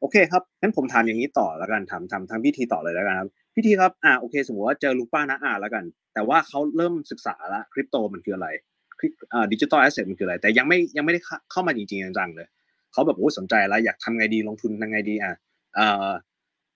[0.00, 8.48] โอเคครับงั้นผมถามอย่างนี้ต่อแล้วกันถามถามทางพี่ทีต่อเลยแล้วกันครับพี่ทีครับอ่าโอเค สมมติว่าเจอลุงป้านะอ่าแล้วกัน แต่ว่าเขาเริ่มศึกษาละคริปโตมันคืออะไร
[9.52, 11.20] digital asset มันคืออะไร แต่ยังไม่ยังไม่ได้
[11.50, 12.48] เข้ามาจริงๆจังๆเลย
[12.92, 15.34] เขาแบบโอ้สนใจแล้วอยากทำไงดีลงทุนยังไงดีอะ
[15.74, 16.08] เอ่อ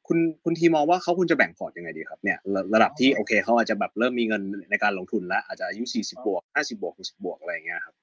[0.07, 2.39] คุณคุณทีมองว่าเขาควรจะแบ่งพอร์ตยังไงดีครับเนี่ย
[2.75, 7.95] ระดับที่โอเคเขาอาจจะแบบเริ่มมีเงินในการลงทุนแล้วอาจจะอายุ40บวก50บวก60บวกอะไรอย่างเงี้ยครับ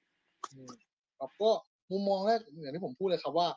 [1.19, 1.51] ครับก็
[1.91, 3.47] มุมมองแรกอย่างที่ผมพูดเลยครับว่า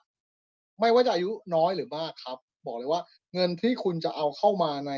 [0.80, 3.00] ไม่ว่าจะอายุน้อยหรือมากครับ บอกเลยว่า
[3.34, 4.92] เงินที่คุณจะเอาเข้ามาใน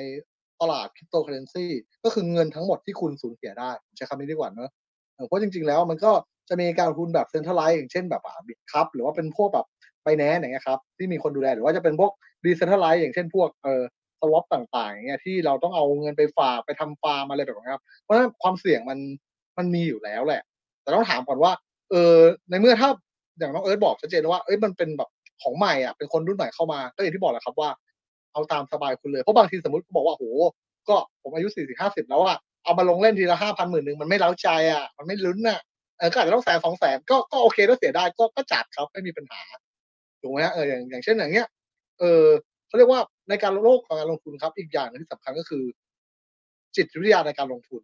[0.60, 1.66] ตลาดคริปโตเคอเรนซี
[2.04, 4.70] ก็คือเงินทั้งหมดที่คุณสูญเสียได้ใช้คำนี้ดีกว่าเนอะ
[5.26, 6.12] เพราะจริง ๆ แล้วมันก็
[6.48, 9.66] จะมีการลงทุนแบบ centralized อย่างเช่นแบบ Bitkub หรือว่าเป็นพวกแบบ
[10.04, 12.12] Binance อย่างเงี้ยครับที่มีคนดูแลหรือว่าจะเป็นพวก
[12.44, 13.82] decentralized อย่างเช่นพวกเอ่อ
[14.20, 18.98] swap ต่างๆอย่างเงี้ยที่เราต้องเอาเงินไปฝากไปทำฟาร์มอะไรแบบนี้ครับเพราะฉะนั้นความเสี่ยงมัน
[19.58, 20.42] มันมีอยู่แล้วแหละ
[20.82, 21.52] แต่ต้องถามก่อนว่า
[21.90, 22.16] เออ
[22.50, 22.88] ในเมื่อถ้า
[23.38, 25.08] อย่างน้องเอิร์ธบอกชัดเจนว่าเอ้ยมันเป็นแบบ
[25.42, 27.70] ของใหม่อะเป็นคนรุ่นใหม่เข้ามาก็อย่างที่บอกแหละครับว่า
[28.32, 30.24] เอาตามสบายคุณเลยเพราะบางทีสมมติเขาบอกว่าโห
[30.88, 35.58] ก็ผมอายุสี่สิบห้าสิบแล้วอะเอามาลงเล่นทีละห้าพันหมื่นหนึ่งมันไม่เล้าใจอะมันไม่ลุ้นอะ
[36.12, 39.42] ก็อาจจะต้องแสนสองแสนก็ก็โอเคถ้าเสียได้ก็ก็จัดครับไม่มีปัญหา
[40.20, 41.46] ถูกไหมฮะเอออย่างอย่างเช่นอย่างเงี้ย
[42.00, 42.24] เออ
[42.66, 45.64] เขาเรียกว่าในการโลกของการลงทุนครับ อีกอย่างนึงที่สำคัญก็คือ
[46.76, 47.82] จิตวิทยาในการลงทุน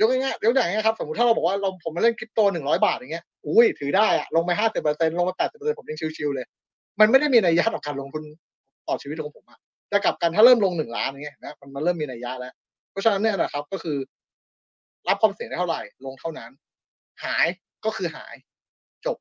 [0.00, 6.46] ยกง่ายๆยกอย่างง่ายครับ สมมติถ้าเราบอกว่าเราผมมาเล่นคริปโตหนึ่งร้อยบาทอย่างเงี้ยอุ้ยถือได้อะลงไปห้าสิบเปอร์เซ็นลงมาแปดสิบเปอร์เซ็นผมยังชิวๆเลย
[7.00, 8.22] มันไม่ได้มีนัยยะต่อการลงทุน
[8.88, 9.58] ต่อชีวิตของผมอะ
[9.88, 12.52] แต่กลับกันถ้าเริ่มลงหนึ่งล้านอย่างเงี้ยนะมันมันเริ่มมีนัยยะแล้ว
[12.90, 13.96] เพราะฉะนั้นเนี่ยนะครับก็คือ
[15.08, 16.50] รับความเสี่ยงได้เท่าไหร่ลงเท่านั้น
[17.24, 17.46] หาย
[17.84, 18.34] ก็คือหาย
[19.06, 19.16] จบ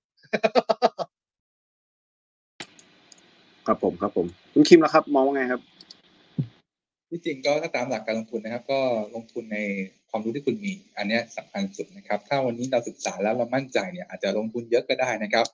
[3.67, 5.61] ครับผมครับผมคุณคิมนะครับ มองว่าไงครับ
[7.09, 8.79] ที่จริงก็ถ้าตามหลักการลงทุนนะครับ ก็
[9.15, 9.57] ลงทุนใน
[10.09, 15.45] ความรู้ที่คุณมี อันนี้สำคัญสุดนะครับ ถ้าวันนี้เราศึกษาแล้วเรามั่นใจเนี่ยอาจจะลงทุนเยอะก็ได้นะครับ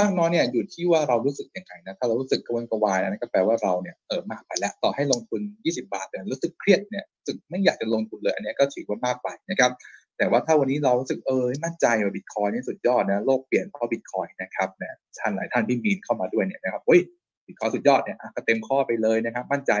[0.00, 9.70] มากน้อยเนี่ยอยู่ที่ว่าเรารู้สึกยังไงนะถ้าเรารู้สึกกระวนกระวายนั่นก็แปลว่าเราเนี่ยเออมากไปแล้วต่อให้ลงทุน 20 บาทแต่รู้สึกเครียดเนี่ยรู้สึกไม่อยากจะลงทุนเลย อันนี้ก็ถือว่ามากไปนะครับ
[10.18, 17.00] แต่ว่าถ้าวันนี้เรารู้สึกเออมั่นใจว่าบิตคอยนี่สุดยอดนะโลกเปลี่ยนเพราะบิตคอยนะครับเนี่ยท่านหลายท่านที่มีเข้ามาด้วยเนี่ยนะครับเฮ้ย
[17.46, 19.72] บิตคอยน์สุดยอดเนี่ยก็เต็มข้อไปเลยนะครับ มั่นใจ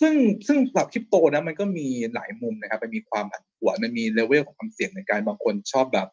[0.00, 0.14] ซึ่ง
[0.46, 6.08] ซึ่งสำหรับคริปโตนะมันก็มีหลายมุมนะครับมันมีความผันผวนมันมีเลเวลของความเสี่ยงในการบางคนชอบแบบ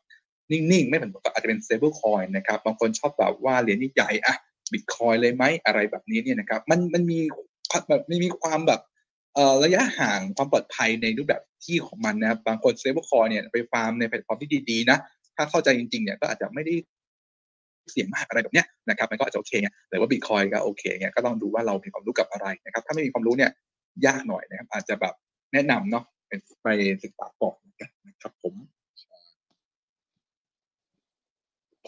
[0.51, 4.35] นิ่งๆ ไม่เหมือนกับอาจจะเป็น stable coin นะครับบางคนชอบแบบว่าเหรียญใหญ่อะ
[4.73, 7.19] บิตคอยน์เลยไหมอะไรแบบนี้เนี่ยนะครับมันมันมี
[7.87, 8.81] แบบมันมีความแบบ
[9.63, 14.97] ระยะห่างความปลอดภัยในรูปแบบที่ของมันนะครับบางคน stable coin เนี่ยไปฟาร์มในแพลตฟอร์มที่ดีๆนะ
[15.35, 16.73] ถ้าเข้าใจจริงๆเนี่ยก็อาจจะไม่ได้
[17.91, 23.51] เสี่ยงมากอะไรแบบเนี้ยนะครับมันก็อาจจะโอเคไงแต่ว่าบิตคอยก็โอเคไงก็ต้องดูว่าเรามีความรู้กับอะไรนะครับ ถ้าไม่มีความรู้เนี่ย
[24.05, 25.13] ยากหน่อยนะครับ อาจจะแบบ
[25.53, 26.03] แนะนำเนาะ
[26.63, 26.67] ไป
[27.03, 27.89] ศึกษาก่อนนะ
[28.21, 28.55] ครับผม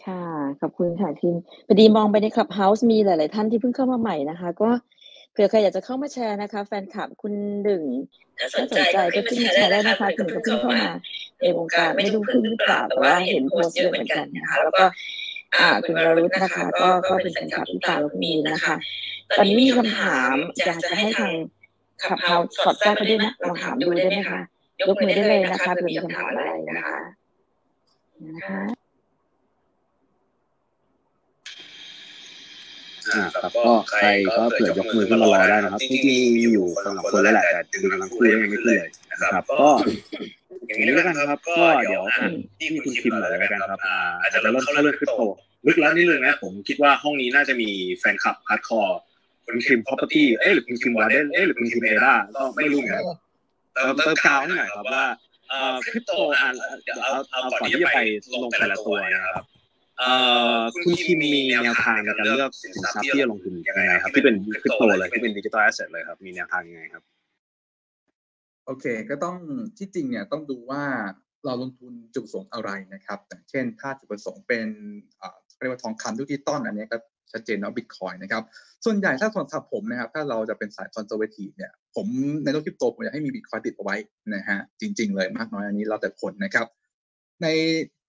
[0.04, 0.22] ค่ะ
[0.60, 1.36] ขอบคุณค่ะทีม
[1.66, 4.70] พอดีมองไปในคลับเฮาส์มีหลาย ๆ ท่านที่เพิ่งเข้ามาใหม่นะคะ ก็
[5.40, 7.34] ผื่อใครอยากจะเข้ามาแชร์นะคะ แฟนคลับคุณ
[7.68, 7.84] ดึง
[8.38, 10.82] ถ้าสนใจก็ขึ้นมาแชร์ได้นะคะคุณก็เพิ่งเข้ามา
[11.40, 14.84] ในวงการไม่รู้ขึ้นหรือเปล่าแต่ว่าเห็นโพสต์เยอะเหมือนกันนะคะแล้วก็
[15.56, 18.74] อ่าคุณวรุษนะคะก็ก็เป็นแฟนคลับพี่ปาลูกมีนะคะ
[19.36, 21.32] ตอนนี้มีคำถามอยากจะให้ทาง
[22.02, 24.40] ขับเฮาสอดแทรกไปด้วยนะลองถามดูได้ไหมคะ
[24.78, 26.98] ยกมือได้เลยนะคะเผื่อมีคำถามอะไรนะคะ
[28.26, 28.77] นะคะ
[33.12, 38.80] อ่าครับก็ใครก็เผื่อยกมือขึ้นมารอได้นะครับจริงๆมีอยู่สองสามคนแล้วแหละแต่ดูทั้งคู่ยังไม่ขึ้นเลย
[39.10, 39.68] นะครับ ก็
[40.66, 42.02] อย่างนี้แล้วกันครับ ก็เดี๋ยว
[42.58, 45.20] ที่คุณคิมหน่อยแล้วกันครับอ่าอาจจะเริ่มเข้าเรื่องคริปโต
[45.66, 48.98] ลึกแล้วนิดนึงนะผมคิดว่าห้องนี้น่าจะมีแฟนคลับ hardcore
[49.46, 53.04] คุณคิม property เอ๊ะหรือคุณคิมวาเดนเอ๊ะหรือคุณคิมเอราก็ไม่รู้เหมือนกัน
[53.74, 55.04] เติมเติมกาวให้หน่อยครับว่า
[55.48, 56.48] เอ่อคริปโตอ่า
[57.02, 58.00] เอาเอาก่อนที่จะไป
[58.42, 59.57] ลงแต่ละตัวนะครับเอ่อ
[60.82, 67.02] คุณคิมมีแนวทางในการเลือกสินทรัพย์ที่จะลงทุนยังไงครับ ที่เป็นคริปโตเลยที่เป็น digital asset เลยครับ มีแนวทางยังไงครับ
[68.66, 69.36] โอเค ก็ต้อง
[69.78, 70.82] ที่จริงเนี่ยต้องดูว่า
[71.44, 74.66] เราลงทุนจุดประสงค์อะไรนะครับอย่างเช่น ถ้าจุดประสงค์เป็น
[75.58, 76.96] เรียกว่าทองคำดิจิตอลอันนี้ก็
[77.32, 78.42] ชัดเจนเนาะบิตคอยน์นะครับ
[78.84, 82.06] ส่วนใหญ่ถ้าสำหรับผมนะครับ ถ้าเราจะเป็นสาย conservative เนี่ย ผม
[82.44, 83.96] ในโลกคริปโตผมอยากให้มีบิตคอยน์ติดเอาไว้
[84.34, 86.66] นะฮะ จริง ๆ เลยมากน้อยอันนี้แล้วแต่คนนะครับ
[87.42, 87.46] ใน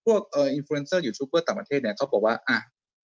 [0.06, 2.58] พวกเอ่ออินฟลูเอนเซอร์ยูทูบเบอร์ต่างประเทศเนี่ยเขาบอกว่าอะ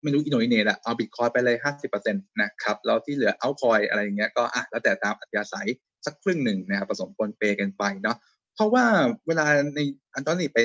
[0.02, 5.68] ไม่รู้อินโนอินเนตอะเอาบิตคอยน์ไปเลยห้าสิบเปอร์เซ็นต์นะครับแล้วที่เหลือเอาคอยอะไรอย่างเงี้ยก็อะแล้วแต่ตามอัธยาศัย
[6.06, 8.16] สักครึ่งหนึ่งนะครับผสมปนเปกันไปเนาะ
[8.54, 8.84] เพราะว่า
[9.26, 9.80] เวลาใน
[10.14, 10.58] อันตอนนี้ไป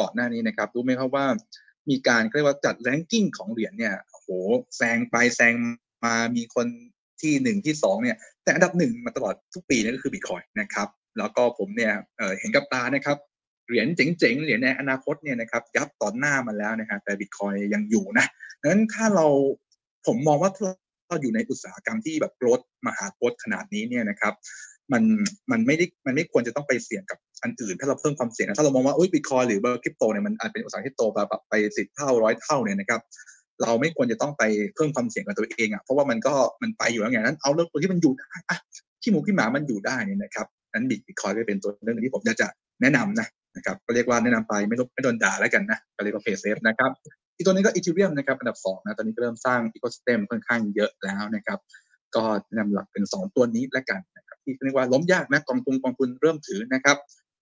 [0.00, 1.26] ก่อนหน้านี้นะครับรู้ไหมครับว่า
[1.90, 4.26] มีการเรียกว่าจัดแรงกิ้งของเหรียญเนี่ยโห
[4.76, 5.54] แซงไปแซง
[6.04, 6.66] มามีคน
[7.20, 13.18] ที่หนึ่งที่สองเนี่ย แต่อันดับหนึ่งมาตลอดทุกปีนี่ยก็คือบิตคอยนะครับแล้วก็ผมเนี่ยเเห็นกับตานะครับ
[13.68, 18.26] เหรียญเจ๋งๆเหรียญในอนาคตเนี่ยนะครับยับต่อหน้ามาแล้วนะครับแต่บิตคอยยังอยู่นะ
[18.60, 19.26] ดังนั้นถ้าเรา
[20.06, 20.50] ผมมองว่า
[21.08, 24.34] เราอยู่ในอุตสาหกรรมที่แบบโกรธมหาโกรธขนาดนี้เนี่ยนะครับ
[24.92, 25.02] มัน
[25.50, 33.00] มันไม่ได้มันไม่ควรจะต้องไปเสี่ยงกับอันอื่น ถ้าเราเพิ่มความเสี่ยงนะถ้าเรามองว่าอุ้ยบิตคอยหรือคริปโตเนี่ยมันอาจเป็นอุตสาหกรรมที่โตแบบไปสิบเท่าร้อยเท่าเนี่ยนะครับ
[33.62, 34.42] เราไม่ควรจะต้องไป
[34.74, 38.58] เพิ่มความเสี่ยงกับตัวเองอะเพราะว่ามันก็มันไปอยู่แล้วไงนั้นเอาเรื่องตัวที่มันอยู่ได้อะ
[39.02, 42.48] ขี้หมูขี้หมามันอยู่ได้เนี่ยนะครับนั้นบิตคอยก็เป็นตัวเรื่องที่ผมจะ
[42.82, 46.90] แนะนำนะ นะครับก็เรียกว่าแนะนำไปไม่ต้องไม่โดนด่าแล้วกันนะก็เรียกว่าเพย์เซฟนะครับ
[47.36, 51.58] อีกตัวนี้ก็อีทีเรียมนะครับอันดับสองนะตอนนี้ก็เริ่มสร้างอีโคส y ตมค่อนข้างเยอะแล้วนะครับ
[52.16, 52.24] ก็
[52.58, 56.96] นำหลักเป็นสองตัวนี้แล้วกันนะครับที่เรียกว่าล้มยากนะกองทุนกองทุนเริ่มถือนะครับ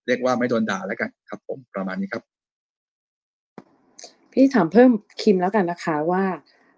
[0.07, 2.23] เรียกว่าไม่โดนด่าแล้วกันครับ ผมประมาณนี้ครับ
[4.31, 4.91] พี่ถามเพิ่ม
[5.21, 6.23] คิมแล้วกันนะคะว่า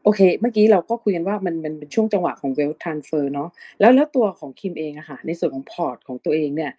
[0.03, 3.49] โอเค เมื่อกี้เราก็คุยกันว่ามันมันเป็นช่วงจังหวะของเวลทรานเฟอร์เนาะ
[3.80, 6.71] แล้วแล้วตัวของคิมเองอะค่ะในส่วนของพอร์ตของตัวเองเนี่ย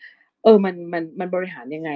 [0.43, 1.91] เออมันมันมันบริหารยังไง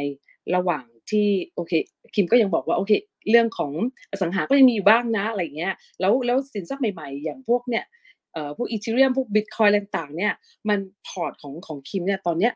[0.54, 1.72] ระหว่างที่โอเค
[2.14, 2.92] คิมก็ยังบอกว่าโอเค
[3.30, 3.72] เรื่องของ
[4.10, 7.84] อสังหาก็ยังมีอยู่บ้างนะอะไรเงี้ยแล้วแล้วสินทรัพย์ใหม่ๆ อย่างพวกเนี่ย
[8.32, 10.32] เอ่อพวก Ethereum พวกบิตคอยต่างๆเนี่ย
[10.68, 10.78] มัน
[11.08, 12.52] พอร์ตของของคิมเนี่ยตอนเนี้ย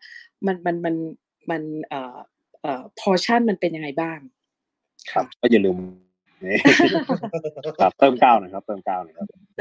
[0.46, 0.94] มันมันมัน
[1.50, 2.16] มันเอ่อ
[2.62, 4.18] เอ่อพอชั่นมันเป็นยังไงบ้าง
[5.12, 5.76] ครับก็อย่าลืม
[7.80, 9.26] ครับเพิ่มเก้านะครับเพิ่มเก้านะครับ
[9.56, 9.58] เ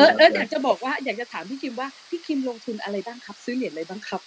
[0.00, 4.20] ออเอออยากจะบอกว่าอยากจะถามพี่คิมว่าพี่คิมลงทุนอะไรบ้างครับ ซื้อเหรียญอะไรบ้างครับ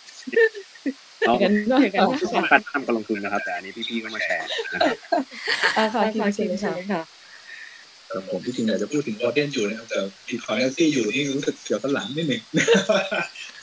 [1.26, 4.98] เอาอย่างนั้นอย่างนั้นต้องการทำการลงทุนนะครับ แต่อันนี้พี่ๆก็มาแชร์นะครับ
[5.78, 6.50] อ่าค่ะคิมเชิญ
[6.94, 7.02] ค่ะ
[8.12, 12.42] ครับผมที่จริงอยากจะพูดถึงโอเดนอยู่นะครับแต่บิตคอยน์ที่อยู่นี่รู้สึกเกี่ยวกับหลังนิดหนึ่ง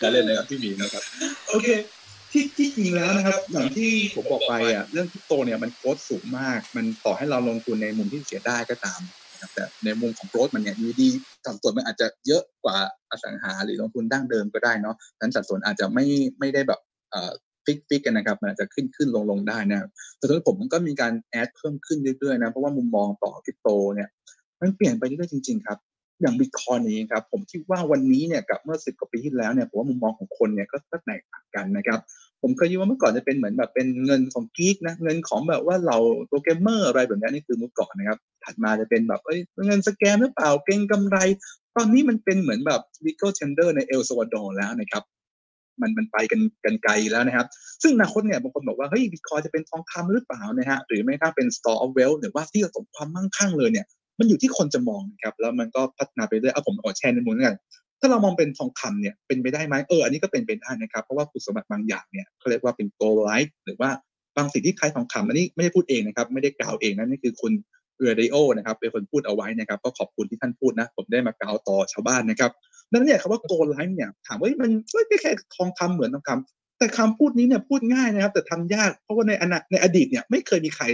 [0.00, 1.02] จะเล่นนะครับพี่หมีนะครับ
[1.48, 1.66] โอเค
[2.32, 9.00] ที่ที่จริงแล้วนะครับอย่างที่ผมบอกไปอะเรื่องคริปโตเนี่ยมันโกรธสูงมาก มันต่อให้เราลงทุนในมุมที่เสียได้ก็ตาม
[9.32, 11.08] นะครับแต่ในมุมของโกรธมันเนี่ยดี
[11.44, 12.76] สัดส่วนมันอาจจะเยอะกว่า
[13.10, 16.04] อสังหาหรือลงทุนดั้งเดิมก็ได้เนาะนั้นสัดส่วนอาจจะไม่
[16.38, 17.32] ไม่ได้แบบเอ่อ
[17.64, 24.08] fix fix กันนะครับ มันอาจจะขึ้นขึ้นลงลงได้นะแต่ตอนนี้ผมก็มีการ add เพิ่มขึ้นเรื่อยๆนะ เพราะว่ามุมมองต่อคริปโตเนี่ย
[24.60, 25.78] มันเปลี่ยนไปเรื่อยๆจริง ๆ ครับ
[26.20, 32.00] อย่างบิตคอยนี้ครับ ผมคิดว่าวันนี้เนี่ยกับเมื่อสิบกว่าปีที่แล้วเนี่ย ผมว่ามุมมองของคนเนี่ยก็แตกต่างกันนะครับ
[32.42, 35.96] ผมเคยคิดว่าเมื่อก่อนจะเป็นเหมือนแบบเป็นเงินของ geek นะ เงินของแบบว่าเรา
[36.28, 41.16] โปรแกรมเมอร์อะไรแบบนี้นี่คือเมื่อก่อนนะครับ ถัดมาจะเป็นแบบเอ้ยเงินสแกมหรือเปล่า เก็งกำไร
[41.76, 45.02] ตอนนี้มันเป็นเหมือนแบบ legal tender ในเอลซาวาดอร์แล้วนะครับ
[45.80, 47.46] มันมันไปกันกันไกลแล้วนะครับ
[47.82, 53.86] ซึ่งอนาคตเนี่ยบางคนบอกว่าเฮ้ยบิตคอยจะเป็นทองคำหรือเปล่านะฮะหรือไม่ถ้าเป็น store of wealth หรือว่าที่สะสมความมั่งคั่งเลยเนี่ย
[54.18, 57.58] มันอยู่ที่คนจะมองนะครับแล้วมันก็พัฒนาไปเรื่อยเอาผมขอแชร์ในมุมนี้กัน
[58.00, 63.90] ถ้าเรามองเป็นทองคำเนี่ยเป็นไปได้ไหมเอออันนี้ก็เป็นไปได้นะครับเพราะว่าคุณสมบัติบางอย่างเนี่ยเขาเรียกว่าเป็น gold like หรือว่า
[64.36, 67.52] บางสิ่งที่คล้ายทองคำอันนี้ไม่ได้พูดเองนะครับไม่ได้กล่าวเองนะนี่คือคุณ
[68.00, 72.50] เรดิโอนะครับเป็นคนพูดเอาไว้นะครับ ก็ขอบคุณที่ท่านพูดนะ ผมได้มากล่าวต่อชาวบ้านนะครับ
[72.92, 74.70] นั่นเนี่ยคำว่า gold like เนี่ยถามว่ามัน
[75.08, 80.84] ไม่แค่ทองคำเหมือนทองคำแต่คำพูดนี้เนี่ยพูดง่ายนะครับ แต่ทำยากเพราะว่าในอนาในอดีตเนี่ยไม่เคยมีใคร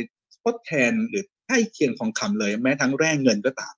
[0.44, 3.74] ทดแทนหรือใกล้เคียงทองคำเลย แม้ทั้งแร่เงินก็ตาม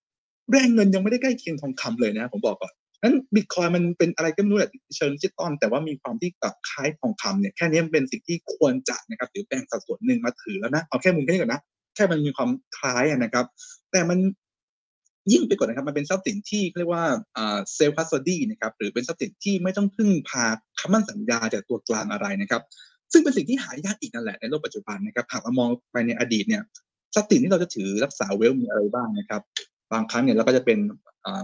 [0.50, 11.60] แร่เงินยังไม่ได้ใกล้เคียงทองคำเลยนะผมบอกก่อนนั้นบิตคอยมันเป็นอะไรก็ไม่รู้แหละเชิงดิจิตอลแต่ว่ามีความที่แบบคล้ายทองคำเนี่ยแค่นี้มันเป็นสิ่งที่ควรจะนะครับหรือแบ่งสัดส่วนหนึ่งมาถือแล้วนะเอาแค่มุมแค่นี้ก่อนนะ
[11.94, 13.46] แค่มันมีความคล้ายนะครับ
[13.92, 14.18] แต่มัน
[15.32, 17.04] ยิ่งไปกว่านะครับมันเป็นทรัพย์สินที่เรียกว่า
[17.74, 20.44] self-custody นะครับหรือเป็นทรัพย์สินที่ไม่ต้องพึ่งพา
[20.78, 22.62] คำมั่นสัญญาจากตัวกลางอะไรนะครับ
[23.12, 26.62] ซึ่งเป็นสิ่งที่หายากอีกนั่นแหละในโลกปัจจุบันนะครับหากเรามองไปในอดีตเนี่ย
[27.14, 29.42] ทรัพย์สินที่เราจะถือรักษา value มีอะไรบ้างนะครับ
[29.92, 30.78] บางครั้งเนี่ยเราก็จะเป็น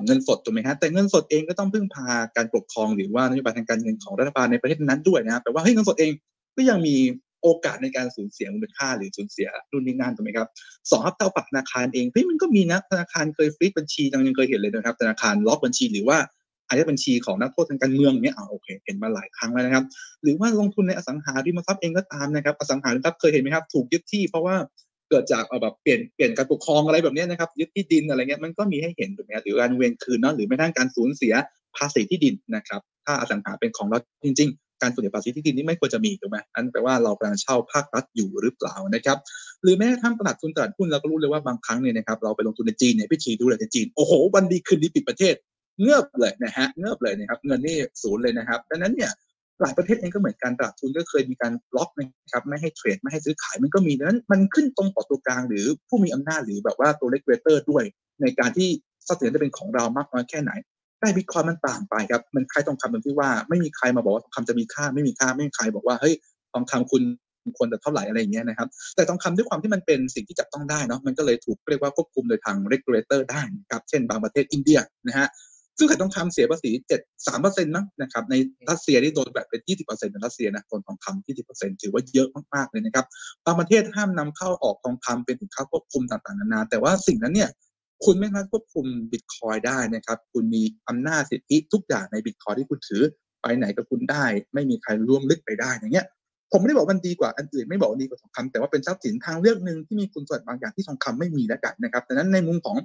[0.04, 6.10] เงินสดถูกไหมฮะแต่เงินสดเองก็ต้องพึ่งพาการปกครองหรือว่านโยบายทางการเงินของรัฐบาลในประเทศนั้นด้วยนะครับแต่ว่าเฮ้ยเงินสดเอง
[6.56, 6.96] ก็ยังมี
[7.42, 10.48] โอกาสในการสูญเสียมูลค่าหรือสูญเสียรุ่นนี้นั่นถูกไหมครับ
[10.90, 16.18] สองครับเท่าปักธนาคารเองเฮ้ยมันก็มีนะธนาคารเคยฟรีบัญชียังเคยเห็นเลยนะครับ ธนาคารล็อกบัญชีหรือว่า
[16.66, 19.84] อาจจะบัญชีของนักโทษทางการเมืองเนี่ยอ่าโอเคเห็นมาหลายครั้งแล้วนะครับ
[20.22, 24.56] หรือว่าลงทุนในอสังหาริมทรัพย์เองก็ตามนะครับ อสังหาริมทรัพย์เคยเห็นไหมครับ ถูกยึดที่เพราะว่า
[25.10, 31.34] เกิดจากแบบเปลี่ยนเปลี่ยนการปกครองอะไรแบบนี้นะครับยึดที่ดินอะไรเงี้ยมันก็มีให้เห็นถูกไหมหรือการเวนคืนเนาะหรือไม่ทั้งการต้องเสีย
[31.76, 39.18] ภาษีที่ดินนะครับ ถ้าอสังหาเป็นของเราจริง ๆ การต้องเสียภาษีที่ดินนี่ไม่ควรจะมีถูกไหมอันแปลว่าเรากำลังเช่าภาครัฐอยู่หรือเปล่านะครับ
[39.62, 45.34] หรือแม้กระทั่งตลาดทุนตลาดหุ้นเราก็รู้เลยว่าบางครั้งเนี่ยนะครับเราไปลงทุนในจีนเนี่ยพี่ทีดูเลยในจีนโอ้โหวันดีคืนดีปิดประเทศ
[45.80, 49.12] เงียบเลยนะฮะเงียบเลยนะครับเงินนี่ศูนย์เลยนะครับดังนั้นเนี่ย
[49.62, 57.84] หลายประเทศเองก็เหมือนกันตลาดทุนก็เคยมีการล็อกนะครับไม่ให้ trade ไม่ให้ซื้อขายมันก็มีดังนั้นมันขึ้นตรงต่อตัวกลางหรือผู้มีอำนาจหรือแบบว่าตัว regulator ด้วย
[58.22, 58.68] ในการที่
[59.06, 60.52] ทรัพย์สินจะเป็นของเรามากน้อยแค่ไหน
[61.00, 66.14] ได้บิตคอยมันต่างไปครับ มันคล้ายทองคำตรงที่ว่าไม่มีใครมาบอกว่าทองคำจะมีค่าไม่มีค่าไม่มีใครบอกว่าเฮ้ย
[66.52, 67.02] ทองคำคุณ
[67.58, 74.78] ควรจะเท่าไหร่อะไรอย่างเงี้ยนะครับ แต่ทองคำด้วยความที่มันเป็นสิ่งที่จับต้องได้เนาะมันก็เลยถูกเรียกว่าควบคุมโดยทาง regulator ได้นะครับ เช่นบางประเทศอินเดีย
[75.08, 75.28] นะฮะ
[75.78, 78.34] ซึ่งขายทองคำเสียภาษีเจ็ดสามเปอร์เซ็นต์นะนะครับใน
[78.70, 83.06] รัสเซียที่โดนแบบเป็นยี่สิบเปอร์เซ็นต์ในรัสเซียนะโดนทองคำยี่สิบเปอร์เซ็นต์ถือว่าเยอะมากๆเลยนะครับ
[83.46, 87.50] บางประเทศห้ามนำเข้าออกทองคำเป็นสินค้าควบคุมต่างๆนานาแต่ว่าสิ่งนั้นเนี่ย
[88.04, 93.02] คุณไม่สามารถควบคุมบิตคอยได้นะครับ คุณมีอำนาจสิทธิทุกอย่างในบิตคอยที่คุณถือ
[93.42, 94.24] ไปไหนกับคุณได้
[94.54, 96.06] ไม่มีใครร่วมลึกไปได้อย่างเงี้ย
[96.52, 102.76] ผมไม่ได้บอกมันดีกว่าอันอื่นไม่บอกดีกว่าทองคำแต่ว่าเป็นทรัพย์สินทางเลือกหนึ่งที่มีคุณสมบัติบางอย่างที่ทองคำไม่มีแล้วกันนะครับดังนั้นในมุมของ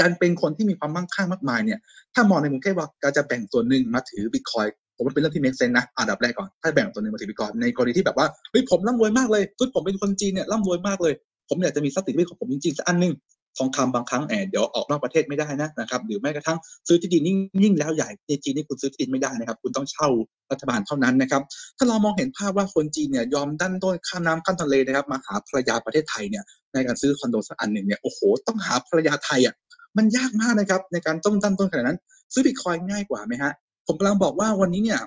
[0.00, 1.78] การเป็นคนที่มีความมั่งคั่งมากมายเนี่ย
[2.14, 4.66] ถ้ามองในมุมแค่ว่าการจะแบ่งส่วนหนึ่งมาถือบิตคอย
[4.96, 11.14] ผมว่าเป็นเรื่องที่เมคเซนนะอันดับแรกก่อนถ้าแบ่งส่วนหนึ่งมาถือบิตคอยในกรณีที่แบบว่าเฮ้ยผมร่ำรวยมากเลยทุกผมเป็นคนจีนเนี่ยร่ำรวยมากเลย
[11.48, 13.12] ผมอยากจะมีทรัพย์สินที่เป็นของผมจริงๆสักอันหนึง
[13.58, 17.22] ทองคำบางครั้งแอบเดี๋ยวออกนอกประเทศไม่ได้นะนะครับหรือแม้กระทั่งซื้อที่ดิน
[17.62, 20.08] ยิ่งแล้วใหญ่ในจีนนี่คุณซื้อที่ดินไม่ได้นะครับ คุณต้องเช่า
[20.50, 21.42] รัฐบาลเท่านั้นนะครับ
[21.78, 29.54] ถ้าเรามองเห็นภาพว่าคนจีนเนี่ยยอมดันด้นข้ามน้ำข้ามทะเลนะครับ มาหาภรรยาประเทศไทยเนี่ยในการซื้อคอนโดสักอันหนึ่งเนี่ยโอ้โหต้องหาภรรยาไทยอะ
[29.96, 31.98] มันยากมากนะครับในการต้มดันต้นขนาดนั้น
[32.32, 33.52] ซื้อบิตคอยง่ายกว่าไหมฮะ
[33.86, 35.00] ผมกำลังบอกว่าวันนี้เนี่ย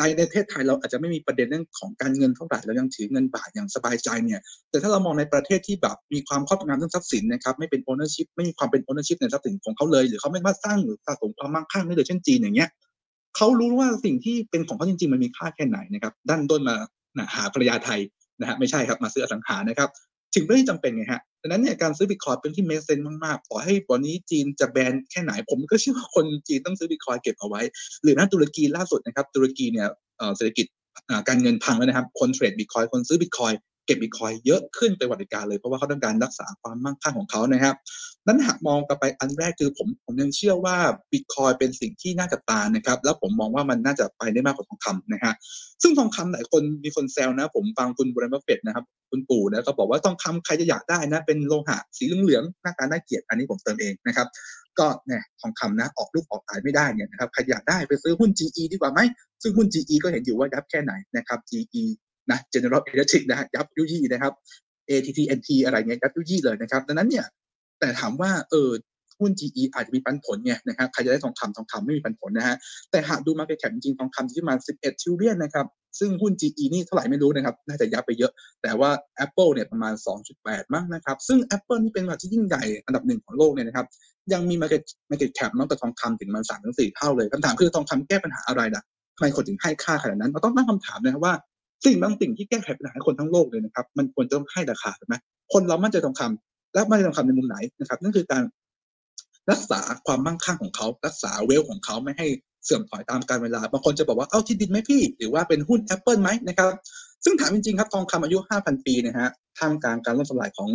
[0.00, 4.40] ภายในประเทศไทยเราอาจจะไม่มีประเด็นเรื่องของการเงินเท่าไหร่เรายังถือเงินบาทอย่างสบายใจเนี่ย
[4.70, 12.70] แต่ถ้าเรามองในประเทศที่แบบมีความครอบงำเรื่องทรัพย์สินนะครับไม่เป็น ownership ไม่มีความเป็น ownership ในทรัพย์สินของเขาเลย หรือเขาไม่มาสร้างหรือสะสมความมั่งคั่งได้เลยเช่นจีนอย่างเงี้ย
[13.36, 16.76] เขารู้ว่าสิ่งที่เป็นของเขาจริงๆมันมีค่าแค่ไหนนะครับดั้นด้นมา
[17.34, 18.00] หาภรรยาไทย
[18.40, 19.90] นะฮะไม่ใช่ครับมาซื้ออสังหานะครับ
[20.34, 27.60] ถึงไม่ได้จำเป็นไงฮะดังนั้นเนี่ยการซื้อบิตคอยเป็นที่ make sense มากๆต่อให้วันนี้จีนจะ ban แค่ไหน ผมก็เชื่อว่าคนจีนต้องซื้อบิตคอยเก็บเอาไว้
[28.02, 29.88] หรือนะตุรกีล่าสุดนะครับ ตุรกีเนี่ย
[30.36, 30.66] เศรษฐกิจ
[31.28, 33.52] การเงินพังแล้วนะครับ คน trade Bitcoin คนซื้อบิตคอย
[33.86, 37.74] เก็บบิตคอยเยอะขึ้นไปประวัติการณ์เลย เพราะว่าเขาต้องการรักษาความมั่งคั่งของเขานะครับ
[38.26, 40.76] นั้นหากมองกลับไปอันแรกคือผมผมยังเชื่อว่า
[41.12, 45.32] บิตคอยเป็นสิ่งที่น่าจับตานะครับ แล้วผมมองว่ามันน่าจะไปได้มากกว่าทองคำนะฮะ
[45.82, 54.26] ซึ่งทองคำหลายคนมีคนแซวนะ ผมฟังคุณบรนบัฟเฟตนะครับ คุณปู่นะก็บอกว่าทองคำใครจะอยากได้นะ เป็นโลหะสีเหลืองๆหน้าตาน่าเกลียดอันนี้ผมเติมเองนะครับ
[54.78, 59.00] ก็เนี่ยทองคำนะออกลูกออกขายไม่ได้เนี่ยนะครับใครอยากได้ไปซื้อหุ้น GE ดีกว่าไหม
[59.42, 61.84] ซึ่งหุ้น GE ก็เห็นอยู่ว่ายับแค่ไหนนะครับ GE
[62.30, 64.32] นะ General Electric นะยับยุยี่นะครับ
[64.88, 67.26] ATTNT อะไรเงี้ยยับยุยี่เลยนะครับดังนั้นเนี่ย
[67.80, 68.70] แต่ถามว่าเออ
[69.20, 72.56] หุ้น GE อาจจะมีปันผลไงนะครับใครจะได้ทองคำทองคำไม่มีปันผลนะฮะ
[72.90, 75.66] แต่หากดู market cap จริงๆทองคำที่มา 11ทิวเลียนนะครับ
[75.98, 78.90] ซึ่งหุ้น GE นี่เท่าไหร่ไม่รู้นะครับ น่าจะยับไปเยอะ แต่ว่า
[79.24, 79.94] Apple เนี่ยประมาณ
[80.32, 83.86] 2.8มั้งนะครับ ซึ่ง Apple นี่เป็นบริษัทที่ยิ่งใหญ่อันดับหนึ่งของโลกเนี่ยนะครับ
[84.32, 88.82] ยังมี market market cap น้อกว่าทองคำถึงมันสามถึงสี่เท่าเลยคำถามคือทองคำแก้ปัญหาอะไรล่ะ
[89.16, 91.34] ทำไมคนถึงให้ค่าขนาดนั้น เราต้องตั้งคำถามนะครับว่า
[91.84, 95.14] สิ่งบางสิ่งที่แก้ไขปัญหาให้คนทั้งโลกเลยนะครับ มันควรจะต้องให้ราคาถูกไหม
[95.52, 98.44] คนเรามั่นใจทองคำ และมั่นใจทองคำในมุมไหนนะครับ นั่นคือการ
[99.50, 102.26] รักษาความมั่งคั่งของเขารักษาเวลของเขาไม่ให้
[102.64, 106.68] เสื่อมถอยตามกาลเวลาบางคนจะบอกว่าเอ้าที่ดินไหมพี่ หรือว่าเป็นหุ้น Apple ไหมนะครับ
[107.24, 110.70] ซึ่งถามจริงๆครับทองคำอายุ 5,000 ปีนะฮะท่ามกลางการล่มสลายของ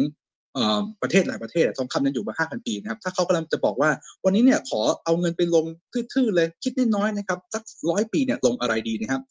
[1.02, 3.90] ประเทศหลายประเทศทองคำยังอยู่มา 5,000 ปีนะครับ ถ้าเขากำลังจะบอกว่า
[4.26, 5.66] วันนี้เนี่ยขอเอาเงินไปลง
[6.14, 9.22] ทื่อๆเลยคิดน้อยๆนะครับ สักร้อยปีเนี่ยลงอะไรดีนะครับ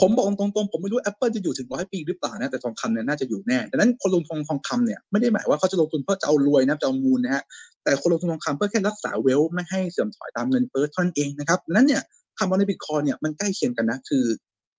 [0.00, 7.42] ผมบอกตรงๆ ผมไม่รู้ Apple จะอยู่ถึงร้อยปีหรือเปล่านะแต่ทองคำเนี่ยน่าจะอยู่แน่ดังนั้นคนลงทุนทองคำเนี่ยไม่ได้หมายว่าเขาจะลงทุนเพื่อจะเอารวยนะจะเอามูลนะฮะ
[7.84, 12.02] แต่คนลงทุนทองคำเพื่อแค่รักษาเวลไม่ให้เสื่อมถอยตามเงินเฟ้อเท่านั้นเองนะครับดังนั้นเนี่ย
[12.38, 14.24] คำว่าในบิตคอยเนี่ยมันใกล้เคียงกันนะคือ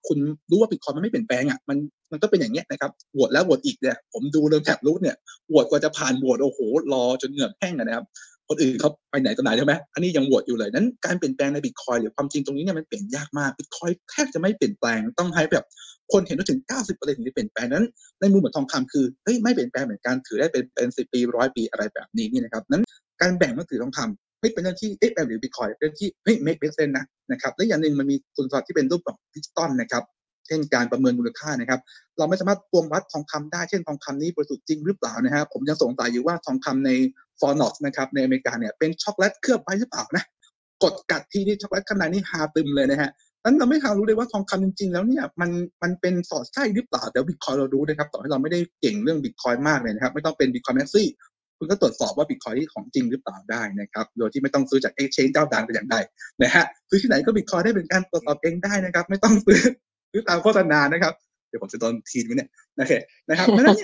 [0.07, 0.17] คุณ
[0.49, 1.77] รู้ว่าบิตคอยมันไม่เปลี่ยนแปลงอะมัน
[2.11, 5.15] มันก็เป็นอย่างเงี้ยนะครับโหวตแล้วโหวตอีกเนี่ยผมดูเรื่องแท็บรูทเนี่ย
[5.47, 6.59] โหวตกว่าจะผ่านโหวตโอ้โห
[6.93, 8.05] รอจนเหงื่อแห้งนะครับ
[8.51, 15.65] คนอื่นเขาไปไหนต่อไหนใช่ไหมอันนี้ยังโหวตอยู่เลยนั้นการเปลี่ยนแปลงในบิตคอยหรือความจริงตรงนี้เนี่ยมันเปลี่ยนยากมากบิตคอยแทบจะไม่เปลี่ยนแปลงต้องให้แบบ
[16.11, 17.85] คนเห็นถึง 90%ถึงจะเปลี่ยนแปลงนั้น
[18.21, 22.83] ในมุมเหมือนทองคำคือเฮ้ยไม่เปลี่ยนแปลงเหมือนกันถือได้เป็นเป็นสิปีร้อยปีอะไรแบบนี้นี่นะครับนั้น
[23.21, 30.03] การแบ่งมันถือทองคำเฮ้ยเป็นเรื่องที่เอ๊ะแบบหรือบิตคอยเป็นเรื่องที่เฮ้ย make make sense นะนะครับและอย่างหนึ่งมันมีคุณสมบัติที่เป็นรูปแบบดิจิตอลนะครับ
[30.47, 31.79] เช่นการประเมินมูลค่านะครับ
[32.17, 36.91] เราไม่สามารถตวงวัดทองคำได้ เช่นทองคำนี้บริสุทธิ์จริงหรือเปล่านะฮะผมยังสงสัยอยู่ว่าทองคำใน
[37.41, 40.23] Fort Knox นะครับในอเมริกาเนี่ยเป็นช็อกโกแลตเคลือบไว้หรือเปล่านะ
[40.83, 43.09] กดกัดที่นี่ช็อกโกแลตข้างในนี่ฮาตึมเลยนะฮะ
[43.43, 45.51] นั้นเราไม่ทางรู้เลยว่าทองคำจริงๆ แล้วเนี่ยมัน
[45.83, 51.07] มันเป็นสอดไส้หรือเปล่าเดี๋ยวบิตคอยเรารู้นะครับต่อให้เราไม่ได้เก่งเรื่องบิตคอยมากเลยนะครับไม่ต้องเป็น Bitcoin maxi
[51.57, 55.95] คุณก็ตรวจสอบว่าบิตคอยที่ของจริงหรือเปล่าได้นะครับโดยที่ไม่ต้องซื้อจากเอ็กชแนนเจ้าดังแต่อย่างใด
[56.43, 59.61] นะฮะซื้อที่ไหนก็บิตคอยได้เป็นการตรวจสอบเองได้นะครับ ไม่ต้องซื้อ
[60.11, 61.13] ซื้อตามโฆษณานะครับ
[61.49, 62.93] เดี๋ยวผมจะโดนทีนไว้เนี่ยโอเค
[63.29, 63.77] นะครับเพราะนั้น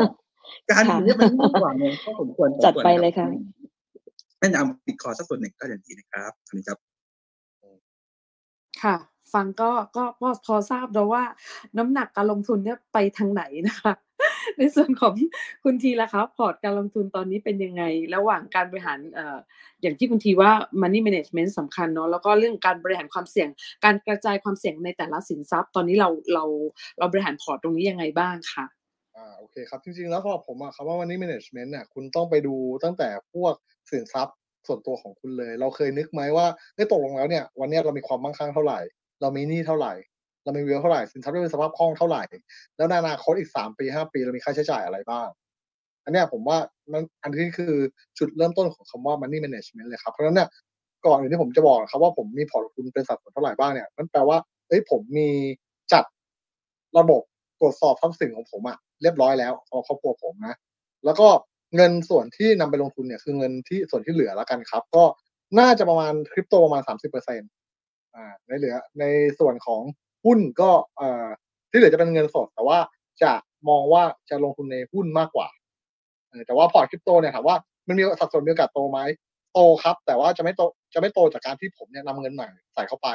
[0.70, 3.28] การอย่างนี้มันมากกว่าเนี่ยก็ผมควรจัดไปเลยค่ะ
[4.40, 6.78] แนะนำบิตคอยสักส่วนหนึ่งก็อย่างดีนะครับอันนี้ครับ
[8.84, 8.96] ค่ะ
[9.34, 11.24] ฟังก็ก็พอพอทราบแล้วว่า
[11.78, 13.94] น้ำหนักการลงทุนเนี่ยไปทางไหนนะคะ
[14.58, 15.16] ในส่วนของ
[15.64, 17.84] คุณทีละครับพอร์ตการลงทุนตอนนี้เป็นยังไง
[18.16, 19.38] ระหว่างการบริหารเอ่อ
[19.82, 23.50] อย่างที่คุณทีว่า money management สำคัญเนาะแล้วก็เรื่องการบริหารความเสี่ยง
[23.86, 26.44] การกระจายความเสี่ยงในแต่ละสินทรัพย์ ตอนนี้เราเรา
[27.00, 28.66] เราบริหารพอร์ตตรงนี้ยังไงบ้างค่ะ
[29.18, 33.54] อ่าโอเคครับ จริงๆ แล้วพอผมอะคำว่า money management เนี่ยคุณต้องไปดูตั้งแต่พวก
[33.92, 34.36] สินทรัพย์
[34.68, 38.80] ส่วนตัวของคุณเลย เราเคยนึกไหมว่าเฮ้ตกลงแล้วเนี่ย วันเนี้ยเรามีความมั่งคั่งเท่าไหร่
[39.22, 39.94] เรามีหนี้เท่าไหร่
[40.44, 42.24] เรามีเวลเท่าไหร่สินทรัพย์ที่เป็นสภาพคล่องเท่าไหร่
[42.78, 45.28] แล้วในอนาคตอีกสามปีห้าปีเรามีค่าใช้จ่ายอะไรบ้าง
[46.04, 46.58] อันเนี้ยผมว่า
[46.92, 47.74] มันอันนี้คือ
[48.20, 50.50] จุดเริ่มต้นของคำว่า money management เลยครับเพราะฉะนั้นเนี่ย
[51.06, 54.38] ก่อนอื่นที่ผมจะบอกครับว่าผมมีพอร์ตลงทุนเป็นสัดส่วนเท่าไหร่บ้างเนี่ยนั่นแปลว่า
[54.68, 55.30] เอ้ยผมมี
[55.94, 56.04] จัด
[56.98, 57.22] ระบบ
[57.60, 60.56] ตรวจสอบทรัพย์สินของผมอะ เรียบร้อยแล้วสำหรับครอบครัวผมนะ
[61.06, 61.28] แล้วก็
[61.76, 65.04] เงินส่วนที่นำไปลงทุนเนี่ยคือเงินที่ส่วนที่เหลือแล้วกันครับ ก็
[65.60, 67.50] น่าจะประมาณคริปโตประมาณสามสิบเปอร์เซ็นต์
[68.16, 69.06] อ่าในเหลือใน
[69.40, 69.82] ส่วนของ
[70.26, 71.28] หุ้นก็เอ่อ
[71.72, 72.80] ที่เหลือจะเป็นเงินสด แต่ว่า
[73.24, 73.34] จะ
[73.70, 75.48] มองว่าจะลงทุนในหุ้นมากกว่า
[76.48, 77.56] แต่ว่าพอร์ตคริปโตเนี่ยถามว่า
[77.88, 79.00] มันมีสัดส่วนมีโอกาสโตไหม
[79.54, 80.62] โตครับ แต่ว่าจะไม่โต
[80.94, 83.10] จะไม่โตจากการที่ผมเนี่ยนำเงินใหม่ใส่เข้าไป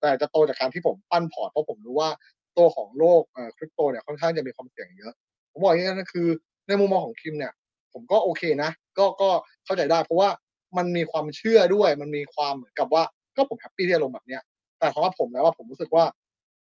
[0.00, 2.10] แต่จะโตจากการที่ผมปั้นพอร์ตเพราะผมรู้ว่า
[2.56, 5.12] ตัวของโลกอ่อคริปโตเนี่ยค่อนข้างจะมีความเสี่ยงเยอะ
[5.58, 6.28] ผมบอกอย่างนี้นะคือ
[6.68, 7.52] ในมุมมองของคิมเนี่ย
[7.92, 9.28] ผมก็โอเคนะ ก็ก็
[9.64, 10.28] เข้าใจได้เพราะว่า
[10.76, 13.02] มันมีความเชื่อด้วย มันมีความเหมือนกับว่า
[13.36, 14.42] ก็ผม happy ที่จะลงแบบเนี้ย
[14.78, 16.04] แต่สำหรับผมแล้วว่าผมรู้สึกว่า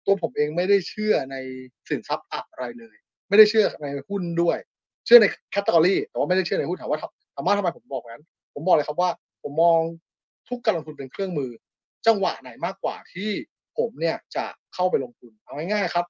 [0.06, 1.36] ตัวผมเองไม่ได้เชื่อใน
[1.90, 2.96] สินทรัพย์อะไรเลย
[3.30, 4.58] ไม่ได้เชื่อในหุ้นด้วย
[5.06, 7.00] เชื่อใน category แต่ว่าไม่ได้เชื่อในหุ้นถามว่า
[7.36, 8.24] ถามว่าทำไมผมบอกงั้น
[8.54, 9.10] ผมบอกเลยครับว่า
[9.44, 9.80] ผมมอง
[10.50, 11.52] ทุกการลงทุนเป็นเครื่องมือ
[12.08, 13.30] จังหวะไหนมากกว่าที่
[13.78, 16.06] ผมเนี่ยจะเข้าไปลงทุนเอาง่ายๆครับ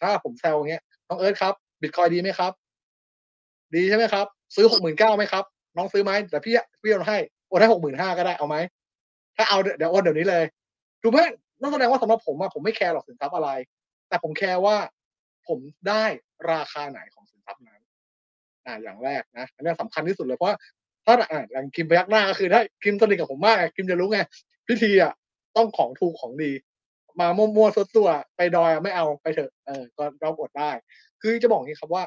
[0.00, 2.52] ถ้าผมแซวอย่างเงี้ยน้องเอิร์ธครับ บิตคอยดีไหมครับ
[3.74, 5.44] ดีใช่ไหมครับ ซื้อหกหมื่นเก้าไหมครับ
[5.76, 7.18] น้องซื้อไหมแต่พี่พี่โอนให้
[7.48, 8.56] โอนให้หกหมื่นห้าก็ได้เอาไหม
[9.36, 10.44] ถ้าเอาเดี๋ยวโอนเดี๋ยวนี้เลย
[11.02, 11.20] ถูกไหม
[11.60, 13.50] นั่นแสดงว่าสำหรับผมอะผมไม่ care หรอกสินทรัพย์อะไร
[14.08, 14.76] แต่ผม care ว่า
[15.48, 15.58] ผม
[15.88, 16.04] ได้
[16.52, 17.80] ราคาไหนของสินทรัพย์นั้น
[18.66, 20.56] อ่าอย่างแรกนะอันนี้สำคัญที่สุดเลยเพราะว่า
[21.06, 24.20] ถ้าอ่าอย่างคิมพยักหน้าก็คือถ้าคิมสนิทกับผมมากคิมจะรู้ไง
[24.68, 25.12] พี่ทีอะ
[25.56, 26.50] ต้องของถูกของดี
[27.20, 30.70] มามั่วๆซั่วๆไปดอยไม่เอาไปเถอะเออก็เราอดได้
[31.22, 32.02] คือจะบอกอย่างนี้ครับว่า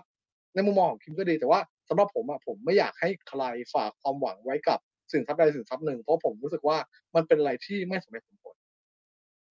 [0.53, 3.41] ในมุมมองของคิมก็ดีแต่ว่าสำหรับผมอะผมไม่อยากให้ใคร
[3.74, 4.80] ฝากความหวังไว้กับ
[5.12, 6.78] สินทรัพย์ใดสินทรัพย์หนึ่งเพราะผมรู้สึกว่า
[7.16, 8.55] มันเป็นอะไรที่ไม่สมเหตุสมผล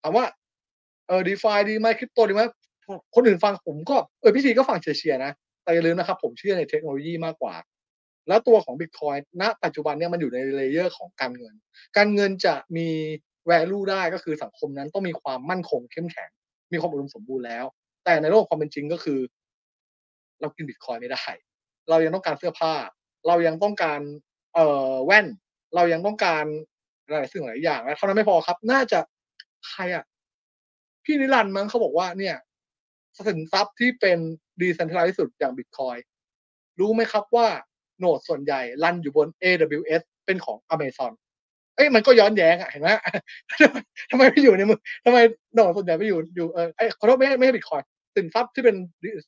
[0.01, 0.25] ถามว่า
[1.07, 2.43] เออดีฟาดีไหมคริปโตดีไหม
[3.15, 5.31] คนอื่นฟังผมก็เออพี่ทีก็ฟังเชียร์ๆนะ
[5.63, 7.55] แต่อย่าลืมนะครับ ผมเชื่อในเทคโนโลยีมากกว่า
[8.27, 11.53] แล้วตัวของ Bitcoin ณ ปัจจุบันเนี่ยมันอยู่ใน layer ของการเงิน
[11.97, 12.89] การเงินจะมี
[13.51, 16.29] value ได้ก็คือสังคมนั้นต้องมีความมั่นคงเข้มแข็ง
[16.71, 17.65] มีความอุดมสมบูรณ์แล้ว
[18.05, 19.19] แต่ในโลกความเป็นจริงก็คือ
[20.41, 21.23] เรากินบิตคอยไม่ได้
[21.89, 22.73] เรายังต้องการเสื้อผ้า
[23.27, 24.01] เรายังต้องการ
[24.53, 25.27] เอ่อแว่น
[25.75, 26.45] เรายังต้องการ
[27.07, 28.99] หลายสิ่งหลายอย่างและเท่านั้นไม่พอครับ น่าจะ
[29.67, 30.03] ใครอะ
[31.03, 32.35] พี่นิรันด์มั้งเขาบอกว่าเนี่ย
[33.27, 34.19] สินทรัพย์ที่เป็น
[34.61, 35.97] ดีเซนทรัลที่สุดอย่างบิตคอย
[36.79, 37.47] รู้ไหมครับว่า
[37.97, 41.11] node ส่วนใหญ่รันอยู่บน AWS เป็นของ Amazon
[41.75, 42.89] เอ้ยมันก็ย้อนแย้งอะเห็นไหม
[44.11, 45.17] ทำไมไม่อยู่ในมือทำไม
[45.53, 47.81] node ส่วนใหญ่ไม่อยู่อยู่เออไอ้ขอโทษไม่ไม่ให้บิตคอยน์
[48.15, 48.75] สินทรัพย์ที่เป็น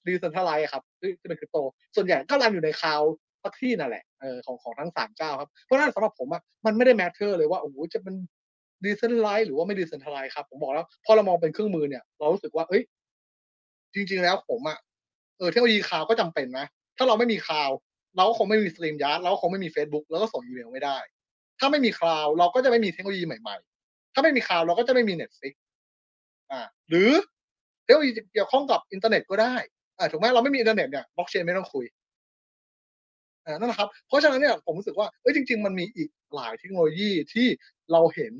[0.07, 1.57] decentralized ครับที่เป็นคริปโต
[1.95, 3.13] ส่วนใหญ่ก็ run อยู่ใน cloud
[3.43, 8.15] สักที่นั่นแหละเออของของทั้งสามเจ้าครับเพราะนั้นสำหรับผมอะมันไม่ได้ matter เลยว่าโอ้โหจะเป็น
[8.83, 12.83] decentralized หรือว่าไม่ decentralized ครับผมบอกแล้วพอเรามองเป็นเครื่องมือเนี่ยเรารู้สึกว่าเอ้ย
[13.93, 14.77] จริง ๆ แล้วผมอะ
[15.37, 16.65] เออเทคโนโลยี cloud ก็จำเป็นนะ
[16.97, 17.69] ถ้าเราไม่มี cloud
[18.15, 20.97] เราก็คงไม่มี StreamYard เราก็คงไม่มี Facebook แล้วก็ส่งอีเมลไม่ได้
[21.61, 25.53] ถ้าไม่มี cloud เราก็จะไม่มีเทคโนโลยีใหม่ ๆ ถ้าไม่มี cloud เราก็จะไม่มี Netflix
[26.51, 27.11] อ่า หรือ
[27.83, 29.55] เทคโนโลยีเกี่ยวข้องกับอินเทอร์เน็ตก็ได้
[29.97, 31.85] อ่าถูกไหมเราไม่มีอินเทอร์เน็ตเนี่ยบล็อกเชนไม่ต้องคุย
[33.45, 37.47] อ่านั่นแหละครับ เพราะฉะนั้นเนี่ยผมรู้สึกว่าเอ้ยจริง ๆ มันมีอีกหลายเทคโนโลยีที่
[37.91, 38.33] เราเห็น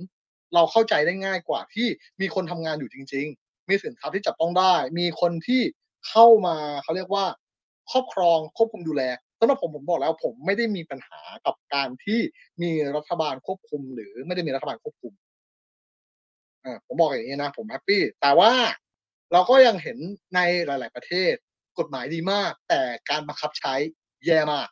[0.53, 1.87] เราเข้าใจได้ง่ายกว่าที่
[2.21, 5.61] มีคนทำงานอยู่จริง ๆ มีสินทรัพย์ที่จับต้องได้ มีคนที่
[6.09, 7.25] เข้ามาเขาเรียกว่า
[7.91, 9.03] ครอบครองควบคุมดูแล
[9.41, 12.19] สำหรับผมผมบอกแล้วผมไม่ได้มีปัญหากับการที่
[12.61, 15.13] มีรัฐบาลควบคุม หรือไม่ได้มีรัฐบาลควบคุม
[16.65, 18.51] อ่าผมบอกอย่างนี้นะ ผม happy แต่ว่า
[19.33, 19.97] เราก็ยังเห็น
[20.35, 21.33] ในหลาย ๆ ประเทศ
[21.79, 23.73] กฎหมายดีมาก แต่การบังคับใช้
[24.25, 24.67] แย่มาก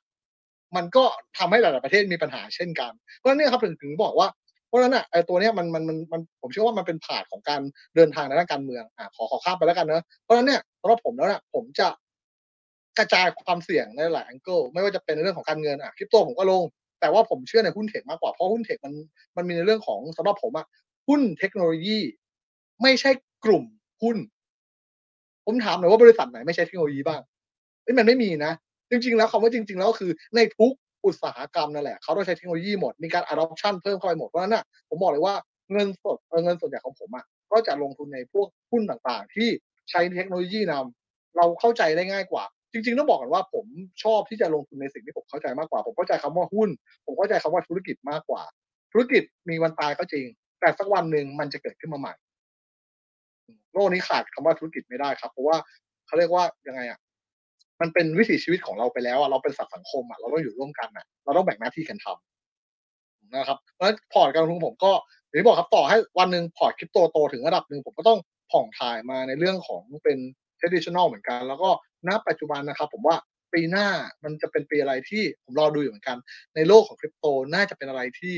[0.76, 1.04] มันก็
[1.38, 4.28] ทำให้หลาย ๆ ประเทศมีปัญหาเช่นกันเพราะฉะนั้นเนี่ครับถึงถึงบอกว่า
[4.68, 7.62] เพราะฉะนั้นอะไอ้ตัวเนี้ยมันมันมันมันผมเชื่อว่ามันเป็นผาดของการ
[7.96, 11.88] เดินทางในด้านการเมืองอ่าขอขอข้ามไปแล้วกันเนอะเพราะฉะนั้นเนี่ยสำหรับผมแล้วเนี่ยผมจะ
[13.00, 16.64] กระจายความเสี่ยงในหลายแองเกิลไม่ว่าจะเป็นในเรื่องของการเงินอะคริปโตผมก็ลง
[17.02, 18.94] แต่ว่าผมเชื่อในหุ้นเทคมากกว่าเพราะหุ้นเทคมัน
[19.38, 20.66] มันมีในเรื่องของสำหรับผมอะ
[21.08, 22.00] หุ้นเทคโนโลยี
[22.82, 23.12] ไม่ใช่
[23.46, 23.64] กลุ่ม
[24.02, 24.18] หุ้น
[25.46, 27.22] ผมถามหน่อยว่าบริษัทไหนไม่ใช่เทคโนโลยีบ้าง
[27.84, 28.54] เอ้มันไม่มีนะ
[28.90, 30.72] จริง ๆ แล้วคำว่าจริง ๆ แล้วคือในทุก
[31.06, 35.36] อุตสาหกรรมนั่นแหละเขาต้องใช้เทคโนโลยีหมดมีการ adoption เพิ่มเข้าไปหมดเพราะฉะนั้นน่ะผมบอกเลยว่า
[35.72, 39.50] เงินสดเงินส่วนใหญ่ของผมอะก็จะลงทุนในพวกหุ้นต่างๆ ที่
[39.90, 43.66] ใช้เทคโนโลยีนำเราเข้าใจได้ง่ายกว่า จริง ๆ ต้องบอกกันว่าผม
[44.04, 46.70] ชอบที่จะลงทุนในสิ่งที่ผมเข้าใจมากกว่า ผมเข้าใจคำว่าหุ้น
[47.06, 48.44] ผมเข้าใจคำว่าธุรกิจมากกว่า
[48.92, 50.26] ธุรกิจมีวันตายก็จริง
[50.60, 52.14] แต่สักวันหนึ่งมันจะเกิดขึ้นมาใหม่
[53.74, 55.58] โลกนี้ขาดคำว่าธุรกิจไม่ได้ครับ เพราะว่า
[56.08, 57.00] เขาเรียกว่ายังไงอะ
[57.82, 62.08] มันเป็นวิถีชีวิตของเราไปแล้วอะเราเป็นสัตว์สังคมอะเราต้องอยู่ร่วมกันอะ เราต้องแบ่งหน้าที่กันทำ
[63.36, 64.92] นะครับเพราะฉะนั้นพอร์ตการลงทุนผมก็
[65.28, 68.20] อย่างที่บอกครับต่อให้วันหนึ่งพอร์ตคริปโตโตถึงระดับหนึ่งผมก็ต้อง
[68.52, 70.18] ผ่องถ่ายมาในเรื่องของเป็น
[70.60, 71.70] traditional เหมือนกัน แล้วก็
[72.08, 73.16] ณปัจจุบันนะครับ ผมว่า
[73.54, 73.88] ปีหน้า
[74.24, 76.18] มันจะเป็นปีอะไรที่ผมรอดูอยู่เหมือนกัน
[76.56, 77.26] ในโลกของคริปโต
[77.56, 78.36] น่าจะเป็นอะไรที่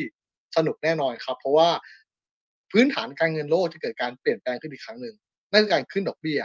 [0.57, 1.69] สนุกแน่นอนครับ เพราะว่า
[2.71, 5.15] พื้นฐานการเงินโลกจะเกิดการเปลี่ยนแปลงขึ้นอีกครั้งหนึ่ง
[5.51, 6.41] นั่นคือการขึ้นดอกเบี้ย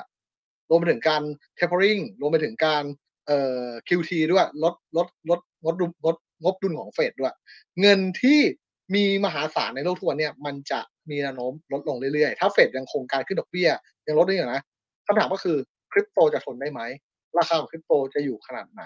[0.69, 1.23] รวมไปถึงการ
[1.59, 2.85] tapering รวมไปถึงการ
[3.27, 7.35] เอ่อ QT ด้วยลดลดลดลดดุลลดงบดุลของเฟดด้วย
[7.81, 8.41] เงินที่
[8.95, 10.81] มีมหาศาลในโลกทุกวันเนี่ยมันจะ
[11.11, 13.69] มีแนวโน้มลดลงเรื่อยๆ ถ้าเฟดยังคงการขึ้นดอกเบี้ย
[14.07, 14.63] ยังลดได้อยู่นะ
[15.07, 15.57] คำถามก็คือ
[15.93, 16.81] คริปโตจะทนได้ไหม
[17.39, 18.83] ราคาของคริปโตจะอยู่ขนาดไหน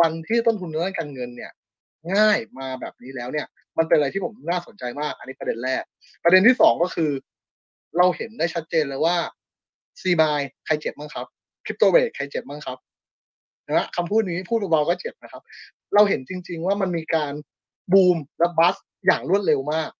[0.00, 1.52] วันที่ต้นทุนด้านการเงินเนี่ย
[2.14, 3.46] ง่ายมาแบบนี้แล้วเนี่ย
[3.78, 5.82] มันเป็นอะไรที่ผมน่าสนใจมาก อันนี้ประเด็นแรก
[6.24, 7.10] ประเด็นที่สองก็คือ
[7.98, 9.16] เราเห็นได้ชัดเจนเลยว่า
[10.00, 11.26] ซีมายใครเจ็บบ้างครับ
[11.64, 12.78] คริปโตเบรกใครเจ็บบ้างครับ
[13.68, 15.42] นะคำพูดนี้พูดเบาๆก็เจ็บนะครับ
[15.94, 17.32] เราเห็นจริง ๆ ว่ามันมีการ
[17.92, 18.76] บูมและบัส
[19.06, 19.90] อย่างรวดเร็วมาก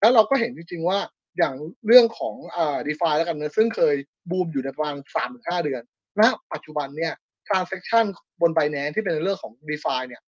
[0.00, 0.98] แล้วเราก็เห็นจริง ๆ ว่า
[1.38, 1.54] อย่าง
[1.86, 3.94] เรื่องของอ่าดีฟาแล้วกันนะซึ่งเคย
[4.30, 5.82] บูมอยู่ในประมาณสามถึงห้าเดือน
[6.20, 7.12] ณปัจจุบันเนี่ย
[7.48, 8.04] transaction
[8.40, 10.22] บน Binance ที่เป็นเรื่องของ d e f i เนี่ย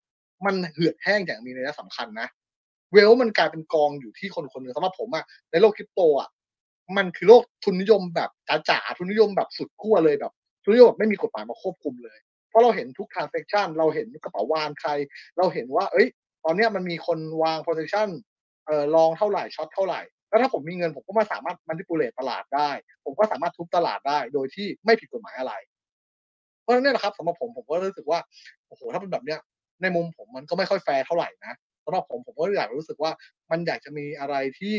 [0.46, 2.28] มันเหือดแห้งอย่างมีนัยสำคัญนะ
[2.94, 6.30] เวลมันกลายเป็นกองอยู่ที่คนคนหนึ่งสำหรับผมอะในโลกคริปโตอะ
[6.98, 8.30] มันคือโลกทุนนิยมแบบ
[8.70, 12.18] จ๋าๆทุนนิยมแบบสุดขั้วเลยแบบทุนนิยมแบบไม่มีกฎหมายมาควบคุมเลย
[12.50, 14.92] เพราะเราเห็นทุก transaction เราเห็นกระเป๋าวานใคร
[15.38, 16.08] เราเห็นว่า เอ้ย
[16.44, 18.10] ตอนเนี้ยมันมีคนวาง position
[18.66, 20.02] เอ่อลองเท่าไหร่ช็อตเท่าไหร่
[20.34, 22.70] แล้วถ้าผมมีเงินผมก็มาสามารถ manipulate ตลาดได้
[23.06, 25.54] ผมก็สามารถทุบตลาดได้ โดยที่ไม่ผิดกฎหมายอะไร
[26.62, 28.20] เพราะฉะนั้นเนี่ยแหละครับสำหรับผมผมก็รู้สึกว่า
[28.68, 29.40] โอ้โหถ้าเป็นแบบเนี้ย
[29.82, 31.54] ในมุมผมมันก็ไม่ค่อยแฟร์เท่าไหร่นะ
[31.86, 33.12] สำหรับผมผมก็อยากรู้สึกว่า
[33.52, 34.76] มันอยากจะมีอะไรที่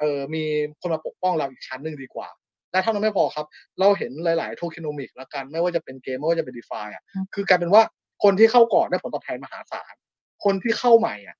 [0.00, 0.44] เออมี
[0.80, 2.28] คนมาปกป้องเราอีกชั้นหนึ่งดีกว่า
[2.72, 3.46] และเท่านั้นไม่พอครับ
[3.80, 7.02] เราเห็นหลาย ๆ tokenomics แล้วกัน ไม่ว่าจะเป็นเกมไม่ว่าจะเป็น DeFi อะ
[7.34, 7.82] คือกลายเป็นว่า
[8.24, 9.94] คนที่เข้าก่อนได้ผลตอบแทนมหาศาล
[10.44, 11.36] คนที่เข้าใหม่อะ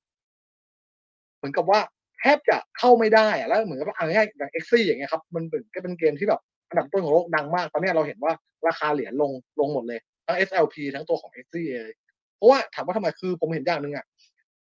[1.37, 1.81] เหมือนกับว่า
[2.20, 8.32] แทบจะเข้าไม่ได้อะแล้วเหมือนกับว่าเอาง่ายอย่างเอ็กซี่อย่างเงี้ยครับมันเป็นก็เป็นเกมที่แบบอันดับต้นของโลกดังมาก ตอนนี้เราเห็นว่า
[8.68, 9.30] ราคาเหรียญลง
[9.60, 11.94] ลงหมดเลย ทั้ง SLP ทั้งตัวของ x อเลย
[12.36, 14.05] เพราะว่าถามว่าทำไมคือผมเห็นอย่างหนึ่งอะ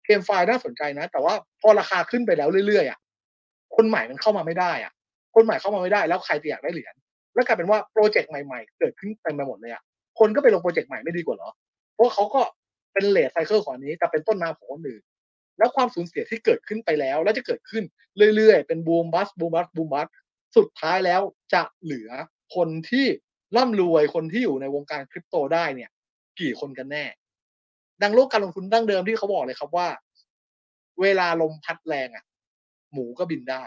[0.05, 2.99] เกมไฟล์น่าสนใจนะ แต่ว่าพอราคาขึ้นไปแล้วเรื่อยๆอะ
[3.77, 4.93] คนใหม่มันเข้ามาไม่ได้อะ
[5.35, 6.95] คนใหม่เข้ามาไม่ได้แล้วใครจะอยากได้เหรียญ
[7.35, 9.83] แล้วกลายเป็นว่าโปรเจกต์ใหม่ๆ เกิดขึ้นเต็มไปหมดเลยอะ
[10.19, 11.51] คนก็ไปลงโปรเจกต์ใหม่ไม่ดีกว่าเหรอ
[11.95, 12.41] เพราะเขาก็
[12.93, 15.03] เป็นเลทไซเคิลของนี้แต่เป็นต้นน้ำของคนอื่น
[15.59, 17.85] แล้วความสูญเสียที่เกิดขึ้นไปแล้ว แล้วจะเกิดขึ้น
[18.37, 20.09] เรื่อยๆ เป็นบูมบัสบูมบัสบูมบัส
[20.57, 21.21] สุดท้ายแล้ว
[21.55, 22.11] จะเหลือ
[22.55, 23.07] คนที่
[23.57, 25.91] ร่ำรวยคนที่อยู่ในวงการคริปโตได้เนี่ย
[26.41, 27.05] กี่คนกันแน่
[28.03, 29.89] ดังโลกการลงทุนดั้งเดิมที่เขาบอกเลยครับว่า
[31.01, 32.25] เวลาลมพัดแรงอะ
[32.93, 33.65] หมูก็บินได้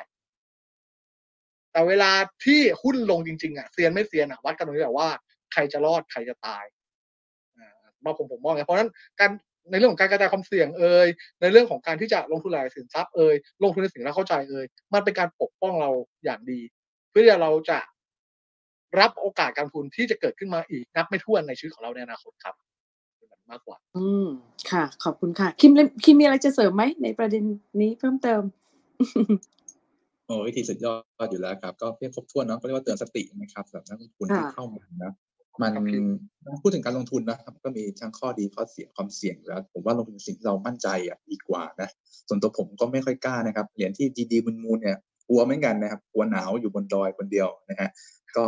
[1.72, 2.12] แต่เวลา
[2.46, 5.10] ที่หุ้นลงจริงๆอะเซียนไม่เซียนอะวัดกันตรงนี้แหละว่า
[5.54, 6.64] ใครจะรอดใครจะตาย
[8.06, 9.32] มาผมผมมองไงเพราะนั้นการ
[9.70, 11.08] ในเรื่องของการกระจายความเสี่ยงเอ่ย
[11.42, 15.92] ในเรื่องของการที่จะลงทุนหลายสินทรัพย์เอ่ยลงทุนในสิ่งที่เราเข้าใจเอ่ยมันเป็นการปกป้องเรา
[16.24, 16.60] อย่างดี
[17.10, 17.80] เพื่อที่เราจะ
[19.00, 22.56] รับโอกาสการทุนที่จะเกิดขึ้นมาอีกนับไม่ถ้วนในชีวิตของเราในอนาคตครับ
[23.52, 24.28] มากกว่า อืม
[24.72, 25.72] ค่ะ ขอบคุณค่ะ คิม
[26.04, 27.44] คิมมีอะไรจะเสริมไหมในประเด็น
[27.82, 28.42] นี้เพิ่มเติม
[30.26, 30.94] โอ้วิธีสุดยอ
[31.26, 35.12] ดอยู่แล้วครับ ก็เพียงครบถ้วนเนาะก็เรียกว่าเตือนสตินะครับสำหรับนักลงทุนที่เข้ามานะ
[35.64, 41.90] มันพูดถึงการลงทุนนะครับ ก็มีทั้งข้อดีข้อเสียความเสี่ยงแล้ว ผมว่าลงทุนสิ่งที่เรามั่นใจอะดีกว่านะ
[42.28, 44.98] ส่วนตัวผมก็ไม่ค่อยกล้านะครับเหรียญที่ดีๆมูลๆเนี่ย
[45.28, 47.90] กลัวเหมือนกันนะครับกลัวหนาวอยู่บนดอยคนเดียวนะฮะ
[48.36, 48.46] ก็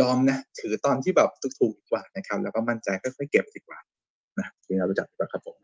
[0.00, 3.78] ยอมนะถือตอนที่แบบถูกๆดีกว่านะครับ แล้วก็มั่นใจค่อยๆเก็บดีกว่า
[4.38, 5.56] นะที่เรารู้จักดีกว่าครับผม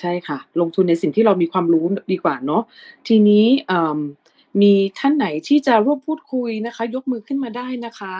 [0.00, 2.62] ใช่ค่ะ ลงทุนในสิ่งที่เรามีความรู้ดีกว่าเนาะ
[3.08, 3.46] ทีนี้
[4.62, 8.14] มีท่านไหนที่จะร่วมพูดคุยนะคะ ยกมือขึ้นมาได้นะคะ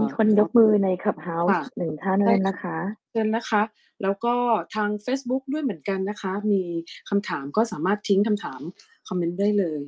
[0.00, 2.76] มีคนยกมือในคับเฮาส์หนึ่งท่านเลยนะคะ
[3.10, 3.62] เชิญนะคะ
[4.02, 4.34] แล้วก็
[4.74, 6.62] ทาง Facebook ด้วยเหมือนกันนะคะ มี
[7.08, 8.60] คำถามก็สามารถทิ้งคำถาม
[9.08, 9.80] คอมเมนต์ได้เลย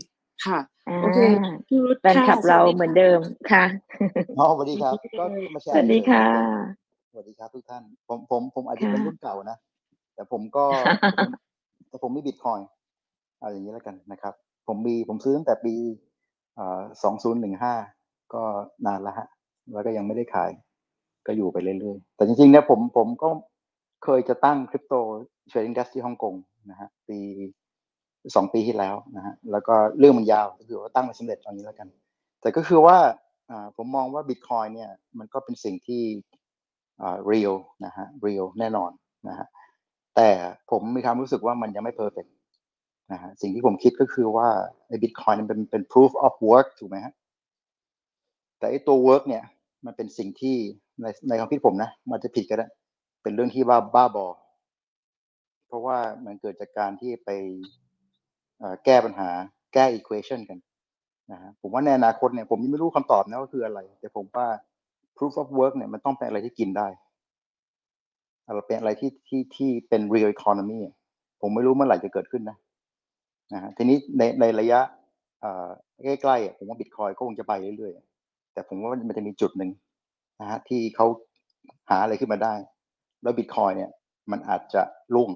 [0.45, 0.59] ค่ะ
[1.03, 1.19] โอเค
[1.67, 3.19] พี่รุธแฟนคลับเราเหมือนเดิม
[3.53, 3.65] ค่ะ
[4.39, 6.25] อ๋อสวัสดีครับ ก็มาแชร์สวัสดีค่ะ
[7.11, 9.57] สวัสดีครับทุกท่าน ผมผมผมอาจจะเป็นรุ่นเก่านะ
[10.15, 10.65] แต่ผมก็
[11.89, 12.61] แต่ผมมีบิตคอยน์
[13.41, 14.35] อะไรอย่างนี้แล้วกันนะครับ
[14.69, 15.75] ผมมีผมซื้อตั้งแต่ปี
[17.03, 17.75] สองศูนย์หนึ่งห้า
[18.35, 18.43] ก็
[18.87, 19.27] นานแล้วฮะ
[19.73, 20.51] แล้วก็ยังไม่ได้ขาย
[21.27, 23.29] ก็อยู่ไปเรื่อยๆ แต่จริงๆเนี่ยผมผมก็
[24.05, 24.95] เคยจะตั้ง crypto
[25.49, 26.35] trading desk ที่ฮ่องกง
[26.71, 27.19] นะฮะปี
[28.37, 31.89] สองปีที่แล้วนะฮะแล้วก็เรื่องมันยาวก็คือว่าตั้งไม่สำเร็จตอนนี้แล้วกัน
[32.41, 32.97] แต่ก็คือว่า
[33.77, 36.03] ผมมองว่าบิตคอยเนี่ยมันก็เป็นสิ่งที่
[37.03, 38.91] อ่า real นะฮะ real แน่นอน
[39.29, 39.47] นะฮะ
[40.17, 40.31] แต่
[40.71, 42.31] ผมมีความรู้สึกว่ามันยังไม่ perfect
[43.13, 44.49] นะฮะสิ่งที่ผมคิดก็คือว่า
[44.89, 47.15] ไอ้บิตคอยมันเป็นเป็น proof of work ถูกไหมฮะ
[48.63, 49.45] แต่ไอ้ตัว work เนี่ย
[49.87, 50.57] มันเป็นสิ่งที่
[51.03, 52.67] ในในความคิดผมนะมันจะผิดก็ได้
[53.23, 54.27] เป็นเรื่องที่ว่าบ้าบอ
[55.67, 57.31] เพราะว่ามันเกิดจากการที่ไป
[58.85, 59.31] แก้ปัญหา
[59.75, 60.59] แก้ equation กัน
[61.33, 64.47] นะฮะผมว่าในอนาคตเนี่ยผมยังไม่รู้คำตอบนะว่าคืออะไร แต่ผมว่า
[65.17, 66.89] proof of work เนี่ยมันต้องเป็นอะไรที่กินได้
[68.47, 70.81] อะไรเป็นอะไรที่ที่ที่เป็น real economy
[71.41, 72.57] ผมไม่รู้เมื่อไหร่จะเกิดขึ้นนะ
[73.53, 74.81] นะฮะทีนี้ในในระยะ
[76.05, 78.12] ใกล้ๆผมว่าบิตคอยก็คงจะไปเรื่อยๆ
[78.53, 79.70] แต่ผมว่ามันจะมีจุดหนึ่ง
[80.41, 81.07] นะฮะที่เขา
[81.91, 82.55] หาอะไรขึ้นมาได้
[83.23, 83.91] แล้วบิตคอยเนี่ย
[84.31, 84.83] มันอาจจะ
[85.15, 85.31] รุ่ง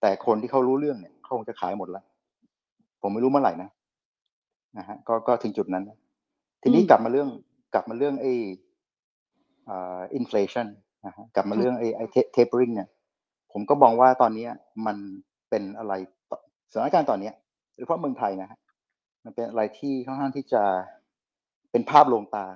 [0.00, 2.04] แต่คนที่เขารู้เรื่องเนี่ยเขาคงจะขายหมดแล้ว
[3.02, 3.70] ผมไม่รู้เมื่อไหร่นะ
[4.78, 5.98] นะฮะก็ก็ถึงจุดนั้นนะ
[6.62, 7.28] ทีนี้อืมกลับมาเรื่อง
[7.74, 8.32] กลับมาเรื่องไอ้
[9.66, 10.66] เอ่ออินฟลชัน
[11.06, 12.88] นะฮะกลับมาค่ะเรื่องไอ้ไอ้เทปริงเนี่ย
[13.52, 14.50] ผมก็มองว่าตอนเนี้ย
[14.86, 14.96] มัน
[15.50, 15.92] เป็นอะไร
[16.30, 16.38] ต่อ
[16.72, 17.34] สถานการณ์ตอนเนี้ย
[17.72, 18.58] โดยเฉพาะเมืองไทยนะฮะ
[19.24, 20.62] มันเป็นอะไรที่ค่อนข้างที่จะ
[21.76, 22.46] เป็นภาพลวงตา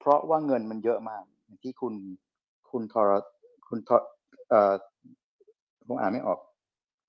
[0.00, 1.94] เพราะว่าเงินมันเยอะมากอย่างที่คุณ
[2.70, 3.10] คุณทร
[3.68, 3.94] คุณทร
[4.50, 4.74] เอ่อ
[5.88, 6.38] ผมอ่านไม่ออก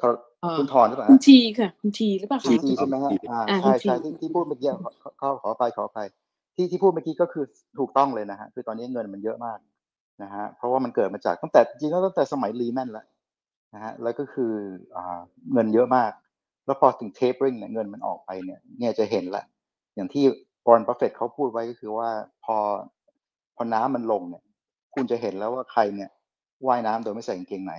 [0.01, 0.11] ทร
[0.41, 6.07] เอ่อคุณทรหรือเปล่าคุณฮะทีค่ะ คุณทีหรือเปล่าทีคะทีใช่ไหมฮะทีอ่าอ่าใช่คุณทีใช่ที่ที่พูดเมื่อกี้ขอขอขอขออภัยขออภัย
[6.55, 7.45] ที่ที่พูดเมื่อกี้ก็คือ
[7.79, 9.59] ถูกต้องเลยนะฮะคือตอนนี้เงินมันเยอะมาก
[10.23, 13.05] นะฮะเพราะว่ามันเกิดมาจากตั้งแต่จริงๆแล้วตั้งแต่สมัยรีแมนแล้ว
[13.75, 14.53] นะฮะแล้วก็คือ
[14.97, 15.19] อ่า
[15.53, 16.11] เงินเยอะมาก
[16.65, 19.43] แล้วพอถึงเทปริงเนี่ยเงินมันออกไปเนี่ยเนี่ยจะเห็นละ
[19.95, 20.25] อย่างที่
[20.65, 22.09] Warren Buffett เขาพูดไว้ก็คือว่า
[22.43, 22.57] พอ
[23.55, 24.43] พอน้ำมันลงเนี่ย
[24.95, 26.09] คุณจะเห็นแล้วว่าใครเนี่ย
[26.67, 27.73] ว่ายน้ำโดยไม่ใส่กางเกงใน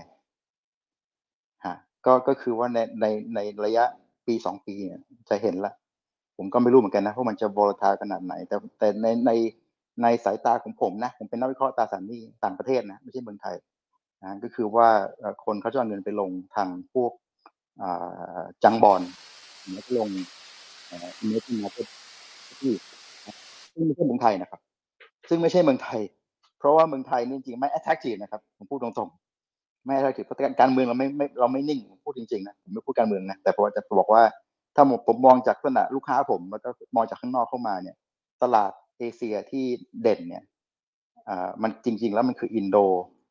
[1.65, 1.75] ฮะ
[2.07, 3.85] ก็ก็คือว่าในในในระยะ
[4.27, 5.73] ปีสองปีเนี่ยจะเห็นละ
[6.37, 9.31] ผมก็ไม่รู้เหมือนกันนะว่ามันจะ volatile ขนาดไหน แต่แต่ในใน
[10.03, 13.57] ในสายตาของผมนะ ผมเป็นนักวิเคราะห์ตราสารหนี้ต่างประเทศนะ ไม่ใช่เมืองไทย
[14.23, 14.89] นะก็คือว่า
[15.45, 17.13] คนเขาจะเอาเงินไปลงทางพวก
[18.65, 19.03] จังบอล
[19.75, 20.09] แล้วก็ลง
[20.89, 21.87] เอ่อ emerging market
[22.63, 22.75] ที่
[23.73, 24.61] ซึ่งไม่ใช่เมืองไทยนะครับ
[25.29, 26.01] ซึ่งไม่ใช่เมืองไทย
[26.59, 34.23] เพราะว่าเมืองไทยนี่จริงๆไม่ attractive นะครับผมพูดตรงๆ ไม่ attractive เพราะการเมืองเราไม่ไม่เราไม่นิ่งพูดจริงๆนะผมไม่พูดการเมืองนะแต่ผมจะบอกว่า
[34.77, 37.97] ถ้าผมผมมองจากลักษณะลูกค้าผมแล้วก็มองจากข้างนอกเข้ามาเนี่ย
[38.43, 39.65] ตลาดเอเชียที่
[40.03, 40.43] เด่นเนี่ย
[41.29, 42.77] อ่ามันจริง ๆ แล้วมันคืออินโด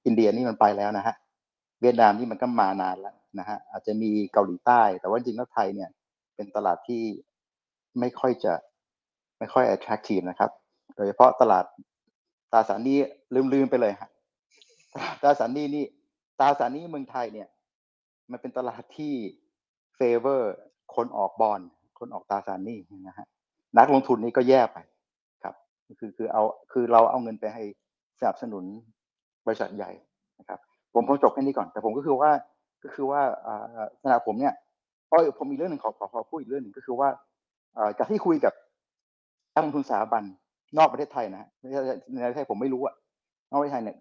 [0.05, 1.15] อินเดียนี่มันไปแล้วนะฮะ
[1.81, 5.89] เวียดนามนี่มันก็มานานแล้วนะฮะอาจจะมีเกาหลีใต้ แต่ว่าจริงๆแล้วไทยเนี่ย
[6.35, 7.03] เป็นตลาดที่
[7.99, 8.53] ไม่ค่อยจะ
[9.41, 10.51] ไม่ค่อย attractive นะครับ
[10.95, 11.65] โดยเฉพาะตลาด
[12.51, 12.97] ตราสารหนี้
[13.53, 14.09] ลืมๆไปเลยฮะ
[15.21, 15.85] ตราสารหนี้นี่
[16.39, 17.47] ตราสารหนี้เมืองไทยเนี่ย
[18.31, 19.13] มันเป็นตลาดที่
[19.99, 20.41] favor
[20.95, 21.61] คนออกบอล
[21.99, 23.27] คนออกตราสารหนี้นะฮะ
[23.77, 24.77] นักลงทุนนี่ก็แย่ไป
[25.43, 25.55] ครับ
[25.99, 27.63] คือคือเอาคือเราเอาเงินไปให้
[28.19, 28.63] สนับสนุน
[29.45, 29.91] บริษัทใหญ่
[30.39, 30.59] นะครับ
[30.93, 32.31] ผมผมจบแค่นี้ก่อน แต่ผมก็คือว่า
[32.83, 34.53] ก็คือว่าอ่าสำหรับผมเนี่ย
[35.11, 37.09] อ๋อผมมีเรื่องหนึ่งขอขอขอพูดอีกเรื่องหนึ่งก็คือว่า
[37.77, 38.53] อ่าจากที่คุยกับ
[39.61, 40.23] นักลงทุนสถาบัน
[40.77, 41.65] นอกประเทศไทยนะใน
[42.21, 42.95] ประเทศไทยผมไม่รู้อะ
[43.51, 43.97] นอกประเทศไทยเนี่ย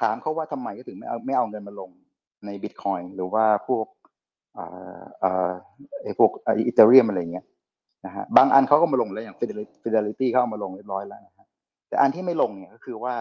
[0.00, 1.90] ถามเขาว่าทำไมก็ถึงไม่เอาไม่เอาเงินมาลง
[2.46, 3.86] ในบิตคอยหรือว่าพวก
[4.58, 5.52] อ่าอ่า
[6.02, 7.46] ไอ้พวกอีเทเรียมอะไรเงี้ย
[8.06, 11.48] นะฮะบางอันเขาก็มาลงแล้วอย่าง Fidelity Fidelity เขาเอามาลงเรียบร้อยแล้วนะฮะ
[11.88, 13.14] แต่อันที่ไม่ลงเนี่ยก็คือว่า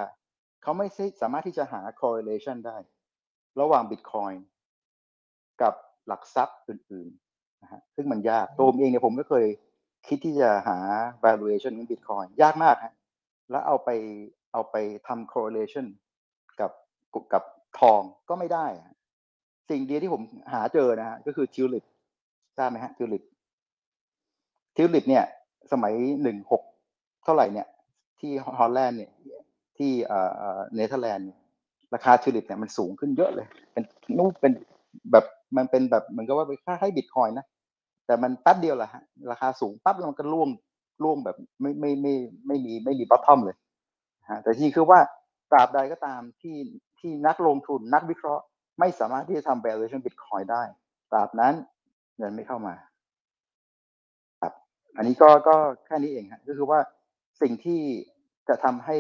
[0.64, 0.88] เขาไม่
[1.22, 2.78] สามารถที่จะหา correlation ได้
[3.60, 4.36] ระหว่าง Bitcoin
[5.62, 5.74] กับ
[6.08, 9.46] หลักทรัพย์อื่นๆนะฮะซึ่งมันยากตัวผมเองเนี่ยผมก็เคย
[10.08, 10.78] คิดที่จะหา
[11.26, 12.94] valuation ของ Bitcoin ยากมากฮะ
[13.50, 13.90] แล้วเอาไป
[14.54, 14.76] เอาไป
[15.08, 15.86] ทำ correlation
[16.60, 16.72] กับ
[17.34, 17.44] กับ
[17.80, 18.66] ทองก็ไม่ได้
[19.70, 20.22] สิ่งเดียวที่ผม
[20.54, 21.84] หาเจอนะฮะก็คือทิวลิป
[22.58, 23.24] ทราบไหมฮะทิวลิป
[24.76, 25.24] ทิวลิปเนี่ย
[25.72, 26.64] สมัยหนึ่งหก
[27.24, 27.68] เท่าไหร่เนี่ย
[28.20, 29.12] ที่ฮอลแลนด์เนี่ย
[29.78, 30.20] ที่เอ่
[30.58, 31.30] อเนเธอร์แลนด์
[31.94, 33.84] ราคาทิวลิปเนี่ยมันสูงขึ้นเยอะเลย เป็น
[34.18, 34.54] นู่นเป็น
[35.12, 35.26] แบบ
[35.58, 37.46] มันเป็นแบบเหมือนกับว่าเป็นคล้ายบิตคอยน์นะ
[38.06, 40.50] แต่มันแป๊บเดียวแหละฮะราคาสูงปั๊บแล้วมันก็ร่วง
[41.04, 42.14] ร่วงแบบไม่ไม่ไม่
[42.48, 43.56] ไม่มีไม่มี bottom เลย
[44.30, 45.00] ฮะแต่ที่คือว่า
[45.52, 46.58] ตราบใดก็ตามที่
[47.00, 48.44] ที่นักลงทุนนักวิเคราะห์
[48.80, 50.64] ไม่สามารถที่จะทำ valuation Bitcoin ได้
[51.12, 51.54] ตราบนั้น
[52.18, 52.76] เงินไม่เข้ามา
[54.42, 54.54] ครับ
[54.96, 55.56] อันนี้ก็ก็
[55.86, 56.80] แค่นี้เองฮะก็คือว่า
[57.42, 57.82] สิ่งที่
[58.50, 58.98] จะทำให้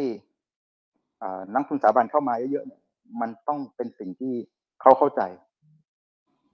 [1.53, 4.34] นักลงทุนสถาบันเข้ามาเยอะๆมันต้องเป็นสิ่งที่
[4.81, 5.21] เขาเข้าใจ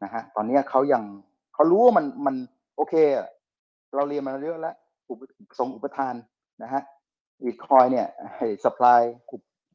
[0.03, 1.03] นะฮะตอนนี้เขายัง
[1.59, 2.35] เขารู้ว่ามันมัน
[2.75, 3.27] โอเคอะ
[3.95, 4.75] เราเรียนมาเยอะแล้ว
[5.09, 5.21] อุป
[5.57, 6.15] ทรงอุปทาน
[6.63, 6.81] นะฮะ
[7.45, 8.99] บิตคอยน์เนี่ย supply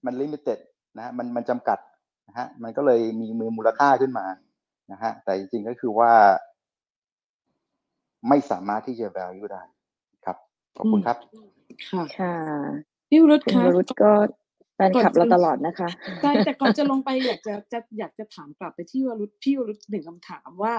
[0.05, 0.59] มัน limited
[0.97, 1.79] นะฮะมันมันจำกัด
[2.29, 4.27] นะฮะมันก็เลยมีมือมูลค่าขึ้นมา
[4.93, 6.13] นะฮะแต่จริงๆก็คือว่า
[8.29, 9.63] ไม่สามารถที่จะ value ได้
[10.25, 10.37] ครับ
[10.77, 11.17] ขอบคุณครับ
[11.89, 12.35] ค่ะค่ะ
[13.09, 14.13] พี่วรุษคุณคะวรุษก็
[14.77, 15.89] แฟนคลับเราตลอดนะคะ
[16.23, 20.75] ใช่แต่ก่อนจะลงไปอยากจะจะอยากจะถามกลับไปที่วรุษพี่วรุษหนึ่งคำถามว่า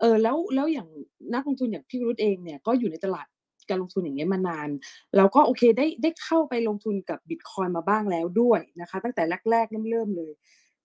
[0.00, 0.88] เออแล้วแล้วอย่าง
[1.34, 3.26] นักลงทุนอย่างพี่วรุษเองเนี่ยก็อยู่ในตลาด
[3.68, 4.68] การลงทุนอย่างเงี้ยมานาน
[5.16, 10.32] แล้วก็โอเคได้ได้เข้าไปลงทุนกับบิตคอยมาบ้างแล้วด้วยนะคะ ตั้งแต่แรกๆเริ่มๆเลย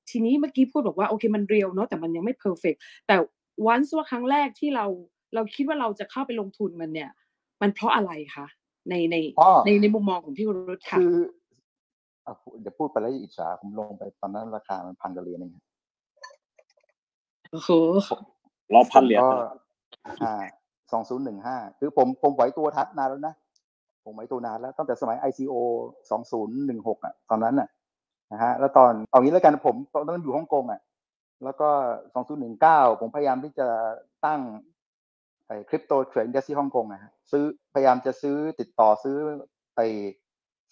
[0.09, 2.75] ทีนี้เมื่อกี้พูดบอกว่าโอเคมันเรียวเนาะแต่มันยังไม่เพอร์เฟก
[3.07, 3.15] แต่
[3.67, 4.85] วันว่าครั้งแรกที่เรา
[5.35, 7.09] เราคิดว่าเราจะเข้าไปลงทุนมันเนี่ย
[7.61, 8.45] มันเพราะอะไรคะ
[8.89, 11.42] ในในอ๋อในในมุมมองของพี่วรุษค่ะคืออะ
[12.61, 15.53] เดี๋ยวพูดไปแล้วอิจฉาผมลงไปตอนนั้นราคามันพันกว่าเหรียญเอง
[17.51, 17.71] โอ้โห
[18.73, 19.39] รอบพันเหรียญก็
[20.23, 20.33] อ่า
[20.91, 23.35] สองศูนย์หนึ่งห้าคือผมผมไหวตัวทัดนานแล้วนะ
[24.05, 25.55] ผมไหวตัวนานแล้วตั้งแต่สมัย ICO
[26.09, 27.69] สองศูนย์หนึ่งหกอะตอนนั้นอะ
[28.31, 30.81] นะฮะแล้วตอนเอางี้แล้วกันผมตอนนั้นอยู่ฮ่องกงอะ
[31.43, 31.69] แล้วก็
[32.13, 33.67] สองศูนย์หนึ่งเก้าผมพยายามที่จะ
[34.25, 34.41] ตั้ง
[35.47, 37.43] ไอ้ crypto trade desk ที่ฮ่องกงอะฮะซื้อ
[37.73, 39.17] พยายามจะซื้อติดต่อซื้อ
[39.75, 39.87] ไอ้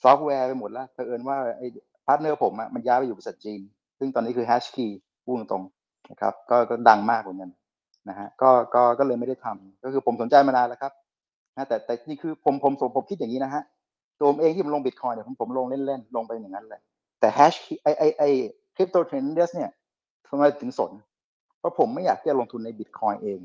[0.03, 1.67] ซอฟต์แวร์ไปหมดแล้วเผอิญว่าไอ้
[2.05, 3.59] partner ผมอะมันย้ายไปอยู่บริษัทจีน
[3.99, 4.89] ซึ่งตอนนี้คือ Hashkey
[5.25, 7.51] พูดตรงๆนะครับก็ก็ดังมากเหมือนกัน
[8.09, 10.93] นะฮะก็ก็ก็เลยไม่ได้ทำก็คือผมสนใจมานานแล้วครับ
[11.55, 13.63] นะแต่แต่นี่คือผมผมผมผมคิดอย่างนี้นะฮะ
[14.19, 16.81] ตัวผมเองที่ผมลงบิตคอยน์เนี่ยผมผมลงเล่นๆลงไปอย่างนั้นเลย
[17.19, 18.23] แต่ Hash ไอไอไอ
[18.75, 19.71] คริปโตเทรนเดสเนี่ย
[20.27, 20.91] ทำไมถึงสน
[21.59, 23.39] เพราะผมไม่อยากจะลงทุนในบิตคอยน์เอง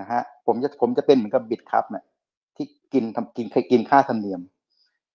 [0.00, 2.04] นะฮะผมจะผมจะเป็นเหมือนกับ Bitkub เนี่ย
[2.56, 4.40] ที่กินทำกินเคยกินค่าธรรมเนียม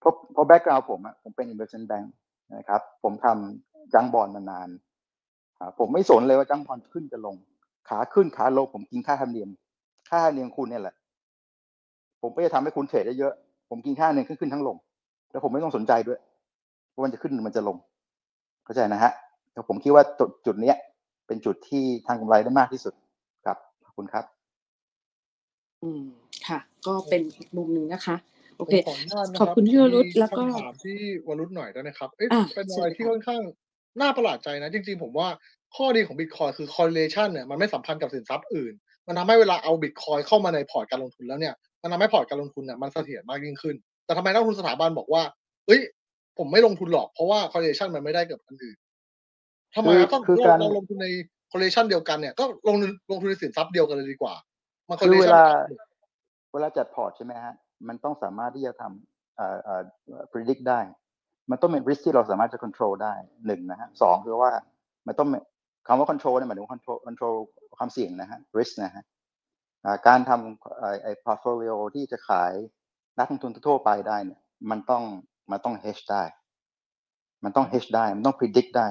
[0.05, 2.05] เพราะเพราะ background ผมอะผมเป็น investment bank
[2.57, 4.69] นะครับ ผมทำจังบอลมานาน
[5.79, 7.35] ผมไม่สนเลยว่าจังบอลขึ้นจะลง
[7.89, 9.49] ขาขึ้นขาลงผมกินค่าธรรมเนียม
[10.09, 10.95] ค่าธรรมเนียมคุณเนี่ยแหละ
[12.21, 13.33] ผมก็จะทำให้คุณเทรดได้เยอะ
[13.69, 14.77] ผมกินค่าเนียมขึ้นขึ้นทั้งลง
[15.31, 16.19] แล้วผมไม่ต้องสนใจด้วย
[16.93, 17.77] ว่ามันจะขึ้นหรือมันจะลง
[18.65, 19.11] เข้าใจนะฮะ
[19.53, 20.77] แต่ผมคิดว่าจุดจุดเนี้ย
[21.27, 22.93] เป็นจุดที่ทางกำไรได้มากที่สุด
[23.45, 24.25] ครับขอบคุณครับ
[25.83, 26.01] อืม
[26.47, 28.15] ค่ะ ก็เป็นอีกมุมหนึ่งนะคะ
[28.57, 33.41] โอผมเคขออนุญาตนะขอบคุณพี่วรุษแล้วก็มีคำถามที่วรุษหน่อยได้ไหมครับเอ๊ะอะเป็นเชิอะไรญที่ค่ะค่อนข้าง
[34.01, 35.27] น่าประหลาดใจนะ จริง ๆ ผมว่า
[35.75, 38.73] ข้อดีของบิตคอยคือ correlation เนี่ยมันไม่สัมพันธ์กับสินทรัพย์อื่น
[39.07, 43.75] มันทำให้เวลาเอาบิตคอยเข้ามาในพอร์ตการลงทุนแล้วเนี่ยมันทำให้พอร์ตการลงทุนเนี่ยมันเสถียรมากยิ่งขึ้น
[44.05, 45.23] แต่ทำไมนักลงทุนสถาบันบอกว่า
[45.67, 45.81] เอ้ย
[46.37, 48.77] ผมไม่ลงทุนหรอกเพราะว่า correlation มันไม่ได้กับอันอื่น
[49.75, 51.07] ทำไมครับคือถ้าคือเราการเราลงทุนใน
[51.51, 52.75] correlation เดียวกันเนี่ยก็ลง
[53.11, 54.33] ลงทุนในสินทรัพย์เดียวกันเลยดีกว่า
[54.89, 55.89] มันคือเว correlation ลามัน
[56.53, 57.55] เวลาจัดพอร์ตใช่ไหมฮะ
[57.87, 60.79] มันต้องสามารถที่จะทำ predict ได้
[61.51, 63.13] มันต้องเป็น risk ที่เราสามารถจะ control ได้
[63.45, 64.51] หนึ่งนะฮะสองคือว่า
[65.07, 65.27] มันต้อง
[65.87, 67.35] คำว่า control เนี่ยหมายถึง control control
[67.77, 69.03] ความเสี่ยงนะฮะ risk นะฮะ
[70.07, 72.53] การทำไอ้ portfolio ที่จะขาย
[73.17, 75.03] นักลงทุนทั่วไปได้เนี่ยมันต้อง
[75.51, 76.23] มันต้อง hedge ได้
[77.43, 78.87] มันต้อง hedge ได้ มันต้อง predict ได้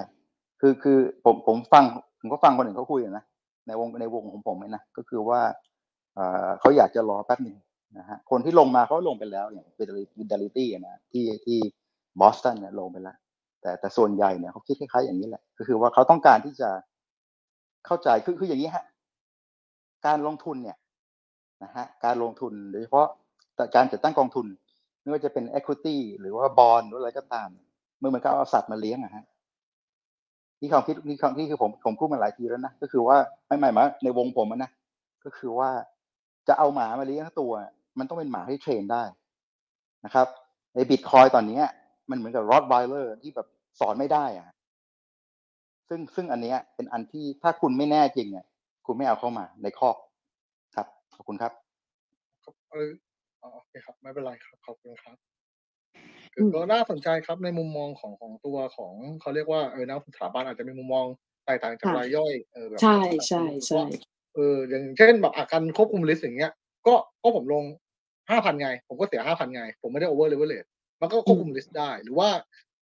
[0.60, 1.84] คือคือผมผมฟัง
[2.20, 3.24] ผมก็ฟังคนอื่นเขาคุยอะนะ
[3.66, 5.40] ในวงในวงของผมเองนะก็คือว่า
[6.60, 7.56] เขาอยากจะรอแป๊บหนึ่ง
[7.98, 9.66] นะฮะคนที่ลงมาเขาลงไปแล้วอย่าง
[10.16, 11.58] Fidelity อะนะที่ที่
[12.20, 13.16] บอสตันเนี่ยลงไปแล้ว
[13.60, 16.70] แต่แต่ส่วนใหญ่เนี่ยเขาคิดคล้ายๆอย่างนี้แหละ ก็คือว่าเขาต้องการที่จะ
[17.86, 18.84] เข้าใจคือคืออย่างนี้ฮะ
[20.06, 20.76] การลงทุนเนี่ย
[21.62, 23.08] นะฮะการลงทุนโดยเฉพาะ
[23.56, 24.46] แต่การจัดตั้งกองทุน
[25.00, 27.48] ไม่ว่าจะเป็น equity หรือว่าบอลหรืออะไรก็ตาม
[27.98, 29.24] เหมือนกับเอาสัตว์มาเลี้ยงอะฮะ
[30.58, 33.16] ที่ความคิดที่ความที่คือผมผมพูดมาหลายทีแล้วนะก็คือว่า
[33.46, 34.70] ไม่ไม่มาในวงผมนะ
[35.24, 35.70] ก็คือว่า
[36.48, 37.52] จะเอาหมามาเลี้ยงตัว
[37.98, 39.04] มันต้องเป็นหมาที่ train ได้
[40.04, 40.26] นะครับ
[40.74, 41.64] ในบิตคอยน์ตอนเนี้ย
[42.10, 43.48] มันเหมือนกับ Rottweiler ที่แบบ
[43.80, 44.48] สอนไม่ได้อะ
[45.88, 48.46] ซึ่งซึ่งอันเนี้ยเป็นอันที่ถ้าคุณไม่แน่จริงเนี่ย
[48.86, 49.96] คุณไม่เอาเข้ามาในคอก
[50.76, 51.52] ครับ ขอบคุณครับ
[52.70, 52.90] เออ
[53.42, 55.16] อ๋อโอเคครับ ไม่เป็นไรครับ ขอบคุณครับ
[56.36, 61.06] อืมก็น่าสนใจครับในมุมมองของของตัวของเขาเรียกว่าเออนักลงทุนสถาบันอาจจะมีมุมมอง
[61.44, 63.86] แตกต่างจากค่ะรายย่อยเออแบบใช่แบบใช่ใช่ว่า
[64.34, 66.52] เอออย่างเช่นแบบการควบคุม risk อย่างเงี้ย
[66.86, 67.64] ก็ก็ผมลง
[68.30, 70.54] ห้าพันไง ผมก็เสียห้าพันไง ผมไม่ได้โอเวอร์เลเวลเล
[71.00, 72.28] มันก็ควบคุมลิสต์ได้ หรือว่า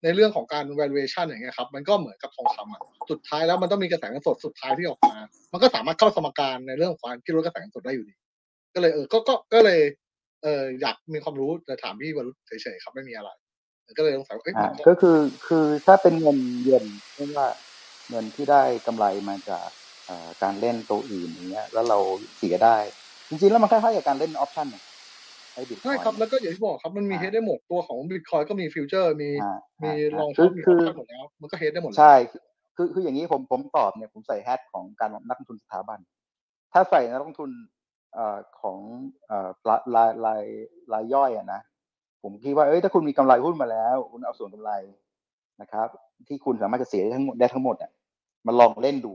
[0.03, 5.17] ในเรื่องของการ valuation อย่างเงี้ยครับ มันก็เหมือนกับทองคำอะ สุดท้ายแล้วมันต้องมีกระแสเงินสดสุดท้ายที่ออกมา
[5.53, 8.15] มันก็สามารถเข้าสมการในเรื่องของการที่ลดกระแสเงินสดได้อยู่ดี
[8.75, 9.81] ก็เลยเออ ก็ ก็ ก็เลย
[10.43, 13.31] เอออยากมีความรู้แต่ถามพี่วรุษเฉยๆครับไม่มีอะไร
[13.99, 16.85] ก็เลยสงสัยว่าเอ้ยอ่ามันก็คือ คือถ้าเป็นเงินเย็น
[17.15, 17.49] เช่นว่า
[18.11, 19.69] เงินที่ได้กำไรมาจาก
[20.07, 21.99] เอ่อการเล่นตัวอื่นอย่างเงี้ย แล้วเรา
[22.37, 22.77] เสียได้
[23.29, 24.83] จริงๆแล้วมันคล้ายๆกับการเล่นออปชั่นเนี่ย
[25.55, 29.51] ไอ้บิตคใช่อยครับ แล้วก็อย่างที่บอกครับมันมีอ่าเฮดได้หมดตัวของบิตคอยก็มีฟิวเจอร์มีอ่า
[29.85, 32.15] มีอ่าลองคืช็ออปมีอคืออปชั่นหมดแล้ว มันก็เฮดได้หมดแล้วใช่
[32.77, 35.99] คือคืออย่างนี้ผมผมตอบเนี่ยผมใส่แฮทของการนักลงทุนสถาบัน
[36.73, 37.51] ถ้าใส่นักลงทุน
[38.15, 38.79] เอ่อของ
[39.29, 40.43] เอ่อรายรายราย
[40.93, 41.61] รายย่อยอะนะ
[42.23, 44.73] ผมคิดว่าเอ้ยถ้าคุณมีกำไรหุ้นมาแล้ว คุณเอาส่วนกำไร
[45.61, 45.89] นะครับ
[46.29, 47.91] ที่คุณสามารถจะเสียได้ทั้งหมดได้ทั้งหมดอะ
[48.47, 49.15] มาลองเล่นดู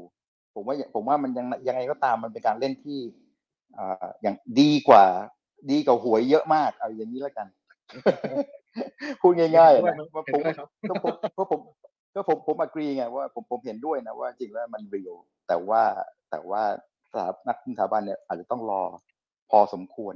[0.56, 3.00] ผมว่าผมว่ามันยังยังไงก็ตามมันเป็นการเล่นที่
[3.76, 5.06] เอ่ออย่างดีกว่า
[5.72, 7.48] ดีกว่าหวยเยอะมาก เอาอย่างนี้แล้วกัน
[9.22, 11.60] พูดง่ายๆอะนะว่าเห็ผนมด้วยครับก็ผมก็ผม
[12.16, 15.16] ก็ผมผมอกรีไงว่าผมผมเห็นด้วยนะว่าจริงแล้วมันเรียล
[15.48, 15.82] แต่ว่า
[16.32, 16.62] แต่ว่า
[17.12, 18.82] สถานักสถาบันเนี่ยอาจจะต้องรอ
[19.50, 20.16] พอสมควร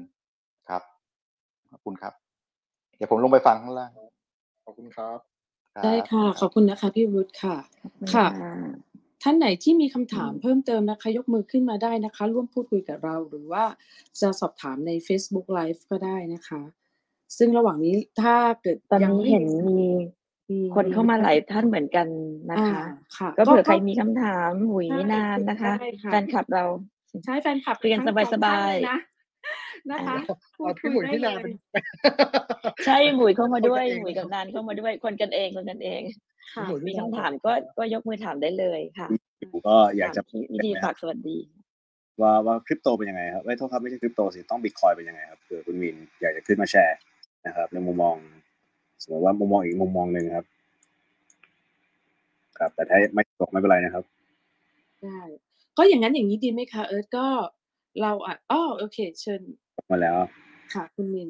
[0.69, 0.83] ครับ
[1.71, 2.13] ขอบคุณครับ
[2.95, 3.91] เดี๋ยวผมลงไปฟังข้างล่าง
[4.65, 5.17] ขอบคุณครับ
[5.75, 8.53] รับได้ค่ะ ขอบคุณนะคะ พี่วุฒิค่ะขอบคุณค่ะค่ะ
[9.23, 13.63] ท่านไหนที่มีคำถามอืมเพิ่มเติมนะคะ ยกมือขึ้นมาได้นะคะ ร่วมพูดคุยกับเราหรือว่า
[14.21, 16.61] จะสอบถามใน Facebook Live ก็ได้นะคะ
[17.37, 19.81] ซึ่งระหว่างนี้ถ้าเกิดตอนยังนี้ไม่เห็นมี
[20.51, 22.07] มีคนเข้ามาหลายท่านเหมือนกัน
[22.49, 22.85] นะอ่าคะ
[23.17, 26.63] ค่ะก็เผื่อใครมีคำถามหุยได้นานนะคะได้ค่ะแฟนคลับเรา
[27.25, 28.97] ใช้แฟนคลับคุยกันทั้งสบายๆองท่นเลยนะ
[29.91, 30.15] นะคะ
[30.55, 31.53] พูเอาดพี่คุหมุยยได้พี่เลนานยเป็น
[32.85, 36.01] ใช่หมุยเข้ามาด้วยคนกันเองหมุยกับนานเข้ามาด้วยคนกันเองคนกันเอง
[36.53, 39.07] ค่ะหมุยมีพี่นานคำถามก็ก็ยกมือถามได้เลยค่ะ
[39.51, 41.37] ผมก็อยากจะถมวิธีฝากสวัสดี
[42.21, 46.97] ว่าว่าคริปโตเป็นยังไงครับไม่โทษครับไม่ใช่คริปโตสิต้องบิตคอยเป็นยังไงครับเผื่อคุณมินอยากจะขึ้นมาแชร์
[47.47, 48.15] นะครับ ในมุมมอง
[49.03, 50.45] สมมติว่ามุมมองอีกมุมมองหนึ่งครับ
[52.59, 54.03] ครับ แต่ถ้าไม่ตกไม่เป็นไรนะครับ
[55.03, 55.19] ได้
[55.77, 57.27] ก็อย่างนั้นอย่างนี้ดีไหมคะเอิร์ธก็
[58.01, 59.41] เราอะอ๋อโอเค เชิญ
[59.91, 60.17] มาแล้ว
[60.73, 61.29] ค่ะ คุณมิน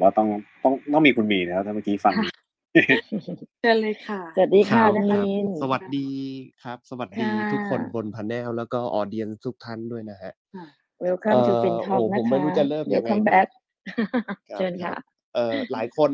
[0.00, 0.28] ว่าต้อง
[0.62, 2.14] ต้องต้องมีคุณมีนะครับถ้าเมื่อกี้ฟัง
[3.60, 6.08] เชิญเลยค่ะ สวัสดีค่ะรับคุณครับมินสวัสดี
[6.62, 10.32] ครับ สวัสดีค่ะทุกคนบน panel แล้วก็ audience ทุกท่านด้วยนะฮะ
[11.04, 13.48] Welcome to เอ่อ Fin Talk โอ้นะผมไม่คะรู้จะเริ่มยังไง Welcome ดี back
[14.50, 14.94] ครับเชิญค่ะ
[15.34, 16.10] เอ่อหลายคน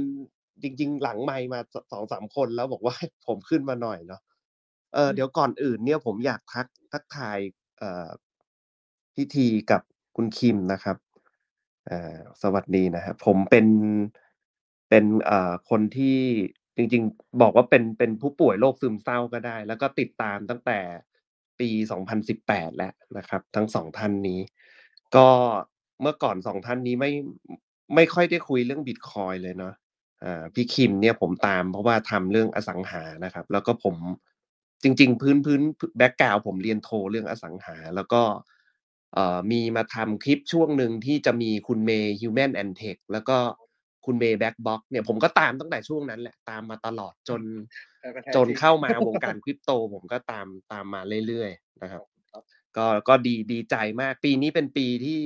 [0.62, 2.94] จริง ๆ หลังไมค์มาสสองสามคนแล้วบอกว่า
[3.26, 4.20] ผมขึ้นมาหน่อยเนาะ
[4.94, 7.38] เอออืมเดี๋ยวก่อนอื่นเนี่ยผมอยากทักทักทาย
[7.78, 8.10] เอ่อ
[9.16, 9.82] พิธีกับ
[10.16, 10.96] คุณคิมนะครับ
[11.88, 13.66] เอ่อสวัสดีนะฮะผมเป็น
[14.90, 16.18] เป็นเอ่อคนที่
[16.76, 20.78] จริง ๆ บอกว่าเป็นเป็นผู้ป่วยโรคซึมเศร้าก็ได้ แล้วก็ติดตามตั้งแต่
[21.60, 24.40] ปี 2018 แล้วนะครับ ทั้งสองท่านนี้
[25.16, 25.28] ก็
[26.02, 27.10] เมื่อก่อนสองท่านนี้ไม่
[27.94, 29.74] ไม่ค่อยได้คุยเรื่องบิตคอยเลยเนาะ
[30.24, 33.96] อ่าพี่คิมเนี่ยผมตามเพราะว่าทำเรื่องอสังหานะครับ แล้วก็ผม
[34.82, 35.60] จริง ๆ พื้นพื้น
[35.97, 38.22] background ผมเรียนโทเรื่องอสังหา แล้วก็
[39.14, 43.38] เอ่อมีมาทำคลิปช่วงหนึ่งที่จะมีคุณเมย์ฮิวแมนแอนเทคแล้วก็
[44.06, 47.43] คุณเมย์แบล็กบ็อกซ์เนี่ยผมก็ตามตั้งแต่ช่วงนั้นแหละตามมาตลอดจน
[48.01, 52.02] แฟนพันธุ์แท้จนจริงเข้ามาวงการคริปโต ผมก็ตามตามมาเรื่อยๆนะครับ
[52.77, 55.20] ก็ก็ดีดีใจมากปีนี้เป็นปีที่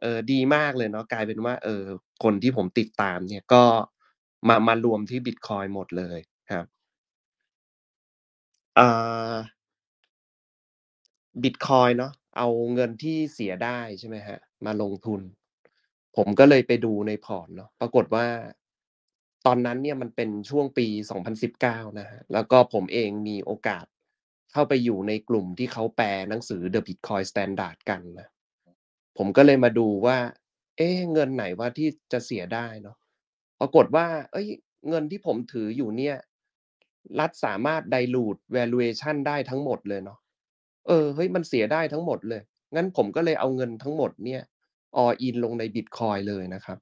[0.00, 1.84] เออดีมากเลยเนาะกลายเป็นว่า เออ
[2.24, 3.64] คนที่ผมติดตาม เนี่ยก็
[4.48, 6.18] มามารวมที่บิตคอยหมดเลย
[6.52, 6.66] ครับ
[8.78, 9.36] อ่า
[11.42, 15.20] บิตคอยเนาะเอาเงินที่เสียได้ใช่ไหมฮะ มาลงทุน
[16.16, 18.26] ผมก็เลยไปดูในพอร์ตเนาะปรากฏว่า
[19.46, 20.86] ตอนนั้นเนี่ยมันเป็นช่วงปี
[21.42, 23.84] 2019 นะฮะแล้วก็ผมเองมีโอกาส
[24.52, 28.28] เข้าไปอยู่ในกลุ่มที่เขาแปลหนังสือ The Bitcoin Standard กันนะ
[29.18, 30.18] ผมก็เลยมาดูว่า
[30.76, 32.96] เอ๊ะเงินไหนว่าที่จะเสียได้เนาะ
[33.60, 34.48] ปรากฏว่า เอ้ย
[34.88, 36.16] เงินที่ผมถืออยู่เนี่ย
[37.20, 40.18] รัฐสามารถ dilute valuation ได้ทั้งหมดเลยเนาะ
[40.86, 42.42] เออเฮ้ยมันเสียได้ทั้งหมดเลย
[42.74, 44.42] งั้นผมก็เลยเอาเงินทั้งหมดเนี่ย
[45.02, 46.78] all in ลงในบิตคอยเลยนะครับ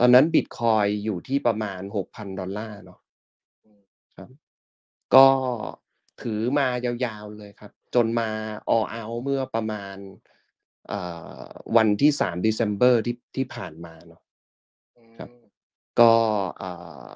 [0.00, 1.80] ตอนนั้นบิตคอยอยู่ที่ประมาณ
[2.10, 2.98] 6,000ดอลลาร์เนาะ
[4.16, 4.30] ครับ
[5.14, 5.26] ก็
[6.22, 6.68] ถือมา
[7.04, 8.30] ยาวๆเลยครับ จนมา
[8.76, 9.96] all out เมื่อประมาณ
[10.88, 11.00] เอ่
[11.42, 11.44] อ
[11.76, 14.22] วันที่3 December ที่ที่ผ่านมาเนาะ
[15.18, 15.30] ครับ
[16.00, 16.12] ก็
[16.58, 16.70] เอ่
[17.06, 17.08] อ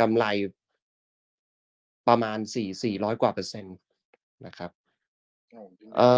[0.00, 0.24] กำไร
[2.08, 3.76] ประมาณสี่สี่ร้อยกว่าเปอร์เซ็นต์
[4.46, 4.70] นะครับ
[5.96, 6.08] เอ่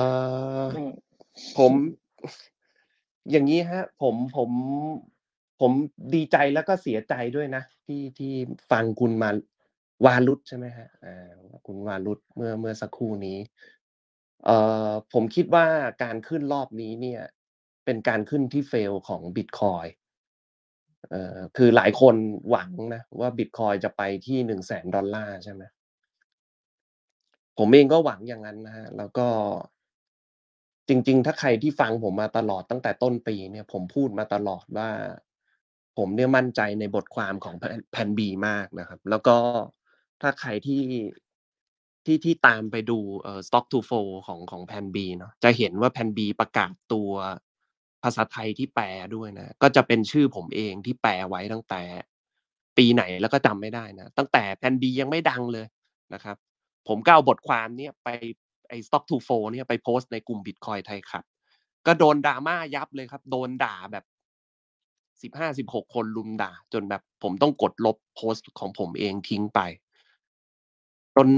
[0.63, 0.91] ออืม
[1.59, 1.73] ผม
[3.31, 4.51] อย่างนี้ฮะ ผมผม
[5.61, 5.73] ผม
[6.15, 8.33] ดีใจแล้วก็เสียใจด้วยนะ ที่ที่
[8.71, 9.31] ฟังคุณมา
[10.05, 11.29] วารุธใช่ไหมฮะอ่า
[11.67, 13.39] คุณวารุธเมื่อเมื่อสักครู่นี้
[14.45, 14.57] เอ่
[14.89, 15.67] อผมคิดว่า
[16.03, 17.23] การขึ้นรอบนี้เนี่ย
[17.85, 19.87] เป็นการขึ้นที่เฟลของบิตคอย
[21.11, 22.15] เอ่อคือหลายคน
[22.51, 25.63] หวังนะว่าบิตคอยจะไปที่หนึ่งแสนดอลลาร์ใช่ไหม
[27.59, 29.27] ผมเองก็หวังอย่างนั้นนะฮะแล้วก็
[30.89, 34.91] จริง ๆ ถ้าใครที่ฟังผมมาตลอดตั้งแต่ต้นปีเนี่ย ผมพูดมาตลอดว่า
[35.97, 37.55] ผมเนี่ยมั่นใจในบทความของ
[37.93, 39.37] แพนบีมากนะครับ แล้วก็
[40.21, 40.83] ถ้าใครที่
[42.05, 47.11] ที่ที่ตามไปดูเอ่อ stock to flow ของของแพนบีเนาะจะเห็นว่าแพนบีประกาศตัว
[48.03, 51.83] ภาษาไทยที่แปลด้วยนะ ก็จะเป็นชื่อผมเองที่แปลไว้ตั้งแต่
[52.77, 55.67] ปีไหนแล้วก็จำไม่ได้นะ ตั้งแต่แพนบียังไม่ดังเลย
[56.15, 56.37] นะครับ
[56.89, 58.09] ผมก็เอาบทความเนี่ยไป
[58.69, 61.25] ไอ้ stock to f o เนี่ยไปโพสต์ในกลุ่ม Bitcoin ไทยครับ
[61.87, 64.05] ก็โดนดราม่ายับเลยครับ โดนด่าแบบ
[65.23, 69.61] สิบห้าสิบหกคนลุมด่า จนแบบผมต้องกดลบโพสต์ของผมเองทิ้งไป
[71.17, 71.29] จน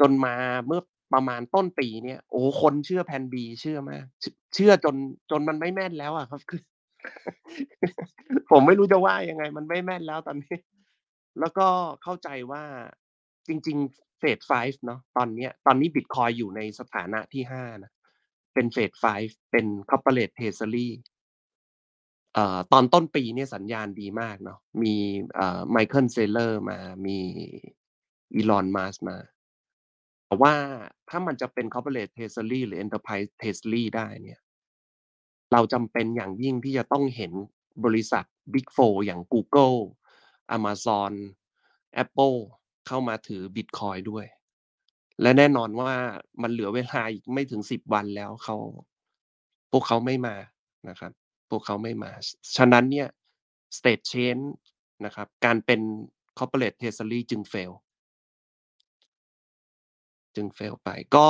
[0.00, 0.34] จนมา
[0.66, 0.80] เมื่อ
[1.14, 4.04] ประมาณต้นปีเนี่ย โอ้คนเชื่อแพนบีเชื่อมาก
[4.54, 4.96] เชื่อจน
[5.30, 6.60] จนมันไม่แม่นแล้วอะครับคือ
[8.50, 10.56] ผมไม่รู้จะว่ายังไง มันไม่แม่นแล้วตอนนี้
[11.40, 11.66] แล้วก็
[12.02, 12.62] เข้าใจว่า
[13.46, 13.78] จริง
[14.36, 14.52] phase five
[14.86, 17.92] เนาะตอนนี้ตอนนี้บิตคอยอยู่ในสถานะที่ห้านะ
[18.54, 19.04] เป็น phase five
[19.50, 20.88] เป็น corporate treasury
[22.34, 24.94] เอ่อตอนต้นปีเนี่ยสัญญาณดีมากเนาะมี
[25.34, 27.18] เอ่อไมเคิลเซเลอร์มามี
[28.34, 29.18] อีลอนมัสมา
[30.26, 30.54] แต่ว่า
[31.08, 34.40] ถ้ามันจะเป็น corporate treasury หรือ enterprise treasury ได้เนี่ย
[35.52, 37.32] เราจำเป็นอย่างยิ่งที่จะต้องเห็น
[37.84, 39.78] บริษัท Big Four อย่าง Google
[40.56, 41.12] Amazon
[42.02, 42.38] Apple
[42.86, 44.26] เข้ามาถือ Bitcoin ด้วย
[45.22, 45.92] และแน่นอนว่า
[46.42, 48.56] มันเหลือเวลาอีกไม่ถึงสิบวันแล้วเขา
[49.72, 50.36] พวกเขาไม่มา
[50.88, 51.12] นะครับ
[51.50, 52.12] พวกเขาไม่มา
[52.56, 53.08] ฉะนั้นเนี่ย
[53.78, 54.44] state change
[55.04, 55.80] นะครับ การเป็น
[56.38, 57.72] corporate treasury จึง fail
[60.36, 61.28] จึง fail ไป ก็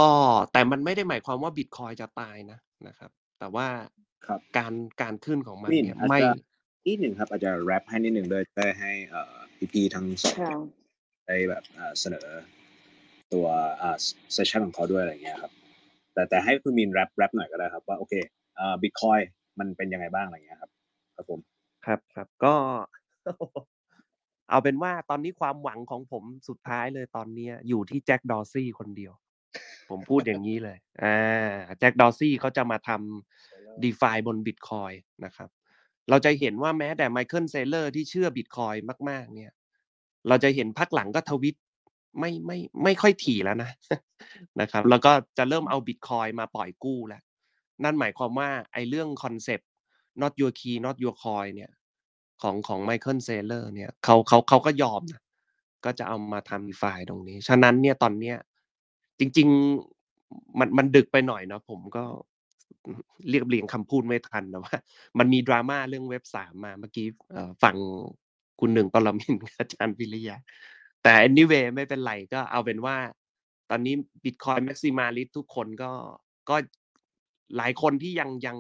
[0.53, 3.69] แต่มันไม่ได้หมายความว่า Bitcoin จะตายนะนะครับ แต่ว่า
[4.27, 4.73] ครับการ
[5.03, 6.33] การขึ้นของมันมินเนี่ยอาจไม่จะ
[6.87, 9.37] นิดหนึ่งครับ อาจจะแรปให้นิดหนึ่งด้วยได้ให้เอ่อ
[9.73, 10.84] พี่ๆทั้งสองค่ะ
[11.27, 11.65] ได้แบบ
[12.01, 12.27] เสนอ
[13.33, 13.47] ตัว
[14.35, 15.53] เซสชันของเขาด้วยอะไรเงี้ยครับ
[16.15, 18.15] แต่แต่ให้คุณมินแรปแรปหน่อยก็ได้ครับว่าโอเค
[18.83, 19.21] บิตคอย
[19.59, 20.71] มันเป็นยังไงบ้างอะไรเงี้ยครับ
[21.17, 21.41] ครับผม
[21.87, 22.55] ครับครับก็
[24.51, 29.13] เอาเป็นว่าตอนนี้ความหวังของผมสุดท้ายเลยตอนนี้อยู่ที่แจ็คดอร์ซี่คนเดียว
[29.91, 34.93] ผมพูดอย่างนี้เลยอ่าแจ็คดอร์ซี่เขาจะมาทำ d e f i บนบิตคอย
[35.25, 35.49] นะครับ
[36.11, 38.75] เราจะเห็นว่าแม้แต่ไมเคิลเซเลอร์ที่เชื่อบิตคอย
[39.09, 39.53] มาก ๆ เนี่ย
[40.29, 41.57] เราจะเห็นพักหลังก็ทวิต
[42.21, 43.71] ไม่ไม่ไม่ค่อยถี่แล้วนะ
[44.61, 47.23] นะครับ แล้วก็จะเริ่มเอาบิตคอยมาปล่อยกู้แล้ว
[47.85, 49.69] นั่นหมายความว่าไอ้เรื่อง concept
[50.23, 51.73] not your key not your coin เนี่ย
[52.43, 55.23] ของของไมเคิลเซเลอร์เนี่ยเขาเขาเขาก็ยอมนะ
[55.85, 58.37] ก็จะเอามาทำ DeFi ตรงนี้ ฉะนั้นเนี่ยตอนเนี้ย
[59.19, 59.49] จริง
[60.05, 62.05] ๆ มันมันดึกไปหน่อยเนาะผมก็
[63.29, 64.75] เรียบเรียงคำพูดไม่ทันแต่ว่า
[65.19, 67.77] มันมีดราม่าเรื่องเว็บสามมาเมื่อกี้เอ่อฟัง
[68.61, 70.37] คุณหนึ่งปรมินทร์กับอาจารย์วิริยะ
[71.03, 72.97] แต่ anyway ไม่เป็นไรก็เอาเป็นว่า
[73.71, 73.95] ตอนนี้
[74.25, 75.93] Bitcoin Maximalist ทุกคนก็
[76.51, 76.57] ก็
[77.57, 78.59] หลายคนที่ยังยัง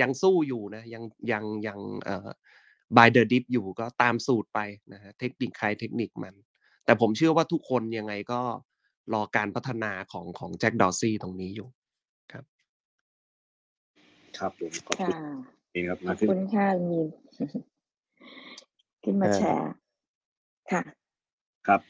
[0.00, 1.02] ยังสู้อยู่นะ ยัง
[1.32, 2.28] ยังยังเอ่อ
[2.96, 4.60] by the dip อยู่ก็ตามสูตรไป
[4.92, 6.34] นะฮะเทคนิคใครเทคนิคมัน
[6.84, 8.40] แต่ผมเชื่อว่าทุกคนยังไงก็
[9.14, 11.68] รอการพัฒนาของของแจ็คดอร์ซี่ตรงนี้อยู่
[12.32, 12.44] ครับ
[14.38, 15.18] ครับผมขอบค่ะ
[15.72, 17.06] คุณมินครับขอมาบขึ้นคุณค่ะมีน
[19.06, 19.70] ขึ้นมาเออแชร์
[20.72, 20.82] ค่ะ
[21.66, 21.80] ครับ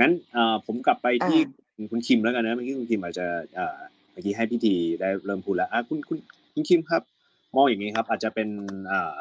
[0.00, 1.38] งั้นเอ่อผมกลับไปที่
[1.76, 3.26] อ่าคุณคิมแล้วกันนะเมื่อกี้คุณคิมอาจจะ
[3.56, 3.78] เอ่อ
[4.12, 6.18] เมื่อกี้ให้พิธีได้เริ่มพูดแล้วอะคุณคุณ
[6.54, 7.02] คุณคิมครับ
[7.54, 8.48] มองอย่างนี้ครับ อาจจะเป็น
[8.88, 9.18] เอ่อ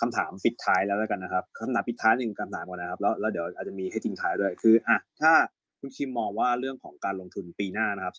[0.00, 5.32] คำถามปิดท้ายแล้วแล้วกันนะครับคำถามปิดท้ายหนึ่งคำถามก่อนนะครับแล้วแล้วเดี๋ยวอาจจะมีให้ทิ้งท้ายด้วยคืออะถ้า
[5.80, 8.14] คุณคิมมองว่าเรื่องของการลงทุนปีหน้านะครับ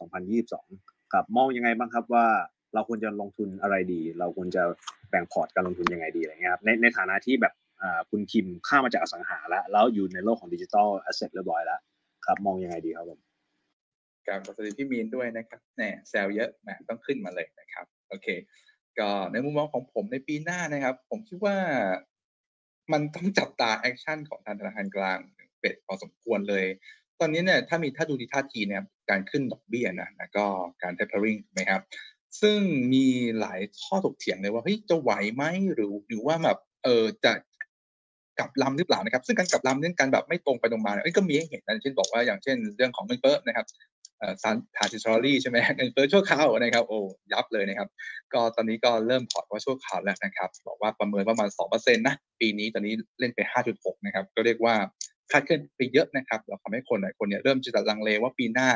[0.63, 2.25] 2022ครับมองยังไงบ้างครับว่า
[2.73, 4.63] เราควรจะลงทุนอะไรดี เราควรจะ
[5.09, 7.64] แบ่งพอร์ตการลงทุนยังไงดีอะไรเงี้ยครับในในฐานะที่แบบอ่า
[8.09, 11.79] คุณคิมข้ามมาจากอสังหาแล้วแล้วอยู่ในโลกของ digital asset เรียบร้อยแล้ว
[12.25, 13.19] ครับมองยังไงดีครับผม
[14.27, 18.27] ครับสวัสดีพี่มีนด้วยนะครับแหมแซวเยอะแหมต้องขึ้นมาเลยนะครับโอเค
[18.99, 21.57] ก็ในมุมมองของผมในปีหน้านะครับ ผมคิดว่า
[22.91, 25.19] มันต้องจับตา action ของทางธนาคารกลาง
[25.59, 26.65] เฟดพอสมควรเลย
[27.19, 30.45] ตอนนี้เนี่ยถ้ามีถ้าดูที่ท่าทีเนี่ยการขึ้นดอกเบี้ยนะแล้วก็
[30.83, 31.81] การ tapering ถูกไหมครับ
[32.41, 32.59] ซึ่ง
[32.93, 33.05] มี
[33.39, 35.43] หลายข้อถกเถียงเลยว่าเฮ้ยจะไหวไหม
[35.73, 37.31] หรือหรือว่าแบบเออจะ
[38.39, 43.65] กลับลำหรือเปล่านะครับ ซึ่งการกลับลำเรื่องการแบบไม่ตรงไปตรงมาเนี่ยก็มีให้เห็นนะเช่นบอกว่าอย่างเช่น เรื่องของเงินเฟ้อนะครับ
[44.19, 46.99] เอ่อ transitory ใช่ไหมเงินเฟ้อชั่วคราวนะครับโอ้
[47.33, 47.89] ยับเลยนะครับ
[48.33, 53.39] ก็ตอนนี้ก็เริ่มถอดว่าชั่วคราวแล้วนะครับ บอกว่าประเมินประมาณ2%นะปีนี้ตอนนี้เล่นไป
[53.73, 54.75] 5.6 นะครับ ก็เรียกว่า
[55.31, 58.69] คาดเคลื่อนไปเยอะนะครับแล้วทำให้คนหลายคนเนี่ยเริ่มจะลังเลว่าปีหน้า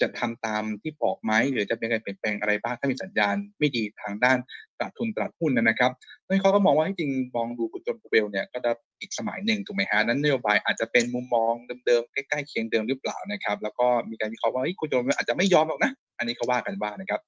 [0.00, 4.38] จะทำตามที่บอกไหมหรือจะเป็นการเปลี่ยนแปลงอะไรบ้างถ้ามีสัญญาณไม่ดีทางด้าน
[4.78, 5.90] ตลาดทุนตลาดหุ้นนะครับ
[6.28, 11.52] นั่นเขาก็มองว่าที่จริงมองดูกุณจนเวลเนี่ยก็ได้อีกสมัยหนึ่งถูกไหมฮะนั้นนโยบายอาจจะเป็นมุมมอง
[11.86, 17.20] เดิมๆใกล้ๆเคียงเดิมหรือเปล่านะครับแล้วก็มีการวิเคราะห์ว่ากุจนอาจจะไม่ยอมหรอกนะ อันนี้เขาว่ากันว่านะครับ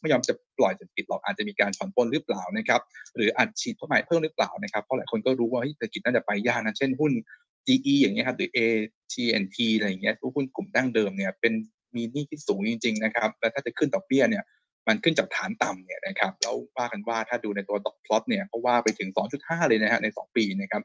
[0.00, 2.80] ไม่ยอมจะปล่อยจะปิดหรอกอาจจะมีการผ่อนปลนหรือเปล่านะครับ
[3.16, 7.12] หรืออัดฉีดเพิ่มใหม่เพิ่มหรือเปล่านะครับเพราะหลายคนก็รู้ว่าเศรษฐกิจน่าจะไปยากนะเช่นหุ้น
[7.66, 11.52] GE อย่างเงี้ยครับหรือ AT&T อะไรอย่างเงี้ยทุกหุ้นกลุ่มดั้งเดิมเนี่ยเป็น
[11.96, 14.44] มีหนี้ที่สูงจริง ๆ นะครับ และถ้าจะขึ้นดอกเบี้ยเนี่ย
[14.88, 19.08] มันขึ้นจากฐานต่ำเนี่ยนะครับแล้วว่ากันว่าถ้าดูในตัวดอกพลอตเนี่ยก็ว่าไปถึง
[19.38, 20.82] 2.5 เลยนะฮะใน 2 ปีนะครับ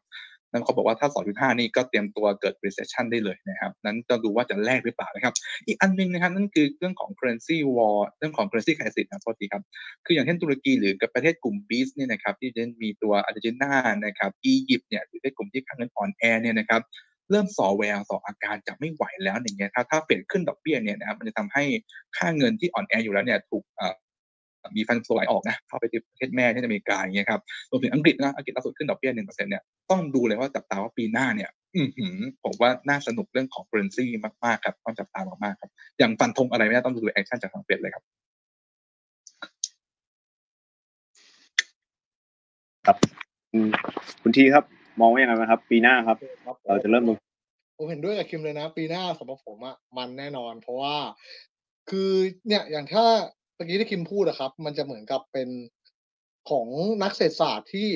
[0.52, 5.34] นั่นเขาบอกว่าถ้า 2.5 นี่ก็เตรียมตัวเกิด recession ได้เลยนะครับ นั้นต้องดูว่าจะแลกหรือเปล่านะครับ
[5.68, 9.64] อีกอันหนึงนะครับนั่นคือเรื่องของ currency war เรื่องของ currency crisis นะโทษทีครับ
[10.06, 13.74] คืออย่างเช่นตุรกีหรือกับประเทศกลุ่มบีสเนี่ยนะครับที่จะมีตัวอาร์เจนตินา
[14.06, 16.82] นะครับ อียิปต์เนี่ยหรือประเทศกลุ่มที่ค่าเงินอ่อนแอเนี่ยนะครับ
[17.32, 21.64] เริ่มส่อแววส่ออาการจะไม่ไหวแล้วอย่างเงี้ยถ้าถ้าเฟดขึ้นดอกเบี้ยเนี่ยนะครับมันจะทำให้
[22.18, 23.64] ค่าเงินที่อ่อนแออยู่แล้วเนี่ยถูก
[24.78, 27.42] มี fund flow ไหลออกนะเข้าไปที่ประเทศแม่ที่อเมริกาอย่างเงี้ยครับ
[27.72, 31.82] รวมถึงอังกฤษนะอังกฤษล่าสุดขึ้นดอกเบี้ยหนึ่งเปอร์เซ็นต์เนี่ยต้องดูเลยว่าจับตาว่าปีหน้าเนี่ยอื
[32.44, 34.06] ผมว่าน่าสนุกเรื่องของ currency
[34.46, 38.04] มากๆครับต้องจับตามากๆครับอย่างฟันธงอะไรไม่ได้ต้องดู action จากทางเฟดเลยครับ
[42.88, 42.98] ครับ
[44.22, 44.66] คุณทีครับ
[45.02, 46.18] มองว่ายังไงบ้างครับ ปีหน้าครับ
[46.68, 47.18] เราจะเริ่มลง
[47.78, 50.96] ผมเห็นด้วยกับคิมเลยนะ ปีหน้าสำหรับผมอะมันแน่นอน เพราะว่า
[51.90, 52.12] คือ
[52.48, 53.06] เนี่ยอย่างถ้า
[53.56, 55.50] เมื่อกี้ที่คิมพูดอะครับ มันจะเหมือนกับเป็น
[56.50, 56.68] ของ
[57.04, 57.90] นักเศรษฐศาสตร์ที่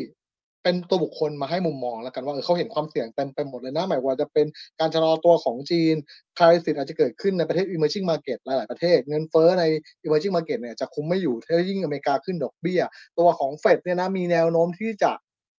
[0.63, 4.47] เป็นตัวบุคคลมาให้มุมมองแล้วกันว่าเออเขาเห็นความเสี่ยงเต็มไปหมดเลยนะหมายว่าจะเป็น
[4.79, 5.95] การชะลอตัวของจีน
[6.37, 9.63] คาริสิตอาจจะเกิดขึ้นในประเทศ emerging market หลาย ๆ ประเทศ เงินเฟ้อใน
[10.05, 12.81] emerging market เนี่ยจะคุมไม่อยู่ถ้ายิ่งอเมริกาขึ้นดอกเบี้ย
[13.19, 15.11] ตัวของเฟดเนี่ยนะมีแนวโน้มที่จะ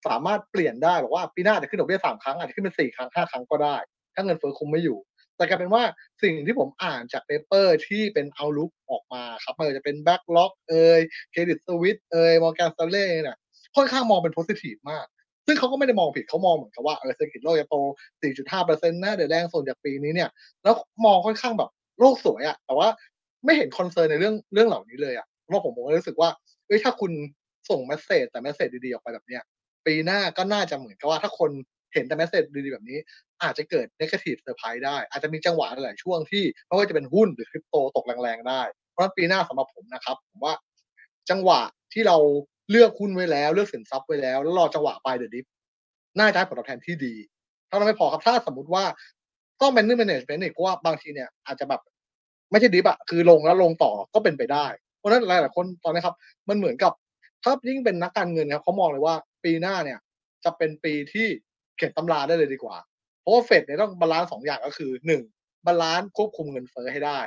[0.06, 3.76] สามารถเปลี่ยนได้บอกว่าปีหน้าจะขึ้นดอกเบี้ยสามครั้งอาจจะขึ้นเป็นสี่ครั้งห้าครั้งก็ได้
[4.14, 4.98] ถ้าเงินเฟ้อคุมไม่อยู่
[5.36, 5.82] แต่กลายเป็นว่า
[6.22, 11.00] สิ่งที่ผมอ่านจาก paper ที่เป็น outlook ออกมาครับไม่ว่าจะเป็นแบล็คร็อกเอย
[11.30, 13.36] เครดิตสวิสเอยมอร์แกนสแตนลีย์เนี่ย
[13.76, 15.06] ค่อนข้างมองเป็น positive มาก
[15.46, 17.76] ซึ่งเขาก็ไม่ได้มองผิดเขามองเหมือนกับว่าเออเศรษฐกิจโลกจะโต
[18.20, 20.30] 4.5%นะเดี๋ยวแรงส่วนจากปีนี้เนี่ย
[20.62, 20.74] แล้ว
[21.06, 21.70] มองค่อนข้างแบบ
[22.00, 22.88] โลกสวยอะแต่ว่า
[23.44, 26.30] ไม่เห็น concern ในเรื่องเรื่องเหล่านี้เลยอะเพราะผมผมก็รู้สึกว่า
[26.66, 27.12] เอ้ยถ้าคุณ
[27.70, 29.42] ส่ง message แต่ message ดีๆออกไปแบบเนี้ย
[29.86, 31.50] ปีหน้าก็น่าจะเหมือนกับว่าถ้าคน
[31.92, 32.98] เห็นแต่ message ดีๆแบบนี้
[33.42, 40.54] อาจจะเกิดนก a ทีฟเซอร์ไพรส์ได้ อาจจะมีจังหวะหลายช่วงที่ไม่ว่าจะเป็นหุ้นหรือคริปโตตกแรงๆได้ เพราะฉะนั้นปีหน้าสำหรับผมนะครับผมว่า
[41.30, 41.60] จังหวะ
[41.92, 42.16] ที่เรา
[42.70, 45.44] เลือกหุ้นไว้แล้ว เลือกสินทรัพย์ไว้แล้ว แล้วรอจังหวะ buy the dip
[46.18, 47.14] น่าจะให้ผลตอบแทนที่ดี
[47.68, 48.84] เท่านั้นไม่พอครับถ้าสมมติว่า
[49.60, 51.80] ต้องเป็นเรื่อง management อีกเพราะว่าบางทีเนี่ยอาจจะแบบ
[52.50, 54.66] ไม่ใช่ dip อะคือลงแล้วลงต่อก็เป็นไปได้
[54.98, 56.16] เพราะฉะนั้นหลายๆคนตอนนี้ครับ
[56.48, 56.92] มันเหมือนกับ
[57.46, 59.14] ถ้ายิ่งเป็นนักการเงินครับเขามองเลยว่า
[59.44, 59.98] ปีหน้าเนี่ย
[60.44, 61.28] จะเป็นปีที่
[61.76, 62.76] เขียนตำราได้เลยดีกว่า
[63.20, 65.22] เพราะว่าเฟดเนี่ยต้อง balance สองอย่างก็คือหนึ่ง
[65.66, 67.20] balance ควบคุมเงินเฟ้อให้ได้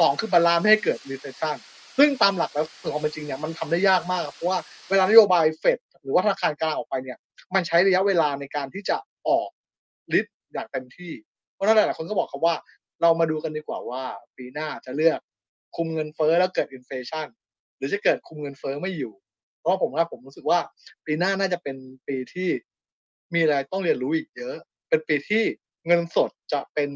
[0.00, 1.56] สองคือ balance ไม่ให้เกิด recession
[1.98, 4.58] ซึ่งตามหลักแล้วถึงความเป็นจริงเนี่ยมันทำได้ยากมากเพราะว่า
[4.90, 7.18] เวลานโยบายเฟดหรือว่าธนาคารกลางออกไปเนี่ย
[7.54, 8.96] มันใช้ระยะเวลาในการที่จะ
[9.28, 9.48] ออก
[10.18, 11.12] ฤทธิ์อย่างเต็มที่
[11.54, 12.54] เพราะนั้นหลายคนก็บอกครับว่า
[13.02, 14.02] เรามาดูกันดีกว่าว่า
[14.36, 15.18] ปีหน้าจะเลือก
[15.76, 17.26] คุมเงินเฟ้อแล้วเกิดอินเฟชัน
[17.76, 19.14] หรือจะเกิดคุมเงินเฟ้อไม่อยู่
[19.66, 20.58] ราะผมว่าผมรู้สึกว่า
[21.06, 21.76] ปีหน้าน่าจะเป็น
[22.08, 22.48] ปีที่
[23.34, 24.54] มีอะไรต้องเรียนรู้อีกเยอะ
[24.88, 25.42] เป็นปีที่
[25.86, 26.90] เงินสดจะเป็น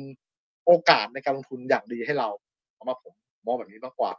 [0.67, 2.29] โอกาสในการลงทุนอย่างดีให้เรา
[2.79, 3.15] สำหรับผม
[3.47, 4.11] มองแบบนี้มากกว่า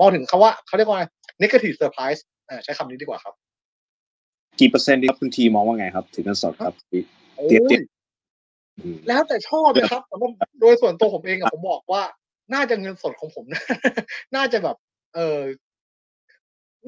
[0.00, 1.00] มองถึงคาว่าเขาเรียกว่า
[1.42, 2.20] negative surprise
[2.64, 3.34] ใช้คำนี้ดีกว่าครับ
[4.60, 6.74] กี่เปอร์เซ็นต์ดีครับคุณทีมองว่าไงครับ ถึงเงินสดครับ
[7.36, 7.82] โอ้เตรียมเตรียยม
[8.78, 10.30] อืมแล้วแต่ชอบนะครับแต่ว่า
[10.60, 12.02] โดยส่วนตัวผมเองอะผมบอกว่า
[12.54, 13.44] น่าจะเงินสดของผม
[14.36, 14.76] น่าจะแบบ
[15.14, 15.40] เออ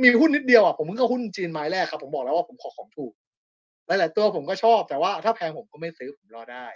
[0.03, 3.13] มีหุ้นนิดเดียวอะผมเพิ่งเข้าหุ้นจีนไม้แรกครับผมบอกแล้วว่าผมขอของถูก
[3.87, 6.67] หลายๆตัวผมก็ชอบแต่ว่าถ้าแพงผมก็ไม่ซื้อผมรอได้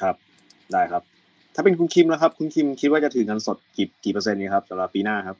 [0.00, 0.16] ครับ
[0.72, 1.02] ได้ครับ
[1.54, 5.36] ถ้าเป็นคุณคิมนะครับ คุณคิมคิดว่าจะถือเงินสดกี่กี่เปอร์เซ็นต์นี้ครับสำหรับปีหน้าครับ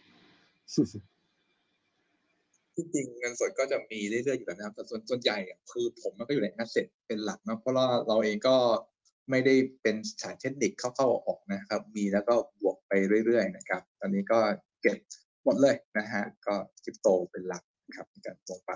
[2.75, 8.57] ที่จริงเงินสดก็จะมีเรื่อยๆอยู่แล้วนะครับแต่ส่วนส่วนใหญ่อะคือผมมันก็อยู่ใน asset เป็นหลักนะเพราะว่าเราเองก็
[9.31, 12.93] ไม่ได้เป็นสายเทคนิคเข้าๆออกๆนะครับ มีแล้วก็บวกไป
[13.27, 14.39] เรื่อยๆนะครับ ตอนนี้ก็
[14.83, 14.99] เก็บ
[15.29, 18.73] ห มดเลยนะฮะก็คริปโตเป็นหลักนะครับในการลงไป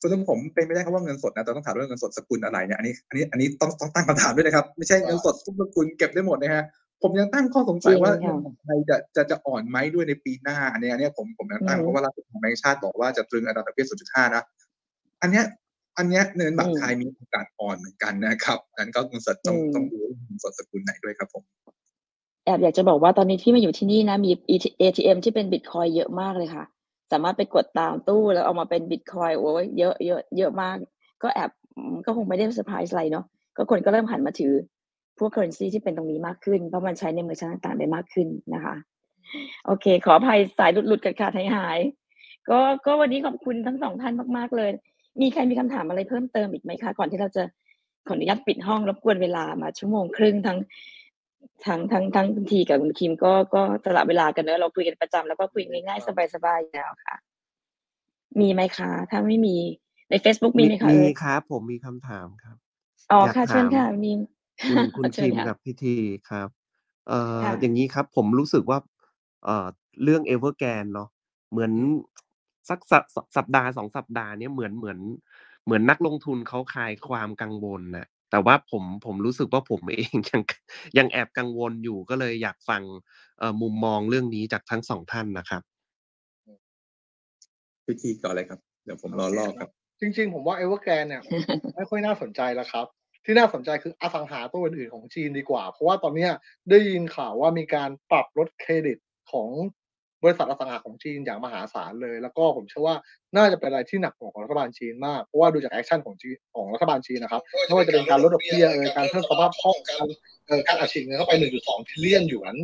[0.00, 6.64] ส่วนของผมเป็นไม่ได้ครับว่าเงินสดนะแต่ต้องถามว่าเงินสดสกุลอะไรเนี่ยอันนี้อันนี้อันนี้ต้องต้องตั้งคำถามด้วยนะครับ ไม่ใช่เงินสดทุกสกุลเก็บได้หมดนะฮะ
[7.02, 14.44] ผมยังตั้งข้อสงสัยว่าจริงค่ะเงินของไทยจะจะจะอ่อนไหมด้วยในปีหน้า อันเนี้ยอันเนี้ยผมผมยังตั้งอืมเพราะว่าล่าสุดของแบงก์ชาติบอกว่าจะตรึงอัตราดอกเบี้ย0.5นะ
[15.22, 15.44] อันเนี้ย
[15.98, 21.44] อันเนี้ยเงินบาทไทยมีโอกาสอ่อนเหมือนกันนะครับนั้นก็เงินสดต้องอืมต้องดูเงินสดสกุลไหนด้วยครับผม
[22.44, 24.30] แอบอยากจะบอกว่าตอนนี้ที่มาอยู่ที่นี่นะมี
[24.80, 26.64] ATM ที่เป็นบิตคอยเยอะมากเลยค่ะ
[27.12, 30.76] สามารถไปกดตามตู้แล้วเอามาเป็นบิตคอยโอ้ยเยอะเยอะเยอะมาก
[31.22, 31.50] ก็แอบ
[32.04, 33.24] ก็คงไม่ได้เซอร์ไพรส์อะไรเนาะ
[33.56, 34.52] ก็คนก็เริ่มหันมาถือ
[35.18, 38.74] พวก currency ที่เป็นตรงนี้มากขึ้น เพราะมันใช้ในเมืองต่างๆได้มากขึ้นนะคะ
[39.66, 41.78] โอเค ขออภัยสายหลุดๆกันค่ะหายหาย
[42.48, 44.70] ก็ก็วันนี้ขอบคุณทั้งสองท่านมากๆเลย
[45.20, 47.42] มีใครมีคำถามอะไรเพิ่มเติมอีกไหมคะ ก่อนที่เราจะ
[48.06, 50.58] ขออนุญาตปิดห้องรบกวนเวลามาชั่วโมงครึ่งทั้ง
[51.66, 57.16] ทั้งทั้งทั้งคุณทีกับคุณคิมก็ก็สละเวลากันเนอะเราคุยกันประจำแล้วก็คุยง่ายๆสบายๆอยู่แล้วค่ะ
[58.40, 59.56] มีไหมคะ ถ้าไม่มี
[60.10, 62.56] ใน Facebook มีไหมคะมีเอ่ยครับผมมีคำถามครับ
[63.12, 64.12] อ๋ออยากค่ะเชิญถามค่ะมี
[64.68, 65.96] คุณคุณเชิคิญมค่ะกับพี่ที
[66.30, 66.48] ครับ
[67.08, 68.78] เอ่อค่ะอย่างนี้ครับ ผมรู้สึกว่า
[69.44, 69.66] เอ่อ
[70.02, 71.08] เรื่อง Evergrande เนาะ
[71.50, 71.72] เหมือน
[72.68, 73.04] สักสัป
[73.36, 74.98] สัปดาห์สองสัปดาห์เนี้ยเหมือนเหมือน
[75.64, 80.42] เหมือนนักลงทุนเขาคลายความกังวลนะ แต่ว่าผมผมรู้สึกว่าผมเองยัง
[80.98, 82.82] ยังแอบกังวลอยู่ก็เลยอยากฟัง
[83.38, 85.62] เอ่อมุมมองเรื่องนี้จากทั้งสองท่านนะครับ
[87.86, 89.70] พี่ทีก่อนเลยครับ เดี๋ยวผมรอลอกครับ
[90.00, 91.22] จริง ๆ ผมว่าเอเวอร์แกรนเนี่ย
[91.76, 92.86] ไม่ค่อยน่าสนใจแล้วครับ
[93.24, 96.30] ที่น่าสนใจคืออสังหาตัวอื่นๆของจีนดีกว่า เพราะว่าตอนเนี้ย
[96.70, 98.98] ได้ยินข่าวว่ามีการปรับลดเครดิต
[99.32, 99.48] ของ
[100.24, 102.96] บริษัทอสังหาของจีนอย่างมหาศาลเลย แล้วก็ผมเชื่อว่า
[103.36, 110.06] น่าจะเป็นอะไรที่หนักหน่วงของรัฐบาลจีนมาก เพราะว่าดูจาก action ของจีนของรัฐบาลจีนนะครับไม่ว่าจะเป็นการลดดอกเบี้ยเอยการเพิ่มสภาพคล่องการ
[110.46, 111.34] เอ่อการอัดฉีดเงินเข้าไป
[111.64, 112.54] 1.2 trillion หยวน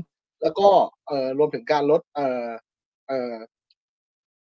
[0.43, 0.69] แล้วก็
[1.07, 2.49] เอ่อรวมถึงการลดเอ่อ
[3.09, 3.35] เอ่อ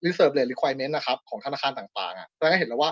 [0.06, 2.92] reserve rate requirement นะครับของธนาคารต่างๆอะแสดงให้เห็นแล้วว่า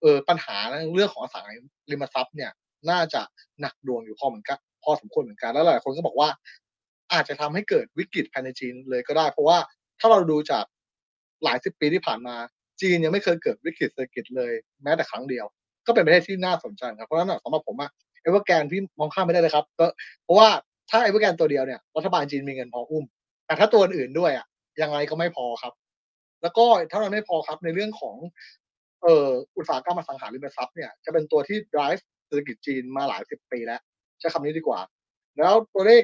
[0.00, 0.56] เออปัญหา
[0.94, 1.52] เรื่องของอสังหา
[1.90, 2.50] ริมทรัพย์เนี่ย
[2.90, 3.22] น่าจะ
[3.60, 6.28] หนักหน่วงอยู่พอเหมือนกันพอสมควรเหมือนกันแล้วหลายคนก็บอกว่า
[7.12, 9.58] อาจจะทำให้เกิดวิกฤตภายในจีนเลยก็ได้ เพราะว่า
[10.00, 10.64] ถ้าเราดูจาก
[11.44, 12.36] หลายสิบปีที่ผ่านมา
[12.80, 14.52] จีนยังไม่เคยเกิดวิกฤตเศรษฐกิจเลย
[14.82, 15.46] แม้แต่ครั้งเดียว
[15.86, 17.90] ก็เป็นประเทศที่น่าสนใจครับเพราะฉะนั้นสำหรับผมอะ
[18.22, 19.86] เอเวอร์แก นี่มองข้ามไม่ได้เลยครับก็
[20.24, 20.48] เพราะว่า
[20.90, 23.04] ถ้าเอเวอร์แกนตัวเดียวเนี่ยรัฐบาลจีนมีเงินพออุ้ม
[23.46, 24.46] แต่ถ้าตัวอื่นด้วยอะ
[24.82, 25.72] ยังไงก็ไม่พอครับ
[26.42, 28.16] แล้วก็เท่านั้นไม่พอครับในเรื่องของ
[29.02, 33.80] เอ่ออุตสาหกรรมอสังหาริมทรัพย์เนี่ยจะเป็นตัวที่ drive เศรษฐกิจจีนมาหลายสิบปีแล้ว
[34.18, 34.80] ใช้คำนี้ดีกว่า
[35.38, 36.02] แล้วตัวเลข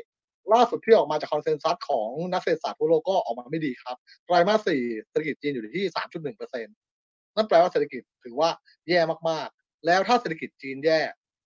[0.54, 3.96] ล่าสุดที่ออกมาจาก consensus ของนักเศรษฐศาสตร์ทั่วโลกก็ออกมาไม่ดีครับ
[4.26, 4.80] ไตรมาสสี่
[5.10, 6.74] เศรษฐกิจจีนอยู่ที่ 3.1เปอร์เซ็นต์
[7.36, 8.50] นั่นแปลว่าเศรษฐกิจถือว่า
[8.88, 9.00] แย่
[9.30, 10.98] มากๆ แล้วถ้าเศรษฐกิจจีนแย่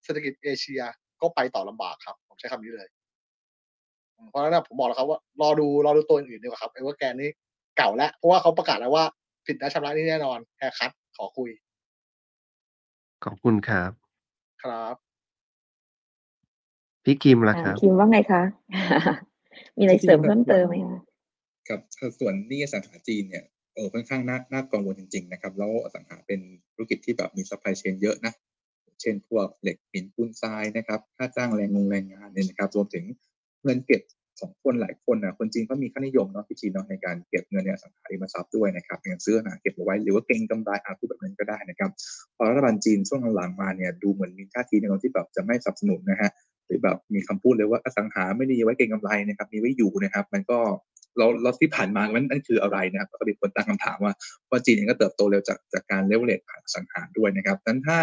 [0.05, 0.83] เศรษฐกิจเอเชีย
[1.21, 2.89] ก็ไปต่อลำบากครับ ผมใช้คำนี้เลย
[4.31, 7.31] เพราะฉะนั้นผมบอกแล้วครับว่ารอดูรอดูตัวอื่นดีกว่าครับเอเวอร์แกนนี่
[7.77, 9.05] เก่าแล้ว เพราะว่าเขาประกาศแล้วว่า
[9.47, 11.51] ผิดนัดชำระหนี้แน่นอน haircut ขอคุย
[13.25, 13.91] ขอบคุณครับ
[14.63, 15.12] ครับ
[17.05, 18.43] พี่คิมล่ะอ่าครับคิมว่าไงคะ
[19.77, 21.01] มีอะไรเสริมเพิ่มเติมไหมคะ
[21.69, 21.81] ครับ
[22.21, 26.41] ส่วนหนี้อสังหาจีนเนี่ยเออค่อนข้างน่าน่ากังวลจริง ๆ นะครับ แล้วอสังหาเป็น
[26.75, 28.33] ธุรกิจที่แบบมี supply chain เยอะนะ
[29.01, 33.05] เช่นพวกเหล็กหินปูนทรายนะครับ ค่าจ้างแรงงงแรงงานเนี่ยนะครับ รวมถึง
[33.65, 34.03] เงินเก็บ
[34.41, 41.91] ของคนหลายคนนะคนจีนเขามีค่านิยมเนาะที่จีนเนาะในการเก็บเงินในอสังหาริมทรัพย์ด้วยนะครับอย่างซื้ออาหารเก็บเอาไว้หรือว่าเก็งกำไรอาพูดแบบนั้นก็ได้นะครับ
[42.37, 46.31] พอรัฐบาลจีนช่วงหลังๆมาเนี่ยดูเหมือนมีท่าทีในการที่แบบจะไม่สนับสนุนนะฮะ
[46.67, 50.59] หรือแบบมีคำพูดเลยว่าอสังหาไม่ได้ไว้เก็งกำไรนะครับ มีไว้อยู่นะครับ มันก็
[51.19, 54.13] เราเราที่ผ่านมามันนั่นคืออะไรนะครับก็มีคนตั้งคำถามว่า
[54.51, 57.99] ว่าจีนเองก็เติบโตเร็วจากจากการเลเวลเลตผ่านอสังหาด้วยนะครับนั้นถ้า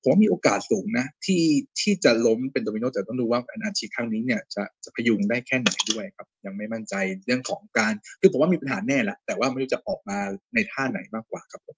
[0.00, 1.42] ผมว่ามีโอกาสสูงนะ ที่
[1.80, 6.94] ที่จะล้มเป็นโดมิโนแต่ต้องดูว่าอันอาชีพครั้งนี้เนี่ยจะจะพยุงได้แค่ไหนด้วยครับ ยังไม่มั่นใจ
[7.26, 10.18] เรื่องของการคือผมว่ามีปัญหาแน่แหละแต่ว่าไม่รู้จะออกมา
[10.54, 11.76] ในท่าไหนมากกว่าครับผม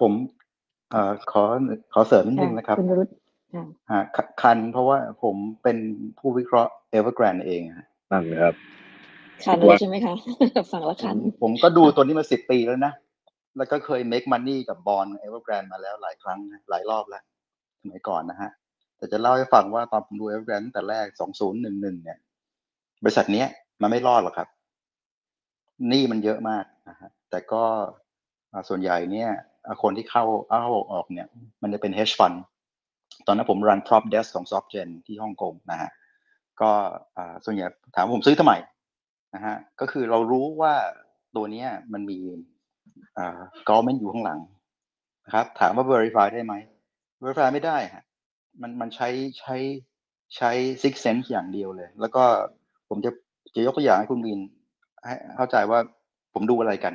[0.00, 0.12] ผม
[0.90, 1.44] เอ่อขอ
[1.92, 2.78] ขอเสริมนิดนึค่ะงนะครับ
[3.54, 5.76] คุณวรุษค่ะฮะคคันเพราะว่าผมเป็น
[6.18, 8.54] ผู้วิเคราะห์ Evergrande เองฮะนั่นนะครับ
[9.44, 10.14] คันเลยใช่ไหมคะ
[10.72, 12.92] ฟังแล้วผคัมนผมก็ดูตัวนี้มาสิบปีแล้วนะ
[13.56, 17.22] แล้วก็เคย make money กับบอล Evergrande มาแล้วหลายครั้งนะหลายรอบแล้ว
[17.80, 18.50] สมัยก่อนนะฮะ
[18.96, 21.06] แต่จะเล่าให้ฟังว่าตอนผมดู Evergrande ตั้งแต่แรก
[21.50, 22.18] 2011เนี่ย
[23.02, 23.48] บริษัทเนี้ย
[23.82, 24.48] มันไม่รอดหรอกครับ
[25.88, 27.62] หนี้มันเยอะมากนะฮะแต่ก็
[28.52, 29.30] อ่าส่วนใหญ่เนี่ย
[29.66, 31.28] อ่าคนที่เข้าเข้าออกเนี่ย
[31.62, 32.36] มันจะเป็น hedge fund
[33.26, 35.90] ตอนนั้นผม run prop desk ของ SoftGen ที่ฮ่องกงนะฮะ
[36.60, 36.70] ก็
[37.44, 37.66] ส่วนใหญ่
[37.96, 38.52] ถามผมซื้อทำไม
[39.34, 40.74] นะฮะก็คือเรารู้ว่า
[41.36, 42.18] ตัวนี้มันมี
[43.18, 43.38] อ่า
[43.68, 44.40] government อยู่ข้างหลัง
[45.24, 46.54] นะครับถามว่า verify ได้ไหม
[47.22, 48.04] verify ไม่ได้ฮะ
[48.62, 49.08] มันมันใช้
[49.40, 49.56] ใช้
[50.36, 50.50] ใช้
[50.82, 52.24] six sense อย่างเดียวเลย แล้วก็
[52.88, 53.10] ผมจะ
[53.54, 54.40] จะยกตัวอย่างให้คุณวิน
[55.04, 55.78] ให้เข้าใจว่า
[56.34, 56.94] ผมดูอะไรกัน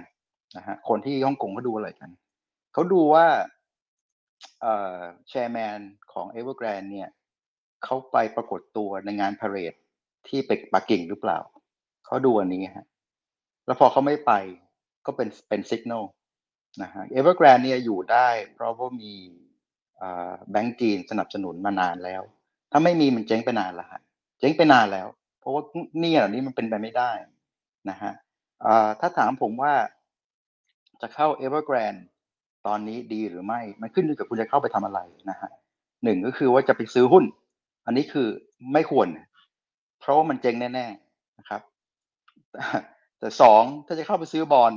[0.58, 2.10] นะฮะคนที่ฮ่องกงเขาดูอะไรกัน
[2.74, 3.26] เขาดูว่า
[5.30, 5.80] แชร์แมน
[6.14, 7.10] ของ Evergrande เนี่ย
[7.84, 9.74] เขาไปปรากฏตัวในงานพาเรด
[10.28, 11.40] ที่เป็กปักกิ่งหรือเปล่า
[12.06, 12.88] เขาดูอันนี้ฮะ
[13.66, 14.32] แล้วพอเขาไม่ไป
[15.06, 16.06] ก็เป็นเป็นสัญญาณ
[16.82, 19.14] นะฮะ Evergrande เนี่ยอยู่ได้ เพราะว่ามี
[20.02, 22.22] อ่าแบงก์จีนสนับสนุนมานานแล้ว
[22.72, 24.02] ถ้าไม่มีมันเจ๊งไปนานล้วฮะ
[24.40, 25.08] เจ๊งไปนานแล้ว
[25.40, 25.64] เพราะว่า
[26.02, 27.12] นี่เหล่านี้มันเป็นไปไม่ได้
[27.90, 28.12] นะฮะ
[28.66, 29.74] อ่าถ้าถามผมว่า
[31.02, 32.02] จะเข้า Evergrande
[32.70, 35.50] ตอนนี้ดีหรือไม่ มันขึ้นอยู่กับคุณจะเข้าไปทำอะไรนะฮะ
[36.04, 37.26] หนึ่งก็คือว่าจะไปซื้อหุ้น
[37.86, 38.28] อันนี้คือ
[38.74, 39.08] ไม่ควร
[40.00, 41.62] เพราะว่ามันเจ๊งแน่ ๆนะครับ
[43.20, 44.72] แต่สองถ้าจะเข้าไปซื้อบอล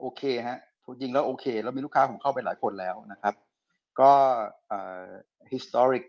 [0.00, 0.58] โอเคฮะ
[1.00, 3.34] จริงแล้วโอเค แล้วมีลูกค้าผมเข้าไปหลายคนแล้วนะครับ
[4.00, 4.10] ก็
[5.52, 6.04] historic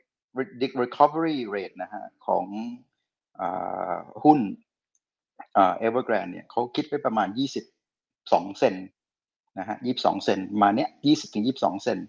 [0.82, 2.46] recovery rate นะฮะของ
[3.40, 3.42] อ
[4.24, 4.40] หุ้น
[5.58, 8.76] อ่า Evergrande เนี่ยเขาคิดไปประมาณ 22 เซน
[9.60, 12.00] นะฮะ22เซนมาเนี้ย20ถึง22เซน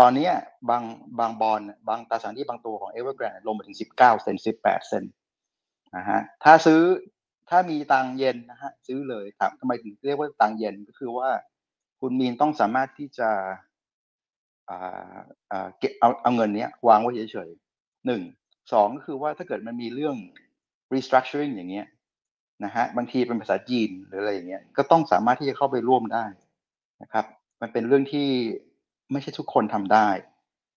[0.00, 0.32] ตอนเนี้ย
[0.70, 0.82] บาง
[1.18, 5.04] บางบอลบางตราสารหนี้บางตัวของ Evergrande ลงมาถึง19เก้าเซน18เซน
[5.96, 6.82] นะฮะถ้าซื้อ
[7.50, 11.28] ถ้ามีตังเย็นนะฮะซื้อเลยถามทำไมถึงเรียกว่าตังเย็นก็คือว่า
[12.00, 13.30] คุณมีนต้องสามารถที่จะ
[14.70, 15.16] อ่า
[15.50, 18.22] อ่าเก็บเอาเอาเงินเนี้ยวางไว้เฉยๆหนึ่ง
[18.72, 20.16] สองก็คือว่าถ้าเกิดมันมีเรื่อง
[20.92, 21.86] restructuring อย่างเงี้ย
[22.64, 26.24] นะฮะบางทีเป็นภาษาจีนหรืออะไรอย่างเงี้ยก็ต้องสามารถที่จะเข้าไปร่วมได้
[27.04, 27.26] นะครับ
[27.60, 28.28] มันเป็นเรื่องที่
[29.12, 30.08] ไม่ใช่ทุกคนทำได้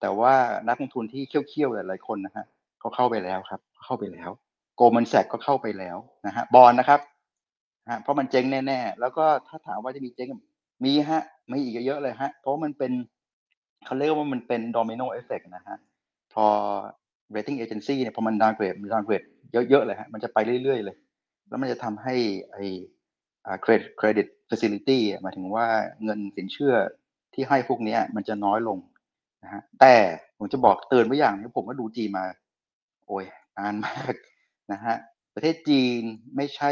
[0.01, 0.33] แต่ว่า
[0.67, 2.45] นักลงทุนที่เขี้ยวๆหลายๆคนนะฮะ
[2.79, 4.29] เขาเข้าไปแล้วครับ เข้าไปแล้ว
[4.75, 5.97] โกลมันแซกก็เข้าไปแล้ว
[6.27, 6.99] นะฮะบอลนะครับ
[7.89, 10.29] ฮะเพราะมันเจ๊งแน่ๆ แล้วก็ถ้าถามว่าจะมีเจ๊ง
[10.85, 12.91] มีฮะมีอีกเยอะเลยฮะ เพราะมันเป็น
[13.85, 15.77] เขาเรียกว่ามันเป็น domino effect นะฮะ
[16.33, 16.45] พอ
[17.35, 19.25] rating agency เนี่ยพอมัน downgrade มัน downgrade
[19.69, 20.95] เยอะๆเลยฮะมันจะไปเรื่อยๆเลย
[21.49, 22.15] แล้วมันจะทำให้
[22.51, 22.57] ไอ
[23.45, 25.67] อ่า credit credit facility หมายถึงว่า
[26.03, 26.75] เงินสินเชื่อ
[27.33, 28.77] ที่ให้พวกนี้มันจะน้อยลง
[29.43, 29.95] นะฮะแต่
[30.37, 32.23] ผมจะบอกเตือนไว้อย่างนึงผมก็ดูจีมา
[33.07, 33.25] โอ้ย
[33.57, 34.13] นานมาก
[34.71, 34.95] นะฮะ
[35.35, 36.01] ประเทศจีน
[36.35, 36.71] ไม่ใช่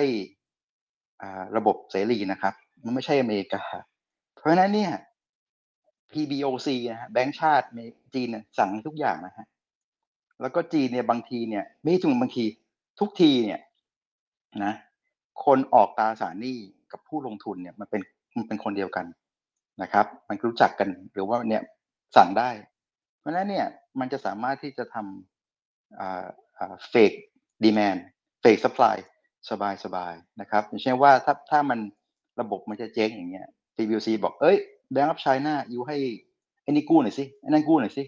[1.21, 2.53] อ่าระบบเสรีนะครับ
[2.83, 3.63] มันไม่ใช่อเมริกา
[4.35, 4.91] เพราะฉะนั้นเนี่ย
[6.11, 7.67] PBOC นะฮะแบงก์ชาติ
[8.13, 8.27] จีน
[8.57, 9.45] สั่งทุกอย่างนะฮะ
[10.41, 12.45] แล้วก็จีนเนี่ยบางทีเนี่ยไม่ใช่บางที
[12.99, 13.61] ทุกทีเนี่ย
[14.63, 14.73] นะ
[15.45, 16.59] คนออกตราสารหนี้
[16.95, 18.01] กับผู้ลงทุนเนี่ยมันเป็น
[18.37, 19.05] มันเป็นคนเดียวกัน
[19.81, 21.63] นะครับ มันรู้จักกันหรือว่าเนี่ย
[22.17, 22.49] สั่งได้
[23.19, 23.67] เพราะฉะนั้นเนี่ย
[23.99, 26.25] มันจะสามารถที่จะทำอ่า
[26.57, 27.17] อ่า fake
[27.63, 27.99] demand
[28.43, 28.95] fake supply
[29.49, 31.79] สบายสบายนะครับอย่างเช่นว่าถ้าถ้ามัน
[32.41, 34.57] ระบบมันจะเจ๊งอย่างเงี้ย PBC บอกเอ้ย
[34.91, 35.97] แบงก์อัพไชน่ายูให้
[36.63, 38.03] ไอ้นี่กู้หน่อยสิไอ้นั่นกู้หน่อยสิ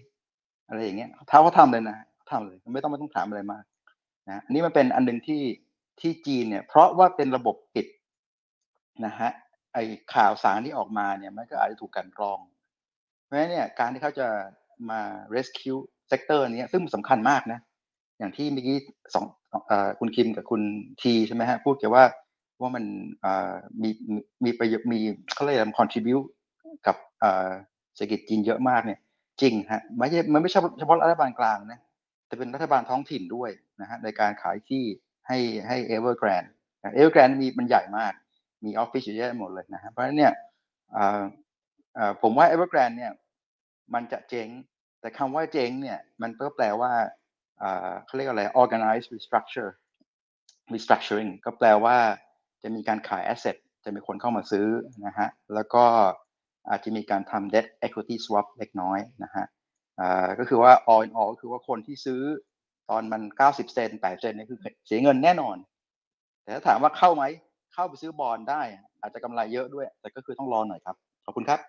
[0.68, 1.96] อะไรอย่างเงี้ยถ้าเขาทำเลยนะ
[2.30, 3.64] ทำเลยไม่ต้องไม่ต้องถามอะไรมาก
[4.28, 5.42] นะอันนี้มันเป็นอันหนึ่งที่
[6.00, 7.86] ที่จีนเนี่ย เพราะว่าเป็นระบบปิด
[9.06, 9.30] นะฮะ
[9.74, 9.78] ไอ
[10.14, 12.38] ข่าวสารที่ออกมาเนี่ยมันก็อาจจะถูกกันกรอง
[13.24, 14.28] เพราะฉะนั้นเนี่ยการที่เขาจะ
[14.90, 15.00] มา
[15.34, 15.80] rescue
[16.10, 17.60] sector นี้ซึ่งสำคัญมากนะ
[18.18, 18.76] อย่างที่เมื่อกี้
[19.14, 19.24] สอง
[20.00, 20.62] คุณคิมกับคุณ
[21.02, 22.04] ทีใช่ไหมฮะพูดเกี่ยวว่า
[22.60, 22.84] ว่ามัน
[23.82, 25.00] มีมีมีประโยชน์มี
[25.34, 26.26] เขาเรียกอะไร contribute
[26.86, 26.96] กับ
[27.96, 28.98] เศรษฐกิจจีนเยอะมากเนี่ย
[29.40, 31.80] จริงฮะไม่ใช่มันไม่ใช่เฉพาะรัฐบาลกลางนะ
[32.26, 33.50] แต่เป็นรัฐบาลท้องถิ่นด้วย
[33.80, 34.82] นะฮะในการขายที่
[35.26, 35.38] ให้
[35.68, 36.50] ให้ Evergrande
[36.82, 38.12] นะ Evergrande มีมันใหญ่มาก
[38.64, 40.32] มีออฟฟิศเยอะแยะหมดเลยนะฮะเพราะฉะนั้นเนี่ย
[42.22, 43.12] ผมว่า Evergrande เนี่ย
[43.94, 44.48] มันจะเจ๊ง
[45.00, 46.92] แต่คำว่าเจ๊งเนี่ยมันก็แปลว่า
[48.04, 49.70] เขาเรียกอะไร organized restructure
[50.72, 51.96] restructuring ก็แปลว่า
[52.62, 54.66] จะมีการขาย asset จะมีคนเข้ามาซื้อ
[55.06, 55.84] นะฮะแล้วก็
[56.68, 59.44] อาจจะมีการทำ debt equity swap เล็กน้อยนะฮะ
[60.38, 62.22] ก็คือว่า all in all ก็คือว่าคนที่ซื้อ
[62.90, 65.56] ตอนมัน 90 เซน8เซนเนี่ยคือเสียเงินแน่นอน
[66.42, 67.24] แต่ถ้าถามว่าเข้าไหม
[67.78, 68.62] เข้าไปซื้อบอลได้
[69.00, 70.96] อาจจะกำไรเยอะด้วย แต่ก็คือต้องรอหน่อยครับ
[71.26, 71.60] ขอบคุณครับ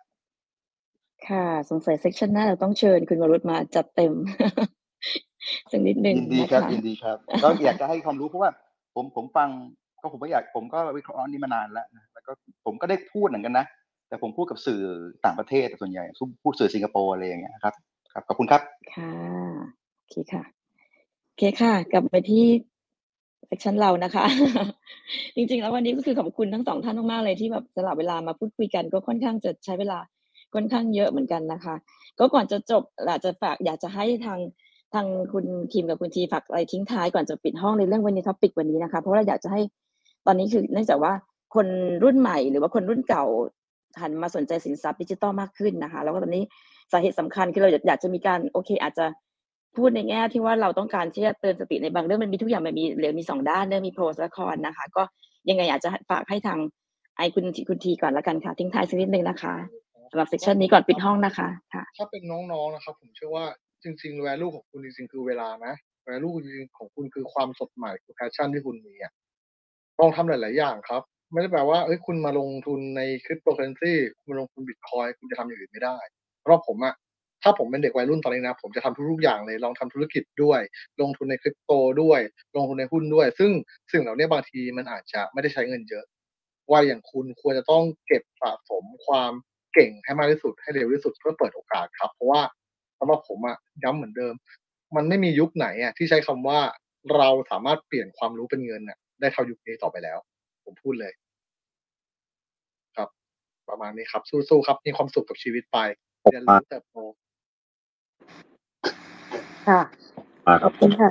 [1.27, 4.13] ค่ะ สงสัยเซสชันหน้าเราต้องเชิญคุณวรุษมาจัดเต็ม
[5.71, 8.51] สักนิดหนึ่งยินดีนะครับคะยินดีครับ ก็อยากจะให้ความรู้เพราะว่า
[8.95, 9.49] ผมผมฟัง
[10.01, 12.31] ก็ผมก็อยากผมก็วิเคราะห์นี่มานานแล้วนะแล้วก็
[12.65, 13.65] ผมก็ได้พูดเหมือนกันนะ
[14.09, 14.81] แต่ผมพูดกับสื่อ
[15.25, 16.03] ต่างประเทศส่วนใหญ่
[16.43, 17.73] พูดสื่อสิงคโปร์อะไรอย่างเงี้ยครับ
[18.13, 18.61] ครับขอบคุณครับ
[18.95, 19.13] ค่ะ
[19.97, 20.43] โอเคค่ะ
[21.25, 22.45] โอเคค่ะ กลับไปที่
[23.47, 24.25] เซสชันเรานะคะ
[25.35, 29.99] จริงๆ แล้ววันนี้ก็คือขอบคุณทั้งสองท่านมากๆเลยที่แบบสละเวลามาพูดคุยกันก็ค่อนข้างจะใช้เวลา
[30.53, 31.75] ค่อนข้างเยอะเหมือนกันนะคะ
[32.19, 34.39] ก็ก่อนจะจบอยากจะฝากอยากจะให้ทาง
[34.93, 39.61] ทางคุณคิมกับคุณทีฝากอะไรทิ้งท้ายก่อนจะปิดห้องในเรื่องวันนี้ topic วันนี้นะคะ เพราะเราอยากจะให้
[40.25, 41.13] ตอนนี้คือเนื่องจากว่า
[41.55, 41.67] คน
[42.03, 43.23] รุ่นใหม่หรือว่าคนรุ่นเก่า
[44.01, 46.43] หันมาสนใจสินทรัพย์ดิจิตอลมากขึ้นนะคะ แล้วก็ตอนนี้
[46.91, 49.05] สาเหตุสำคัญคือเราอยากจะมีการโอเค อาจจะ
[49.75, 55.03] พูดในแง่ที่ว่าเราต้องการที่จะเตือนสติในบางเรื่องมันมีทุกอย่างมันมีเหลือมีสองด้านเรื่องมี pro และ con นะคะ ก็
[55.49, 56.59] ยังไงอยากจะฝากให้ทาง
[57.17, 59.55] ไอคุณคุณทีก่อนละกันค่ะ ทิ้งท้ายสักนิดนึงนะคะ
[60.11, 63.45] สำหรับเซสชันนี้ก่อนปิดห้องนะคะค่ะถ้าเป็นน้องๆนะครับ ผมเชื่อว่า
[63.83, 65.73] จริงๆ value ของคุณจริงๆคือเวลานะ
[66.07, 69.13] value จริงๆของคุณคือความสดใหม่คือ passion ที่คุณมีอะ
[69.99, 71.01] ลองทำหลาย ๆ อย่างครับ
[71.33, 75.97] ไม่ได้แปลว่าเอ้ยคุณมาลงทุนในคริปโตเคอเรนซีคุณมาลงทุนบิตคอยคุณจะทำอย่างอื่นไม่ได้
[76.41, 76.93] เพราะผมอะ
[77.43, 80.61] ถ้าผมเป็นเด็กวัยรุ่นตอนนี้นะ ผมจะทำทุกๆอย่างเลยลองทำธุรกิจด้วย
[81.01, 81.71] ลงทุนในคริปโต
[82.01, 82.19] ด้วย
[82.55, 83.51] ลงทุนในหุ้นด้วย ซึ่ง
[83.91, 86.05] สิ่งเหล่านี้บางทีมันอาจจะไม่ได้ใช้เงินเยอะ
[86.71, 89.31] วัยอย่างคุณควรจะต้องเก็บสะสมความ
[89.73, 92.41] เก่งให้มากที่สุดให้เร็วที่สุดเพื่อเปิดโอกาสครับ เพราะว่า
[92.99, 94.33] สำหรับผมอะย้ำเหมือนเดิม
[94.95, 96.59] มันไม่มียุคไหนอะที่ใช้คำว่า
[97.15, 100.17] เราสามารถเปลี่ยนความรู้เป็นเงินอะได้เท่ายุคนี้ต่อไปแล้ว
[100.65, 101.13] ผมพูดเลย
[102.97, 103.09] ครับ
[103.69, 105.77] ประมาณนี้ครับ สู้ๆครับ มีความสุขกับชีวิตไป
[106.29, 106.97] เรียนรู้เติบโต
[109.69, 109.81] ค่ะ
[110.47, 111.09] อ่าขอบคุณค่ะ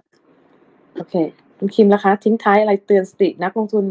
[0.97, 1.15] โอเค
[1.59, 3.85] คุณคิมนะคะ ทิ้งท้ายอะไรเตือนสตินักลงทุน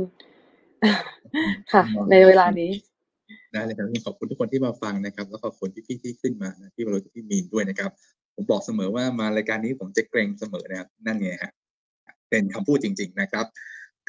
[1.74, 2.72] ค่ะ ในเวลานี้
[3.52, 7.92] ได้เลยครับขอบคุณทุกคนที่มาฟังนะครับ แล้วก็ขอบคุณพี่ๆที่ขึ้นมานะพี่วรวุฒิพี่มีนด้วยนะครับ
[8.36, 11.52] ผมบอกเสมอว่ามารายการนี้ผมจะเกรงเสมอนะครับนั่นไงฮะ
[12.30, 13.46] เป็นคำพูดจริง ๆนะครับ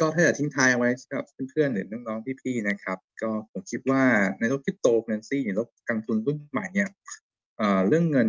[0.00, 4.02] ก็ถ้าจะทิ้งท้ายเอาไว้กับเพื่อนๆหรือน้องๆพี่ๆนะครับ ก็ผมคิดว่า
[4.38, 6.88] ในโลกคริปโตเคอเรนซีหรือโลกการลงทุนรุ่นใหม่เนี่ย
[7.56, 8.28] เอ่อเรื่องเงิน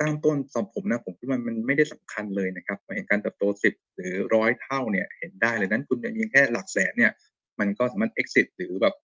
[0.00, 7.12] ตั้งต้นสำหรับผมนะผมคิดว่ามันไม่ได้สำคัญเลยนะครับเห็นการเติบโตสิบหรือร้อยเท่าเนี่ยเห็นได้เลยนั้นคุณมีแค่หลักแสนเนี่ย
[7.60, 8.94] มันก็สามารถ exit หรือแบบ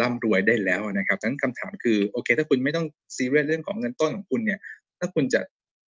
[0.00, 4.58] ร่ำรวยได้แล้วนะครับดังนั้นคำถามคือโอเค ถ้าคุณไม่ต้องซีเรียสเรื่องของเงินต้นของคุณเนี่ย
[4.98, 5.40] ถ้าคุณจะ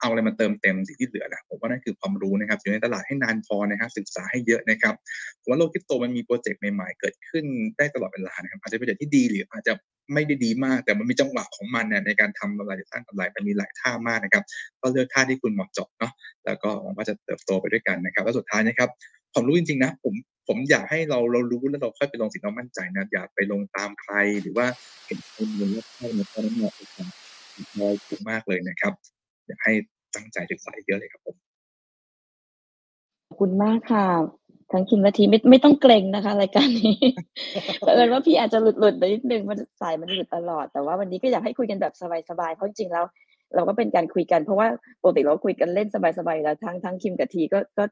[0.01, 4.95] เอาอะไรมาเติมเต็มสิ่งที่เหลือนะผมว่านั่นคือความรู้นะครับอยู่ในตลาดให้นานพอนะครับศึกษาให้เยอะนะครับ
[5.41, 7.45] ผมว่าโลกคริปโตมันมีโปรเจกต์ใหม่ๆเกิดขึ้น
[7.77, 9.73] ได้ตลอดเวลานะครับอาจจะเป็นโปรเจกต์ที่ดีหรืออาจจะ
[10.13, 14.45] ไม่ได้ดีมาก แต่มันมีจังหวะของมันเนี่ยในการทำกำไรสร้างกำไรมันมีหลายท่ามากนะครับ
[14.81, 16.13] ก็เลือกท่าที่คุณเหมาะเจาะเนาะ
[16.47, 18.91] แล้วก็หวังว่าจะเติบโตไปด้วยกันนะครับแล้วสุดท้ายนะครับ
[19.33, 20.15] ความรู้จริงๆนะผม
[20.49, 24.67] ผมอยากให้เราเรารู้แล้วเราค่อยไปลงสิ่งเรามั่นใจนะอย่าไปลงตามใครหรือว่า
[25.07, 27.09] เห็นคนหนึ่งแล้วเข้ามาตอนนั้นเนี่ยเป็นความ
[28.09, 28.93] ถูกมากเลยนะครับ
[29.47, 29.73] อยากให้
[30.15, 31.37] ตั้งใจศึกษาเยอะเลยครับผม
[33.27, 34.07] ขอบคุณมากค่ะ
[34.73, 36.97] ทั้งคิมและทีไม่ไม่ต้องเกรงนะคะรายการนี้
[37.81, 41.95] เผอิญว่าพี่อาจจะหลุดหลุดไปนิดนึงมันสายมันหลุดตลอด แต่ว่าวันนี้ก็อยากให้คุยกันแบบ
[42.31, 43.05] สบายๆเพราะจริงๆแล้ว
[43.55, 44.69] เราก็เป็นการคุยกันเพราะว่า
[45.03, 45.89] ปกติเราคุยกันเล่น
[46.19, 47.85] สบายๆอยู่แล้วทั้งทั้งคิมกับทีก็ก็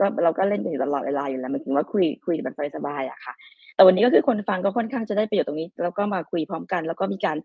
[0.00, 3.34] ก็เราก็เล่นกันอยู่ตลอดเวลาอยู่แล้วมันถึงว่าคุยคุยแบบสบายๆอะค่ะ
[3.74, 7.36] แต่วันนี้ก็คือคนฟังก็ค่อนข้างจะได้ประโยชน์ตรงนี้ แล้วก็มาคุยพร้อมกัน แล้วก็มีการ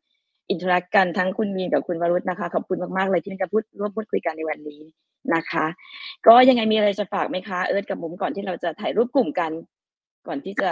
[0.51, 4.81] interact กันทั้งคุณมีนกับคุณวรุษนะคะ ขอบคุณมากๆเลยที่มาพูดร่วมพูดคุยกันในวันนี้
[5.35, 5.65] นะคะ
[6.27, 9.51] ก็ยังไงมีอะไรจะฝากไหมคะ เอิร์ธกับมุมก่อนที่เราจะถ่ายรูปกลุ่มกัน
[10.27, 10.69] ก่อนที่จะ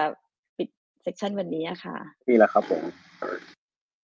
[0.58, 0.70] ปิด
[1.02, 1.96] เซสชันวันนี้อะค่ะ
[2.28, 2.84] นี่แหละครับผม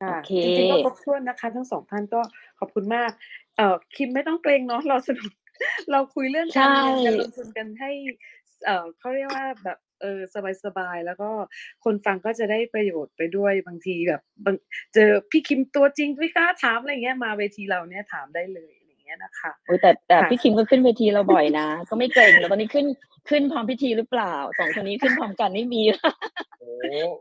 [0.01, 2.21] ค่ะโอเคจริงๆก็ครบถ้วนนะคะ ทั้งสองท่านก็
[2.59, 3.11] ขอบคุณมาก
[3.57, 5.31] เอ่อคิมไม่ต้องเกรงเนาะเราสนุก
[5.91, 7.91] เราคุยเรื่องการเงินใช่การลงทุนกันให้
[8.65, 10.19] เอ่อเขาเรียกว่าแบบ เออ
[10.65, 11.29] สบายๆ แล้วก็
[11.83, 14.55] คนฟังก็จะได้ประโยชน์ไปด้วยบางทีแบบบาง
[14.93, 22.85] เจอพี่คิมตัวจริงไม่กล้าถามอะไรเงี้ยมาเวทีเราเนี่ยถามได้เลยอะไรเงี้ยนะคะโอ้ยแต่แต่ค่ะพี่คิมก็ขึ้นเวทีเราบ่อยนะ ก็ไม่เกรงแล้วตอนนี้ขึ้น
[23.29, 25.81] ขึ้นพร้อมพิธีหรือเปล่าสองคนนี้ขึ้นพร้อมกันไม่มี
[26.59, 26.71] โอ้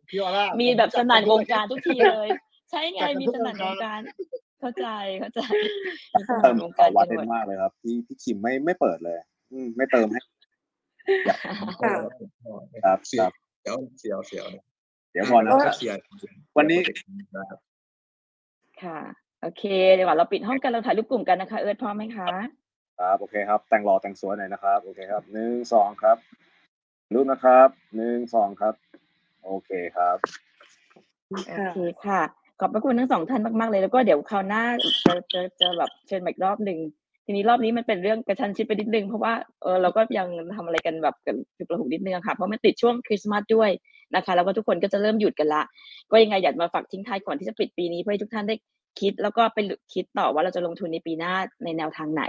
[0.09, 2.29] พี่ออร่ามีมีแบบสนั่นวงการทุกทีเลย
[2.71, 4.03] ใช่ไงจัดกันมีทุกสนั่นววงงกาการร
[4.61, 4.87] เข้าใจ
[5.21, 5.41] เข้าใจ
[6.15, 9.17] มีสเตินั่นมวงต่กาอรวักันนเต็หมมดมากเลยครับ พี่พี่คิมไม่ไม่เปิดเลย
[9.53, 10.21] อืมไม่เติมให้
[11.85, 11.95] ค่ะ
[12.85, 13.33] ครับเสีคยรับ
[13.63, 14.47] เดี๋ยวเสียวเสียว
[15.13, 15.99] เดี๋ยวก่อนนะก็ครับเคลียร์
[16.57, 16.81] วันนี้
[17.37, 17.61] นะครับ
[18.83, 18.99] ค่ะ
[19.43, 19.65] โอเค
[19.95, 22.27] เดี๋ยวก่อนเราปิดห้องกันเราถ่ายรูปกลุ่มกันนะคะ เอิร์ธพร้อมไหมคะ
[23.01, 26.17] ครับโอเคครับ แต่งรอแต่งสวยหน่อยนะครับ โอเคครับหนึ่งสองครับ
[27.15, 28.75] รูปนะครับหนึ่งสองครับ
[29.45, 30.17] โอเคครับ
[31.29, 32.21] โอเคค่ะ
[32.61, 34.63] ขอบพระคุณทั้งสองท่านมาก ๆ เลยแล้วก็เดี๋ยวคราวหน้า
[35.05, 36.79] จะจะจะแบบเชิญมาอีกรอบหนึ่ง
[37.25, 39.33] ทีนี้รอบนี้มันเป็นเรื่องกระชันชิดไปนิดนึงเพราะว่า
[39.63, 40.27] เออเราก็ยัง
[40.57, 43.71] ทำอะไรกันแบบกันฉุกระหุกนิดนึงค่ะเพราะมันติดช่วงคริสต์มาสด้วย
[44.15, 45.63] นะคะ แล้วก็ทุกคนก็จะเริ่มหยุดกันละ
[46.11, 48.57] ก็ยังไงอยากมาฝากทิ้งท้ายก่อนที่จะปิดปีนี้เพื่อให้ทุกท่านได้
[49.01, 49.59] คิดแล้วก็ไป
[49.95, 51.35] คิดต่อว่าเราจะลงทุนในปีหน้า
[51.65, 52.25] ในแนวทางไหน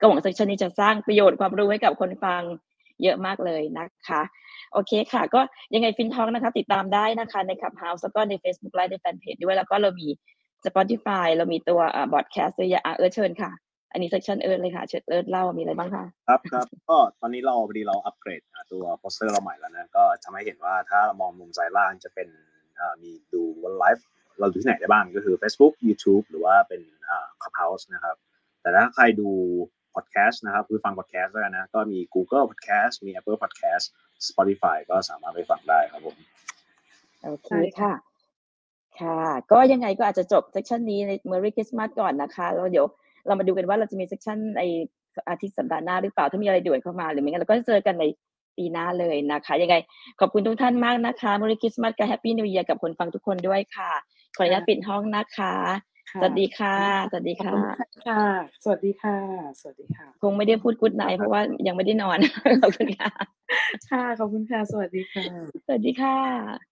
[0.00, 2.42] ก็หวัง session นี้จะสร้างประโยชน์ความรู้ให้กับคนฟัง
[3.02, 4.22] เยอะมากเลยนะคะ
[4.72, 5.40] โอเคค่ะ ก็
[5.74, 10.08] ยังไง FinTalk นะคะ ติดตามได้นะคะใน Clubhouse แล้วก็ใน Facebook ไลฟ์ในแฟนเพจด้วยแล้วก็เรามี
[10.64, 11.80] Spotify เรามีตัว
[12.12, 13.50] พอดแคสต์ด้วยอะเอิร์ธเชิญค่ะ
[13.92, 22.28] อันนี้ session เอิร์ธเลยค่ะ เชิญเอิร์ธเล่ามีอะไรบ้างคะครับครับก็ตอนนี้เราพอดีเราอัปเกรดอ่าตัวโปสเตอร์เราใหม่แล้วนะก็ทำให้เห็นว่าถ้ามองมุมซ้ายล่างจะเป็น
[22.78, 24.06] อ่ามีดู on live
[24.38, 28.16] เราดูที่ไหนได้บ้างก็คือ Facebook YouTube หรือว่าเป็นอ่า Clubhouse นะครับ
[28.62, 29.30] แต่ถ้าใครดู
[29.94, 33.84] พอดแคสต์นะครับคือฟังพอดแคสต์แล้วกันนะ ก็มี Google Podcast มี Apple Podcast
[34.28, 36.16] Spotify ก็สามารถไปฟังได้ครับผม
[37.24, 37.92] โอเคใช่ค่ะ
[39.00, 42.86] ค่ะ ค่ะ ก็ยังไงก็อาจจะจบ session นี้ใน Merry Christmas ก่อนนะคะ แล้วเดี๋ยว
[43.26, 44.62] เรามาดูกันว่าเราจะมีเซสชันใน
[45.28, 48.04] อาทิตย์สัปดาห์หน้าหรือเปล่าถ้ามีอะไรด่วนเข้ามาหรือไม่งั้นเราก็จะเจอกันใน
[48.56, 49.76] ปีหน้าเลยนะคะ ยังไง
[50.20, 53.92] ขอบคุณทุกท่านมากนะคะ Merry Christmas กับ Happy New Year กับคนฟังทุกคนด้วยค่ะ
[54.36, 55.54] ขออนุญาตปิดห้องนะคะ
[56.10, 56.76] ค่ะสวัสดีค่ะ
[57.10, 58.24] สวัสดีขอบค่ะคุณค่ะ
[58.64, 59.16] สวัสดีค่ะ
[59.60, 62.18] สวัสดีค่ะ คงไม่ได้พูด Good Night เพราะว่ายังไม่ได้นอน
[62.62, 63.10] ขอบคุณค่ะ
[63.90, 65.26] ค่ะ ขอบคุณค่ะ สวัสดีค่ะ
[65.66, 66.67] สวัสดีค่ะ